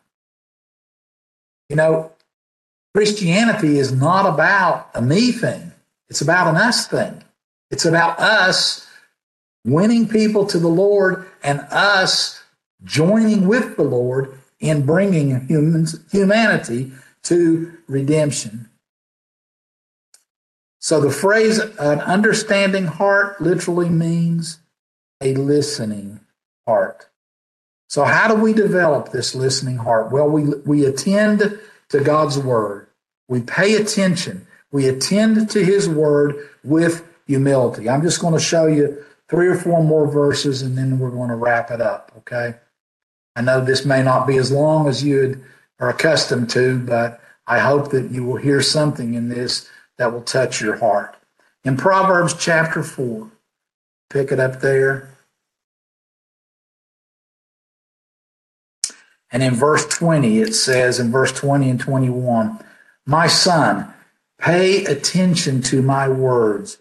You 1.68 1.76
know, 1.76 2.12
Christianity 2.94 3.78
is 3.78 3.92
not 3.92 4.26
about 4.26 4.90
a 4.94 5.02
me 5.02 5.32
thing, 5.32 5.72
it's 6.08 6.22
about 6.22 6.48
an 6.48 6.56
us 6.56 6.86
thing. 6.86 7.22
It's 7.70 7.84
about 7.84 8.20
us 8.20 8.86
winning 9.64 10.08
people 10.08 10.46
to 10.46 10.58
the 10.58 10.68
Lord 10.68 11.28
and 11.42 11.60
us 11.70 12.42
joining 12.84 13.48
with 13.48 13.76
the 13.76 13.82
Lord 13.82 14.38
in 14.60 14.86
bringing 14.86 15.46
humans, 15.46 15.98
humanity 16.12 16.92
to 17.24 17.76
redemption. 17.88 18.70
So 20.86 21.00
the 21.00 21.10
phrase 21.10 21.58
an 21.58 22.00
understanding 22.00 22.86
heart 22.86 23.40
literally 23.40 23.88
means 23.88 24.60
a 25.20 25.34
listening 25.34 26.20
heart. 26.64 27.08
So, 27.88 28.04
how 28.04 28.28
do 28.28 28.40
we 28.40 28.52
develop 28.52 29.10
this 29.10 29.34
listening 29.34 29.78
heart? 29.78 30.12
Well, 30.12 30.28
we, 30.28 30.44
we 30.64 30.84
attend 30.84 31.58
to 31.88 32.00
God's 32.00 32.38
word, 32.38 32.86
we 33.26 33.40
pay 33.40 33.74
attention, 33.74 34.46
we 34.70 34.86
attend 34.86 35.50
to 35.50 35.64
his 35.64 35.88
word 35.88 36.36
with 36.62 37.04
humility. 37.26 37.90
I'm 37.90 38.02
just 38.02 38.20
going 38.20 38.34
to 38.34 38.40
show 38.40 38.68
you 38.68 39.04
three 39.28 39.48
or 39.48 39.56
four 39.56 39.82
more 39.82 40.06
verses 40.06 40.62
and 40.62 40.78
then 40.78 41.00
we're 41.00 41.10
going 41.10 41.30
to 41.30 41.34
wrap 41.34 41.72
it 41.72 41.80
up, 41.80 42.12
okay? 42.18 42.54
I 43.34 43.40
know 43.40 43.60
this 43.60 43.84
may 43.84 44.04
not 44.04 44.28
be 44.28 44.36
as 44.36 44.52
long 44.52 44.86
as 44.86 45.02
you 45.02 45.44
are 45.80 45.88
accustomed 45.88 46.48
to, 46.50 46.78
but 46.78 47.20
I 47.44 47.58
hope 47.58 47.90
that 47.90 48.12
you 48.12 48.22
will 48.22 48.36
hear 48.36 48.62
something 48.62 49.14
in 49.14 49.30
this 49.30 49.68
that 49.98 50.12
will 50.12 50.22
touch 50.22 50.60
your 50.60 50.76
heart. 50.76 51.16
In 51.64 51.76
Proverbs 51.76 52.34
chapter 52.38 52.82
4, 52.82 53.30
pick 54.10 54.30
it 54.30 54.40
up 54.40 54.60
there. 54.60 55.10
And 59.30 59.42
in 59.42 59.54
verse 59.54 59.86
20, 59.86 60.38
it 60.38 60.54
says, 60.54 61.00
in 61.00 61.10
verse 61.10 61.32
20 61.32 61.68
and 61.68 61.80
21, 61.80 62.64
My 63.04 63.26
son, 63.26 63.92
pay 64.38 64.84
attention 64.84 65.62
to 65.62 65.82
my 65.82 66.08
words, 66.08 66.78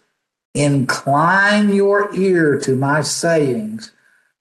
incline 0.54 1.74
your 1.74 2.14
ear 2.14 2.58
to 2.60 2.76
my 2.76 3.02
sayings. 3.02 3.92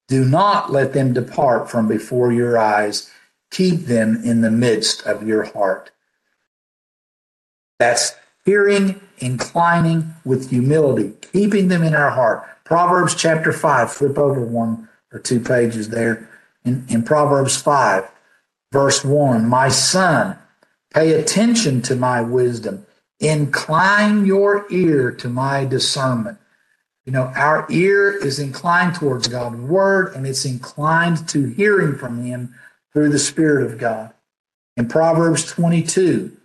Do 0.07 0.23
not 0.23 0.71
let 0.71 0.93
them 0.93 1.13
depart 1.13 1.69
from 1.69 1.88
before 1.88 2.32
your 2.32 2.57
eyes. 2.57 3.11
Keep 3.49 3.86
them 3.86 4.21
in 4.23 4.41
the 4.41 4.51
midst 4.51 5.01
of 5.07 5.28
your 5.28 5.43
heart. 5.43 5.91
That's 7.80 8.13
hearing, 8.45 9.01
inclining 9.17 10.13
with 10.23 10.49
humility, 10.49 11.13
keeping 11.33 11.67
them 11.67 11.83
in 11.83 11.93
our 11.93 12.11
heart. 12.11 12.47
Proverbs 12.63 13.15
chapter 13.15 13.51
5, 13.51 13.91
flip 13.91 14.17
over 14.17 14.41
one 14.41 14.87
or 15.11 15.19
two 15.19 15.39
pages 15.39 15.89
there. 15.89 16.29
In, 16.63 16.85
in 16.89 17.03
Proverbs 17.03 17.61
5, 17.61 18.09
verse 18.71 19.03
1, 19.03 19.47
My 19.47 19.69
son, 19.69 20.37
pay 20.93 21.13
attention 21.13 21.81
to 21.83 21.95
my 21.95 22.21
wisdom, 22.21 22.85
incline 23.19 24.25
your 24.25 24.65
ear 24.71 25.11
to 25.11 25.27
my 25.27 25.65
discernment. 25.65 26.37
You 27.05 27.11
know, 27.11 27.31
our 27.35 27.67
ear 27.69 28.11
is 28.11 28.39
inclined 28.39 28.95
towards 28.95 29.27
God's 29.27 29.57
word 29.57 30.15
and 30.15 30.25
it's 30.25 30.43
inclined 30.43 31.29
to 31.29 31.45
hearing 31.45 31.95
from 31.95 32.23
him 32.23 32.55
through 32.93 33.09
the 33.09 33.19
Spirit 33.19 33.71
of 33.71 33.77
God. 33.77 34.11
In 34.75 34.87
Proverbs 34.87 35.45
22, 35.45 36.35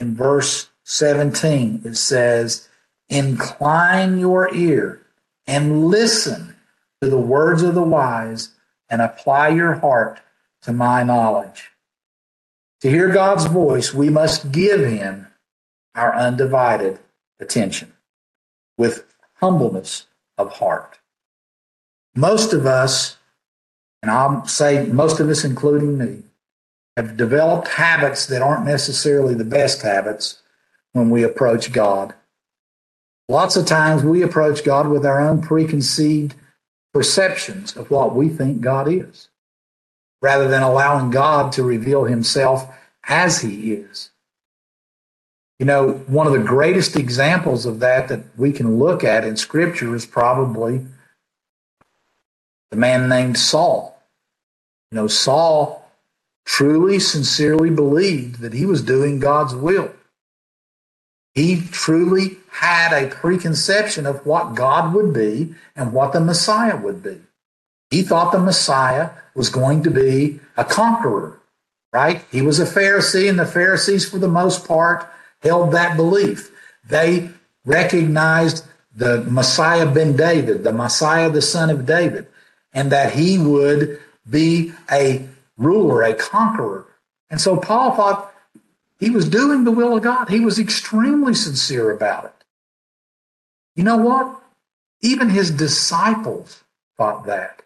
in 0.00 0.14
verse 0.14 0.68
17, 0.84 1.82
it 1.84 1.96
says, 1.96 2.68
Incline 3.08 4.18
your 4.18 4.54
ear 4.54 5.02
and 5.46 5.86
listen 5.86 6.56
to 7.00 7.08
the 7.08 7.18
words 7.18 7.62
of 7.62 7.74
the 7.74 7.82
wise 7.82 8.50
and 8.88 9.00
apply 9.00 9.48
your 9.48 9.74
heart 9.74 10.20
to 10.62 10.72
my 10.72 11.02
knowledge. 11.02 11.70
To 12.82 12.90
hear 12.90 13.08
God's 13.08 13.46
voice, 13.46 13.92
we 13.92 14.08
must 14.08 14.52
give 14.52 14.80
him 14.80 15.26
our 15.94 16.14
undivided 16.14 16.98
attention 17.40 17.92
with 18.76 19.04
humbleness 19.34 20.06
of 20.36 20.52
heart. 20.54 20.98
Most 22.14 22.52
of 22.52 22.66
us, 22.66 23.16
and 24.02 24.10
I'll 24.10 24.46
say 24.46 24.86
most 24.86 25.18
of 25.18 25.28
us, 25.28 25.44
including 25.44 25.98
me, 25.98 26.22
have 26.98 27.16
developed 27.16 27.68
habits 27.68 28.26
that 28.26 28.42
aren't 28.42 28.66
necessarily 28.66 29.32
the 29.32 29.44
best 29.44 29.82
habits 29.82 30.42
when 30.94 31.10
we 31.10 31.22
approach 31.22 31.70
God. 31.72 32.12
Lots 33.28 33.54
of 33.54 33.66
times 33.66 34.02
we 34.02 34.20
approach 34.20 34.64
God 34.64 34.88
with 34.88 35.06
our 35.06 35.20
own 35.20 35.40
preconceived 35.40 36.34
perceptions 36.92 37.76
of 37.76 37.88
what 37.92 38.16
we 38.16 38.28
think 38.28 38.62
God 38.62 38.92
is, 38.92 39.28
rather 40.20 40.48
than 40.48 40.64
allowing 40.64 41.12
God 41.12 41.52
to 41.52 41.62
reveal 41.62 42.02
himself 42.02 42.68
as 43.04 43.42
he 43.42 43.74
is. 43.74 44.10
You 45.60 45.66
know, 45.66 45.92
one 46.08 46.26
of 46.26 46.32
the 46.32 46.40
greatest 46.40 46.96
examples 46.96 47.64
of 47.64 47.78
that 47.78 48.08
that 48.08 48.24
we 48.36 48.50
can 48.50 48.76
look 48.76 49.04
at 49.04 49.24
in 49.24 49.36
Scripture 49.36 49.94
is 49.94 50.04
probably 50.04 50.84
the 52.72 52.76
man 52.76 53.08
named 53.08 53.38
Saul. 53.38 54.02
You 54.90 54.96
know, 54.96 55.06
Saul 55.06 55.87
truly, 56.48 56.98
sincerely 56.98 57.68
believed 57.68 58.40
that 58.40 58.54
he 58.54 58.64
was 58.64 58.80
doing 58.82 59.20
God's 59.20 59.54
will. 59.54 59.92
He 61.34 61.60
truly 61.70 62.38
had 62.50 62.90
a 62.90 63.14
preconception 63.14 64.06
of 64.06 64.24
what 64.24 64.54
God 64.54 64.94
would 64.94 65.12
be 65.12 65.54
and 65.76 65.92
what 65.92 66.14
the 66.14 66.20
Messiah 66.20 66.76
would 66.76 67.02
be. 67.02 67.20
He 67.90 68.02
thought 68.02 68.32
the 68.32 68.40
Messiah 68.40 69.10
was 69.34 69.50
going 69.50 69.82
to 69.82 69.90
be 69.90 70.40
a 70.56 70.64
conqueror, 70.64 71.38
right? 71.92 72.24
He 72.32 72.40
was 72.40 72.58
a 72.58 72.64
Pharisee, 72.64 73.28
and 73.28 73.38
the 73.38 73.46
Pharisees, 73.46 74.08
for 74.08 74.18
the 74.18 74.26
most 74.26 74.66
part, 74.66 75.06
held 75.42 75.72
that 75.72 75.96
belief. 75.96 76.50
They 76.88 77.30
recognized 77.66 78.64
the 78.96 79.20
Messiah 79.24 79.86
ben 79.86 80.16
David, 80.16 80.64
the 80.64 80.72
Messiah, 80.72 81.30
the 81.30 81.42
son 81.42 81.68
of 81.68 81.84
David, 81.84 82.26
and 82.72 82.90
that 82.90 83.12
he 83.12 83.38
would 83.38 84.00
be 84.28 84.72
a 84.90 85.28
ruler, 85.58 86.02
a 86.02 86.14
conqueror. 86.14 86.86
And 87.28 87.40
so 87.40 87.56
Paul 87.56 87.94
thought 87.94 88.32
he 88.98 89.10
was 89.10 89.28
doing 89.28 89.64
the 89.64 89.70
will 89.70 89.96
of 89.96 90.02
God. 90.02 90.28
He 90.28 90.40
was 90.40 90.58
extremely 90.58 91.34
sincere 91.34 91.90
about 91.90 92.24
it. 92.24 92.44
You 93.76 93.84
know 93.84 93.98
what? 93.98 94.40
Even 95.02 95.28
his 95.28 95.50
disciples 95.50 96.64
thought 96.96 97.26
that. 97.26 97.62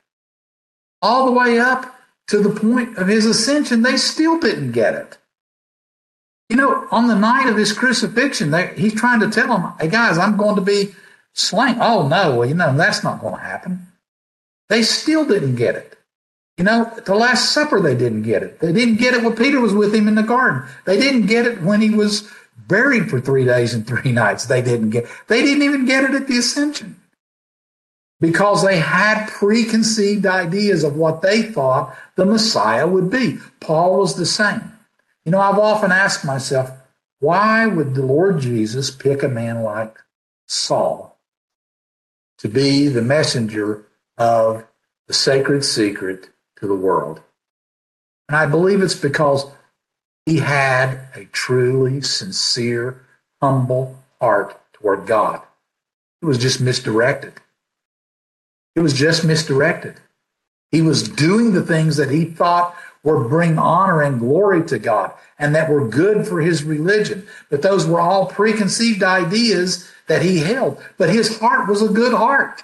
All 1.00 1.26
the 1.26 1.32
way 1.32 1.58
up 1.58 1.94
to 2.28 2.38
the 2.38 2.50
point 2.50 2.98
of 2.98 3.08
his 3.08 3.26
ascension, 3.26 3.82
they 3.82 3.96
still 3.96 4.38
didn't 4.38 4.72
get 4.72 4.94
it. 4.94 5.18
You 6.48 6.56
know, 6.56 6.86
on 6.90 7.08
the 7.08 7.14
night 7.14 7.48
of 7.48 7.56
his 7.56 7.72
crucifixion, 7.72 8.50
they, 8.50 8.74
he's 8.76 8.94
trying 8.94 9.20
to 9.20 9.30
tell 9.30 9.48
them, 9.48 9.72
hey 9.80 9.88
guys, 9.88 10.18
I'm 10.18 10.36
going 10.36 10.56
to 10.56 10.60
be 10.60 10.94
slain. 11.32 11.78
Oh, 11.80 12.06
no, 12.06 12.36
well, 12.36 12.48
you 12.48 12.54
know, 12.54 12.76
that's 12.76 13.02
not 13.02 13.20
going 13.20 13.36
to 13.36 13.40
happen. 13.40 13.86
They 14.68 14.82
still 14.82 15.24
didn't 15.24 15.56
get 15.56 15.76
it. 15.76 15.96
You 16.62 16.66
know, 16.66 16.92
the 17.06 17.16
Last 17.16 17.50
Supper, 17.50 17.80
they 17.80 17.96
didn't 17.96 18.22
get 18.22 18.44
it. 18.44 18.60
They 18.60 18.72
didn't 18.72 18.98
get 18.98 19.14
it 19.14 19.24
when 19.24 19.34
Peter 19.34 19.58
was 19.58 19.74
with 19.74 19.92
him 19.92 20.06
in 20.06 20.14
the 20.14 20.22
garden. 20.22 20.62
They 20.84 20.96
didn't 20.96 21.26
get 21.26 21.44
it 21.44 21.60
when 21.60 21.80
he 21.80 21.90
was 21.90 22.30
buried 22.68 23.10
for 23.10 23.20
three 23.20 23.44
days 23.44 23.74
and 23.74 23.84
three 23.84 24.12
nights. 24.22 24.46
They 24.46 24.62
didn't 24.62 24.90
get. 24.90 25.08
They 25.26 25.42
didn't 25.42 25.64
even 25.64 25.86
get 25.86 26.04
it 26.04 26.14
at 26.14 26.28
the 26.28 26.38
ascension 26.38 27.00
because 28.20 28.64
they 28.64 28.78
had 28.78 29.26
preconceived 29.26 30.24
ideas 30.24 30.84
of 30.84 30.96
what 30.96 31.20
they 31.20 31.42
thought 31.42 31.96
the 32.14 32.24
Messiah 32.24 32.86
would 32.86 33.10
be. 33.10 33.38
Paul 33.58 33.98
was 33.98 34.14
the 34.14 34.24
same. 34.24 34.62
You 35.24 35.32
know, 35.32 35.40
I've 35.40 35.58
often 35.58 35.90
asked 35.90 36.24
myself, 36.24 36.70
why 37.18 37.66
would 37.66 37.96
the 37.96 38.06
Lord 38.06 38.38
Jesus 38.38 38.88
pick 38.88 39.24
a 39.24 39.28
man 39.28 39.64
like 39.64 39.98
Saul 40.46 41.18
to 42.38 42.46
be 42.46 42.86
the 42.86 43.02
messenger 43.02 43.84
of 44.16 44.64
the 45.08 45.12
sacred 45.12 45.64
secret 45.64 46.28
to 46.62 46.68
the 46.68 46.74
world. 46.74 47.20
And 48.28 48.36
I 48.36 48.46
believe 48.46 48.80
it's 48.80 48.94
because 48.94 49.46
he 50.24 50.38
had 50.38 51.08
a 51.14 51.26
truly 51.26 52.00
sincere, 52.00 53.04
humble 53.42 53.98
heart 54.20 54.58
toward 54.72 55.06
God. 55.06 55.42
It 56.22 56.26
was 56.26 56.38
just 56.38 56.60
misdirected. 56.60 57.34
It 58.76 58.80
was 58.80 58.94
just 58.94 59.24
misdirected. 59.24 59.96
He 60.70 60.80
was 60.80 61.08
doing 61.08 61.52
the 61.52 61.64
things 61.64 61.96
that 61.96 62.10
he 62.10 62.24
thought 62.24 62.74
were 63.02 63.28
bring 63.28 63.58
honor 63.58 64.00
and 64.00 64.20
glory 64.20 64.64
to 64.66 64.78
God 64.78 65.12
and 65.38 65.54
that 65.56 65.68
were 65.68 65.86
good 65.86 66.26
for 66.26 66.40
his 66.40 66.62
religion. 66.62 67.26
But 67.50 67.62
those 67.62 67.86
were 67.86 68.00
all 68.00 68.26
preconceived 68.26 69.02
ideas 69.02 69.90
that 70.06 70.22
he 70.22 70.38
held. 70.38 70.80
But 70.96 71.10
his 71.10 71.40
heart 71.40 71.68
was 71.68 71.82
a 71.82 71.88
good 71.88 72.14
heart. 72.14 72.62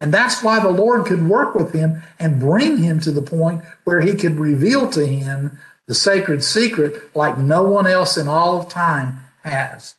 And 0.00 0.12
that's 0.12 0.42
why 0.42 0.60
the 0.60 0.70
Lord 0.70 1.06
could 1.06 1.28
work 1.28 1.54
with 1.54 1.72
him 1.72 2.02
and 2.18 2.40
bring 2.40 2.78
him 2.78 3.00
to 3.00 3.10
the 3.10 3.22
point 3.22 3.62
where 3.84 4.00
he 4.00 4.14
could 4.14 4.38
reveal 4.38 4.90
to 4.90 5.06
him 5.06 5.58
the 5.86 5.94
sacred 5.94 6.42
secret 6.44 7.14
like 7.16 7.38
no 7.38 7.62
one 7.62 7.86
else 7.86 8.16
in 8.16 8.28
all 8.28 8.60
of 8.60 8.68
time 8.68 9.20
has. 9.42 9.94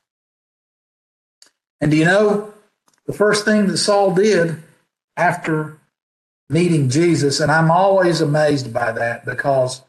And 1.81 1.91
do 1.91 1.97
you 1.97 2.05
know 2.05 2.53
the 3.05 3.13
first 3.13 3.45
thing 3.45 3.67
that 3.67 3.77
Saul 3.77 4.13
did 4.13 4.61
after 5.15 5.79
meeting 6.49 6.89
Jesus? 6.89 7.39
And 7.39 7.51
I'm 7.51 7.71
always 7.71 8.21
amazed 8.21 8.73
by 8.73 8.91
that 8.91 9.25
because, 9.25 9.81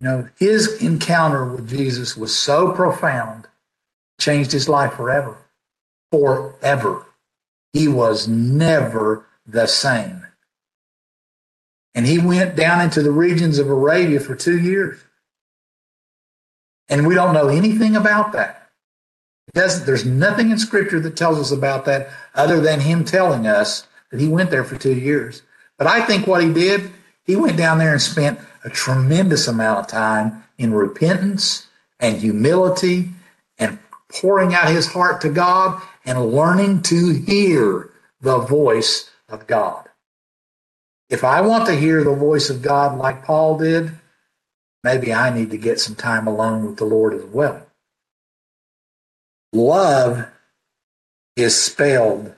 you 0.00 0.08
know, 0.08 0.28
his 0.38 0.82
encounter 0.82 1.44
with 1.44 1.68
Jesus 1.68 2.16
was 2.16 2.36
so 2.36 2.72
profound, 2.72 3.46
changed 4.18 4.52
his 4.52 4.68
life 4.68 4.94
forever. 4.94 5.36
Forever. 6.10 7.06
He 7.72 7.88
was 7.88 8.28
never 8.28 9.26
the 9.46 9.66
same. 9.66 10.26
And 11.94 12.06
he 12.06 12.18
went 12.18 12.56
down 12.56 12.80
into 12.80 13.02
the 13.02 13.10
regions 13.10 13.58
of 13.58 13.68
Arabia 13.68 14.20
for 14.20 14.34
two 14.34 14.58
years. 14.58 15.00
And 16.88 17.06
we 17.06 17.14
don't 17.14 17.34
know 17.34 17.48
anything 17.48 17.96
about 17.96 18.32
that. 18.32 18.68
there's 19.54 20.04
nothing 20.04 20.50
in 20.50 20.58
scripture 20.58 21.00
that 21.00 21.16
tells 21.16 21.38
us 21.38 21.50
about 21.50 21.84
that 21.84 22.10
other 22.34 22.60
than 22.60 22.80
him 22.80 23.04
telling 23.04 23.46
us 23.46 23.86
that 24.10 24.20
he 24.20 24.28
went 24.28 24.50
there 24.50 24.64
for 24.64 24.76
two 24.76 24.94
years. 24.94 25.42
But 25.78 25.86
I 25.86 26.02
think 26.02 26.26
what 26.26 26.42
he 26.42 26.52
did, 26.52 26.90
he 27.24 27.36
went 27.36 27.56
down 27.56 27.78
there 27.78 27.92
and 27.92 28.02
spent 28.02 28.40
a 28.64 28.70
tremendous 28.70 29.48
amount 29.48 29.78
of 29.78 29.86
time 29.86 30.44
in 30.58 30.74
repentance 30.74 31.66
and 31.98 32.16
humility 32.16 33.10
and 33.58 33.78
pouring 34.08 34.54
out 34.54 34.68
his 34.68 34.88
heart 34.88 35.20
to 35.22 35.30
God 35.30 35.80
and 36.04 36.32
learning 36.32 36.82
to 36.82 37.12
hear 37.12 37.90
the 38.20 38.38
voice 38.38 39.10
of 39.28 39.46
God. 39.46 39.88
If 41.08 41.24
I 41.24 41.40
want 41.40 41.66
to 41.66 41.74
hear 41.74 42.04
the 42.04 42.14
voice 42.14 42.50
of 42.50 42.62
God 42.62 42.98
like 42.98 43.24
Paul 43.24 43.58
did, 43.58 43.92
maybe 44.84 45.12
I 45.12 45.34
need 45.34 45.50
to 45.50 45.58
get 45.58 45.80
some 45.80 45.96
time 45.96 46.26
alone 46.26 46.66
with 46.66 46.76
the 46.76 46.84
Lord 46.84 47.14
as 47.14 47.24
well. 47.24 47.66
Love 49.52 50.28
is 51.36 51.60
spelled 51.60 52.34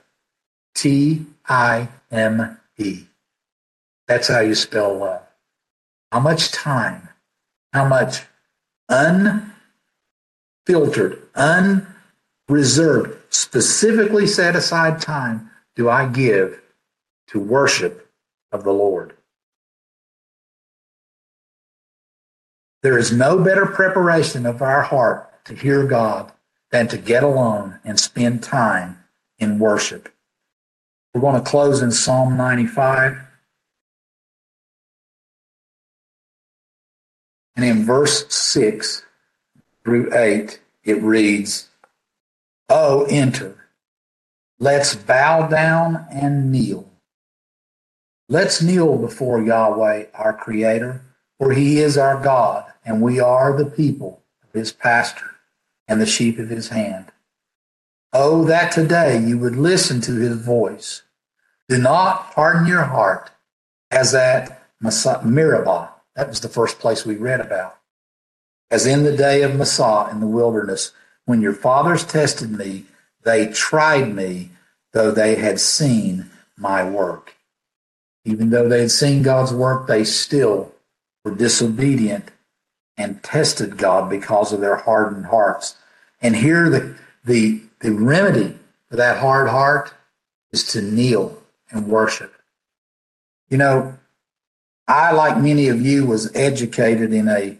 T 0.73 1.25
I 1.47 1.89
M 2.11 2.57
E. 2.77 3.05
That's 4.07 4.27
how 4.27 4.39
you 4.39 4.55
spell 4.55 4.97
love. 4.97 5.21
How 6.11 6.19
much 6.19 6.51
time, 6.51 7.09
how 7.71 7.87
much 7.87 8.23
unfiltered, 8.89 11.21
unreserved, 11.35 13.22
specifically 13.33 14.27
set 14.27 14.55
aside 14.55 15.01
time 15.01 15.49
do 15.75 15.89
I 15.89 16.07
give 16.07 16.61
to 17.27 17.39
worship 17.39 18.09
of 18.51 18.63
the 18.63 18.71
Lord? 18.71 19.15
There 22.83 22.97
is 22.97 23.11
no 23.11 23.43
better 23.43 23.65
preparation 23.65 24.45
of 24.45 24.61
our 24.61 24.81
heart 24.81 25.45
to 25.45 25.55
hear 25.55 25.85
God 25.85 26.31
than 26.71 26.87
to 26.89 26.97
get 26.97 27.23
alone 27.23 27.79
and 27.83 27.99
spend 27.99 28.43
time 28.43 29.03
in 29.39 29.57
worship. 29.57 30.13
We're 31.13 31.21
going 31.21 31.41
to 31.41 31.49
close 31.49 31.81
in 31.81 31.91
Psalm 31.91 32.35
95. 32.35 33.17
And 37.55 37.65
in 37.65 37.85
verse 37.85 38.25
6 38.33 39.05
through 39.83 40.13
8, 40.13 40.59
it 40.83 41.01
reads, 41.01 41.69
Oh, 42.75 43.05
enter. 43.07 43.67
Let's 44.57 44.95
bow 44.95 45.45
down 45.45 46.07
and 46.11 46.51
kneel. 46.51 46.89
Let's 48.27 48.63
kneel 48.63 48.97
before 48.97 49.43
Yahweh, 49.43 50.05
our 50.15 50.33
Creator, 50.33 51.05
for 51.37 51.53
He 51.53 51.77
is 51.77 51.99
our 51.99 52.19
God, 52.19 52.65
and 52.83 52.99
we 52.99 53.19
are 53.19 53.55
the 53.55 53.69
people 53.69 54.23
of 54.43 54.59
His 54.59 54.71
pasture 54.71 55.35
and 55.87 56.01
the 56.01 56.07
sheep 56.07 56.39
of 56.39 56.49
His 56.49 56.69
hand. 56.69 57.11
Oh, 58.11 58.43
that 58.45 58.71
today 58.71 59.21
you 59.21 59.37
would 59.37 59.55
listen 59.55 60.01
to 60.01 60.15
His 60.15 60.37
voice. 60.37 61.03
Do 61.69 61.77
not 61.77 62.33
harden 62.33 62.65
your 62.65 62.85
heart 62.85 63.29
as 63.91 64.15
at 64.15 64.63
Meribah 64.81 65.91
that 66.15 66.27
was 66.27 66.39
the 66.39 66.49
first 66.49 66.79
place 66.79 67.05
we 67.05 67.17
read 67.17 67.39
about. 67.39 67.77
As 68.71 68.87
in 68.87 69.03
the 69.03 69.15
day 69.15 69.43
of 69.43 69.55
Massah 69.55 70.09
in 70.11 70.21
the 70.21 70.25
wilderness, 70.25 70.91
when 71.25 71.41
your 71.41 71.53
fathers 71.53 72.05
tested 72.05 72.51
me, 72.51 72.85
they 73.23 73.47
tried 73.47 74.13
me, 74.13 74.49
though 74.91 75.11
they 75.11 75.35
had 75.35 75.59
seen 75.59 76.29
my 76.57 76.87
work. 76.87 77.35
Even 78.25 78.49
though 78.49 78.67
they 78.67 78.81
had 78.81 78.91
seen 78.91 79.23
God's 79.23 79.53
work, 79.53 79.87
they 79.87 80.03
still 80.03 80.73
were 81.23 81.35
disobedient 81.35 82.31
and 82.97 83.23
tested 83.23 83.77
God 83.77 84.09
because 84.09 84.53
of 84.53 84.61
their 84.61 84.75
hardened 84.75 85.27
hearts. 85.27 85.75
And 86.21 86.35
here 86.35 86.69
the, 86.69 86.95
the, 87.25 87.61
the 87.79 87.91
remedy 87.91 88.57
for 88.89 88.97
that 88.97 89.17
hard 89.17 89.49
heart 89.49 89.93
is 90.51 90.63
to 90.67 90.81
kneel 90.81 91.41
and 91.71 91.87
worship. 91.87 92.33
You 93.49 93.57
know, 93.57 93.97
I, 94.87 95.11
like 95.11 95.37
many 95.37 95.69
of 95.69 95.81
you, 95.81 96.05
was 96.05 96.33
educated 96.35 97.13
in 97.13 97.27
a 97.27 97.57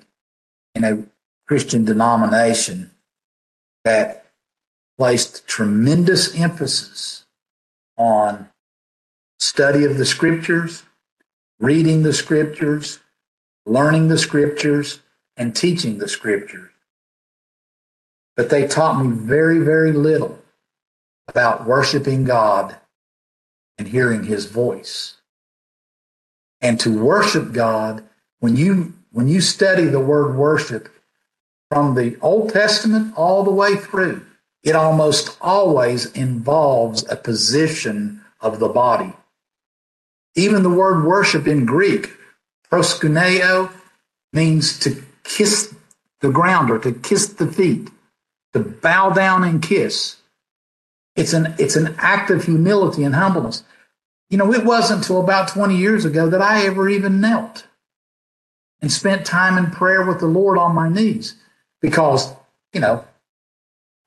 in 0.75 0.83
a 0.83 1.03
Christian 1.47 1.85
denomination 1.85 2.91
that 3.83 4.25
placed 4.97 5.47
tremendous 5.47 6.35
emphasis 6.35 7.25
on 7.97 8.49
study 9.39 9.83
of 9.85 9.97
the 9.97 10.05
scriptures, 10.05 10.83
reading 11.59 12.03
the 12.03 12.13
scriptures, 12.13 12.99
learning 13.65 14.07
the 14.07 14.17
scriptures, 14.17 14.99
and 15.35 15.55
teaching 15.55 15.97
the 15.97 16.07
scriptures. 16.07 16.69
But 18.35 18.49
they 18.49 18.67
taught 18.67 19.03
me 19.03 19.15
very, 19.15 19.59
very 19.59 19.91
little 19.91 20.39
about 21.27 21.65
worshiping 21.65 22.23
God 22.23 22.77
and 23.77 23.87
hearing 23.87 24.23
his 24.23 24.45
voice 24.45 25.17
and 26.63 26.79
to 26.79 27.03
worship 27.03 27.51
God, 27.51 28.05
when 28.39 28.55
you 28.55 28.93
when 29.11 29.27
you 29.27 29.41
study 29.41 29.85
the 29.85 29.99
word 29.99 30.37
worship 30.37 30.89
from 31.69 31.95
the 31.95 32.17
Old 32.21 32.51
Testament 32.51 33.13
all 33.15 33.43
the 33.43 33.51
way 33.51 33.75
through, 33.75 34.25
it 34.63 34.75
almost 34.75 35.37
always 35.41 36.11
involves 36.13 37.05
a 37.09 37.15
position 37.15 38.21
of 38.39 38.59
the 38.59 38.69
body. 38.69 39.13
Even 40.35 40.63
the 40.63 40.69
word 40.69 41.05
worship 41.05 41.47
in 41.47 41.65
Greek, 41.65 42.11
proskuneo, 42.71 43.71
means 44.31 44.79
to 44.79 45.03
kiss 45.23 45.75
the 46.21 46.31
ground 46.31 46.71
or 46.71 46.79
to 46.79 46.91
kiss 46.91 47.27
the 47.27 47.51
feet, 47.51 47.89
to 48.53 48.59
bow 48.59 49.09
down 49.09 49.43
and 49.43 49.61
kiss. 49.61 50.17
It's 51.15 51.33
an, 51.33 51.53
it's 51.59 51.75
an 51.75 51.95
act 51.97 52.31
of 52.31 52.45
humility 52.45 53.03
and 53.03 53.13
humbleness. 53.13 53.63
You 54.29 54.37
know, 54.37 54.51
it 54.53 54.65
wasn't 54.65 55.01
until 55.01 55.21
about 55.21 55.49
20 55.49 55.75
years 55.75 56.05
ago 56.05 56.27
that 56.29 56.41
I 56.41 56.65
ever 56.65 56.89
even 56.89 57.21
knelt 57.21 57.67
and 58.81 58.91
spent 58.91 59.25
time 59.25 59.57
in 59.57 59.69
prayer 59.69 60.05
with 60.05 60.19
the 60.19 60.25
Lord 60.25 60.57
on 60.57 60.73
my 60.73 60.89
knees 60.89 61.35
because, 61.83 62.33
you 62.73 62.79
know, 62.79 63.05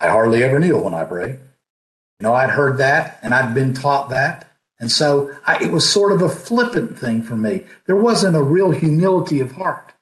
I 0.01 0.09
hardly 0.09 0.43
ever 0.43 0.59
kneel 0.59 0.83
when 0.83 0.95
I 0.95 1.05
pray. 1.05 1.29
You 1.29 2.23
know, 2.23 2.33
I'd 2.33 2.51
heard 2.51 2.79
that 2.79 3.21
and 3.23 3.35
I'd 3.35 3.55
been 3.55 3.75
taught 3.75 4.09
that. 4.09 4.51
And 4.81 4.91
so 4.91 5.31
I, 5.47 5.63
it 5.63 5.71
was 5.71 5.89
sort 5.89 6.13
of 6.13 6.23
a 6.23 6.29
flippant 6.29 6.99
thing 6.99 7.23
for 7.23 7.37
me. 7.37 7.65
There 7.87 7.97
wasn't 7.97 8.35
a 8.35 8.43
real 8.43 8.71
humility 8.71 9.41
of 9.41 9.53
heart. 9.53 9.93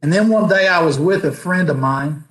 And 0.00 0.12
then 0.12 0.28
one 0.28 0.48
day 0.48 0.68
I 0.68 0.82
was 0.82 0.98
with 0.98 1.24
a 1.24 1.32
friend 1.32 1.68
of 1.68 1.78
mine 1.78 2.24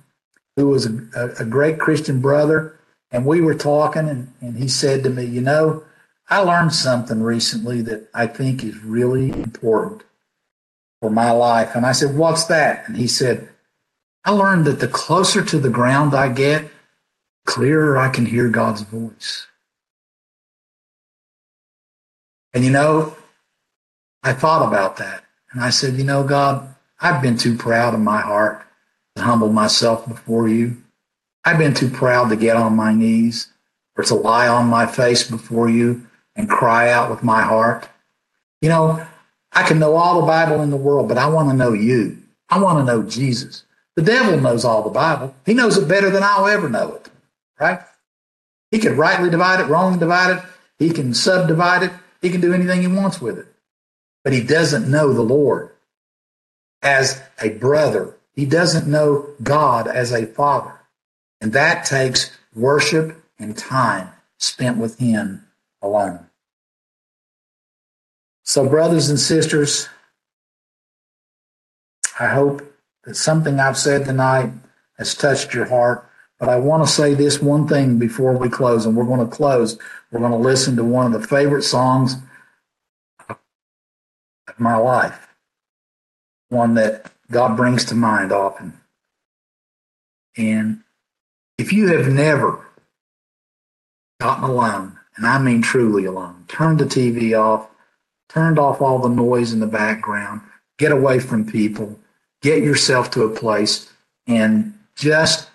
who 0.56 0.68
was 0.68 0.86
a, 0.86 1.08
a, 1.14 1.42
a 1.42 1.44
great 1.44 1.78
Christian 1.78 2.20
brother, 2.20 2.78
and 3.12 3.24
we 3.24 3.40
were 3.40 3.54
talking, 3.54 4.08
and, 4.08 4.32
and 4.40 4.56
he 4.56 4.66
said 4.66 5.04
to 5.04 5.10
me, 5.10 5.24
You 5.24 5.40
know, 5.40 5.84
I 6.28 6.38
learned 6.38 6.74
something 6.74 7.22
recently 7.22 7.80
that 7.82 8.08
I 8.12 8.26
think 8.26 8.64
is 8.64 8.78
really 8.78 9.30
important 9.30 10.02
for 11.00 11.10
my 11.10 11.30
life. 11.30 11.76
And 11.76 11.86
I 11.86 11.92
said, 11.92 12.16
What's 12.16 12.44
that? 12.46 12.88
And 12.88 12.96
he 12.96 13.06
said, 13.06 13.48
I 14.24 14.32
learned 14.32 14.66
that 14.66 14.80
the 14.80 14.88
closer 14.88 15.42
to 15.44 15.58
the 15.58 15.70
ground 15.70 16.14
I 16.14 16.28
get, 16.28 16.70
clearer 17.46 17.96
I 17.98 18.10
can 18.10 18.26
hear 18.26 18.48
God's 18.48 18.82
voice. 18.82 19.46
And 22.52 22.64
you 22.64 22.70
know, 22.70 23.16
I 24.22 24.32
thought 24.32 24.66
about 24.66 24.96
that. 24.98 25.24
And 25.52 25.62
I 25.62 25.70
said, 25.70 25.94
You 25.94 26.04
know, 26.04 26.24
God, 26.24 26.74
I've 27.00 27.22
been 27.22 27.36
too 27.36 27.56
proud 27.56 27.94
in 27.94 28.04
my 28.04 28.20
heart 28.20 28.64
to 29.16 29.22
humble 29.22 29.52
myself 29.52 30.06
before 30.06 30.48
you. 30.48 30.76
I've 31.44 31.58
been 31.58 31.74
too 31.74 31.88
proud 31.88 32.28
to 32.28 32.36
get 32.36 32.56
on 32.56 32.76
my 32.76 32.92
knees 32.92 33.48
or 33.96 34.04
to 34.04 34.14
lie 34.14 34.48
on 34.48 34.66
my 34.66 34.86
face 34.86 35.28
before 35.28 35.70
you 35.70 36.06
and 36.36 36.48
cry 36.48 36.90
out 36.90 37.10
with 37.10 37.22
my 37.22 37.42
heart. 37.42 37.88
You 38.60 38.68
know, 38.68 39.06
I 39.52 39.66
can 39.66 39.78
know 39.78 39.96
all 39.96 40.20
the 40.20 40.26
Bible 40.26 40.60
in 40.62 40.70
the 40.70 40.76
world, 40.76 41.08
but 41.08 41.18
I 41.18 41.26
want 41.28 41.48
to 41.48 41.56
know 41.56 41.72
you. 41.72 42.18
I 42.50 42.58
want 42.58 42.78
to 42.78 42.84
know 42.84 43.02
Jesus. 43.02 43.64
The 44.00 44.06
devil 44.06 44.40
knows 44.40 44.64
all 44.64 44.82
the 44.82 44.88
Bible. 44.88 45.34
He 45.44 45.52
knows 45.52 45.76
it 45.76 45.86
better 45.86 46.08
than 46.08 46.22
I'll 46.22 46.46
ever 46.46 46.70
know 46.70 46.94
it, 46.94 47.10
right? 47.60 47.80
He 48.70 48.78
can 48.78 48.96
rightly 48.96 49.28
divide 49.28 49.60
it, 49.60 49.68
wrongly 49.68 49.98
divide 49.98 50.38
it. 50.38 50.42
He 50.78 50.88
can 50.88 51.12
subdivide 51.12 51.82
it. 51.82 51.92
He 52.22 52.30
can 52.30 52.40
do 52.40 52.54
anything 52.54 52.80
he 52.80 52.86
wants 52.86 53.20
with 53.20 53.38
it. 53.38 53.46
But 54.24 54.32
he 54.32 54.42
doesn't 54.42 54.90
know 54.90 55.12
the 55.12 55.20
Lord 55.20 55.72
as 56.80 57.20
a 57.42 57.50
brother. 57.50 58.16
He 58.34 58.46
doesn't 58.46 58.90
know 58.90 59.34
God 59.42 59.86
as 59.86 60.12
a 60.12 60.24
father. 60.24 60.80
And 61.42 61.52
that 61.52 61.84
takes 61.84 62.34
worship 62.54 63.22
and 63.38 63.54
time 63.54 64.12
spent 64.38 64.78
with 64.78 64.98
him 64.98 65.44
alone. 65.82 66.26
So, 68.44 68.66
brothers 68.66 69.10
and 69.10 69.20
sisters, 69.20 69.90
I 72.18 72.28
hope 72.28 72.62
that 73.04 73.16
something 73.16 73.58
I've 73.58 73.78
said 73.78 74.04
tonight 74.04 74.52
has 74.98 75.14
touched 75.14 75.54
your 75.54 75.66
heart. 75.66 76.08
But 76.38 76.48
I 76.48 76.56
want 76.56 76.84
to 76.84 76.90
say 76.90 77.14
this 77.14 77.40
one 77.40 77.68
thing 77.68 77.98
before 77.98 78.36
we 78.36 78.48
close, 78.48 78.86
and 78.86 78.96
we're 78.96 79.04
going 79.04 79.20
to 79.28 79.36
close. 79.36 79.78
We're 80.10 80.20
going 80.20 80.32
to 80.32 80.38
listen 80.38 80.76
to 80.76 80.84
one 80.84 81.06
of 81.06 81.20
the 81.20 81.26
favorite 81.26 81.62
songs 81.62 82.16
of 83.28 83.38
my 84.58 84.76
life, 84.76 85.28
one 86.48 86.74
that 86.74 87.12
God 87.30 87.56
brings 87.56 87.84
to 87.86 87.94
mind 87.94 88.32
often. 88.32 88.80
And 90.36 90.82
if 91.58 91.72
you 91.72 91.88
have 91.96 92.08
never 92.08 92.66
gotten 94.20 94.44
alone 94.44 94.98
and 95.16 95.26
I 95.26 95.38
mean 95.38 95.62
truly 95.62 96.04
alone. 96.04 96.44
Turn 96.48 96.76
the 96.76 96.84
TV 96.84 97.38
off, 97.38 97.68
turned 98.28 98.58
off 98.58 98.80
all 98.80 98.98
the 98.98 99.08
noise 99.08 99.52
in 99.52 99.60
the 99.60 99.66
background, 99.66 100.42
get 100.78 100.92
away 100.92 101.18
from 101.18 101.50
people, 101.50 101.98
get 102.42 102.62
yourself 102.62 103.10
to 103.12 103.24
a 103.24 103.34
place 103.34 103.90
and 104.26 104.78
just 104.94 105.48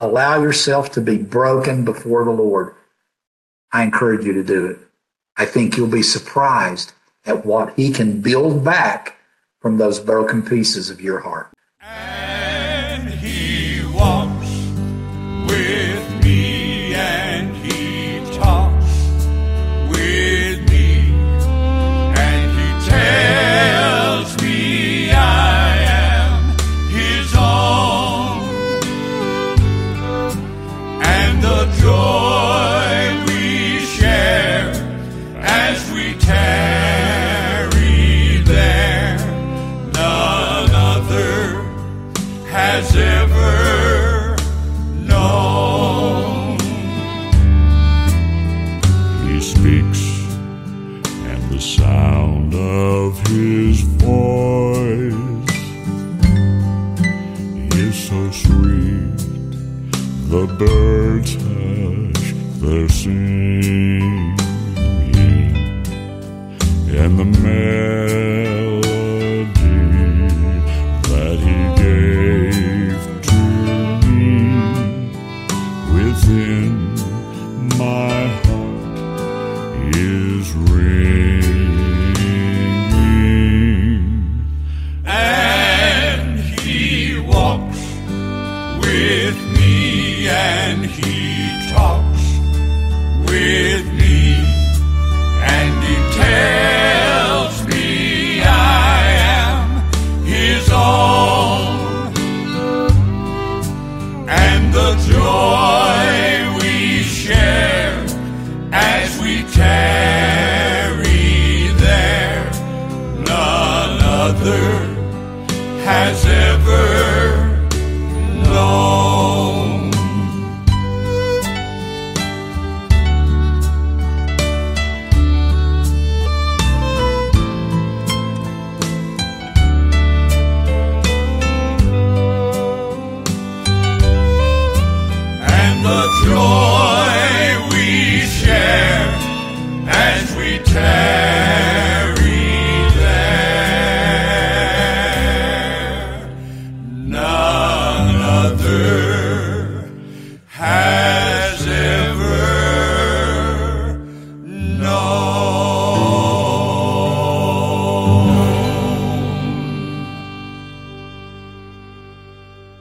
allow 0.00 0.40
yourself 0.40 0.92
to 0.92 1.00
be 1.00 1.18
broken 1.18 1.84
before 1.84 2.24
the 2.24 2.30
Lord. 2.30 2.74
I 3.72 3.82
encourage 3.82 4.24
you 4.24 4.32
to 4.34 4.44
do 4.44 4.66
it. 4.66 4.78
I 5.36 5.44
think 5.44 5.76
you'll 5.76 5.88
be 5.88 6.02
surprised 6.02 6.92
at 7.24 7.44
what 7.44 7.74
he 7.76 7.90
can 7.90 8.20
build 8.20 8.64
back 8.64 9.16
from 9.60 9.78
those 9.78 10.00
broken 10.00 10.42
pieces 10.42 10.90
of 10.90 11.00
your 11.00 11.20
heart. 11.20 11.50
And 67.06 67.18
the 67.20 67.24
melody 67.24 67.65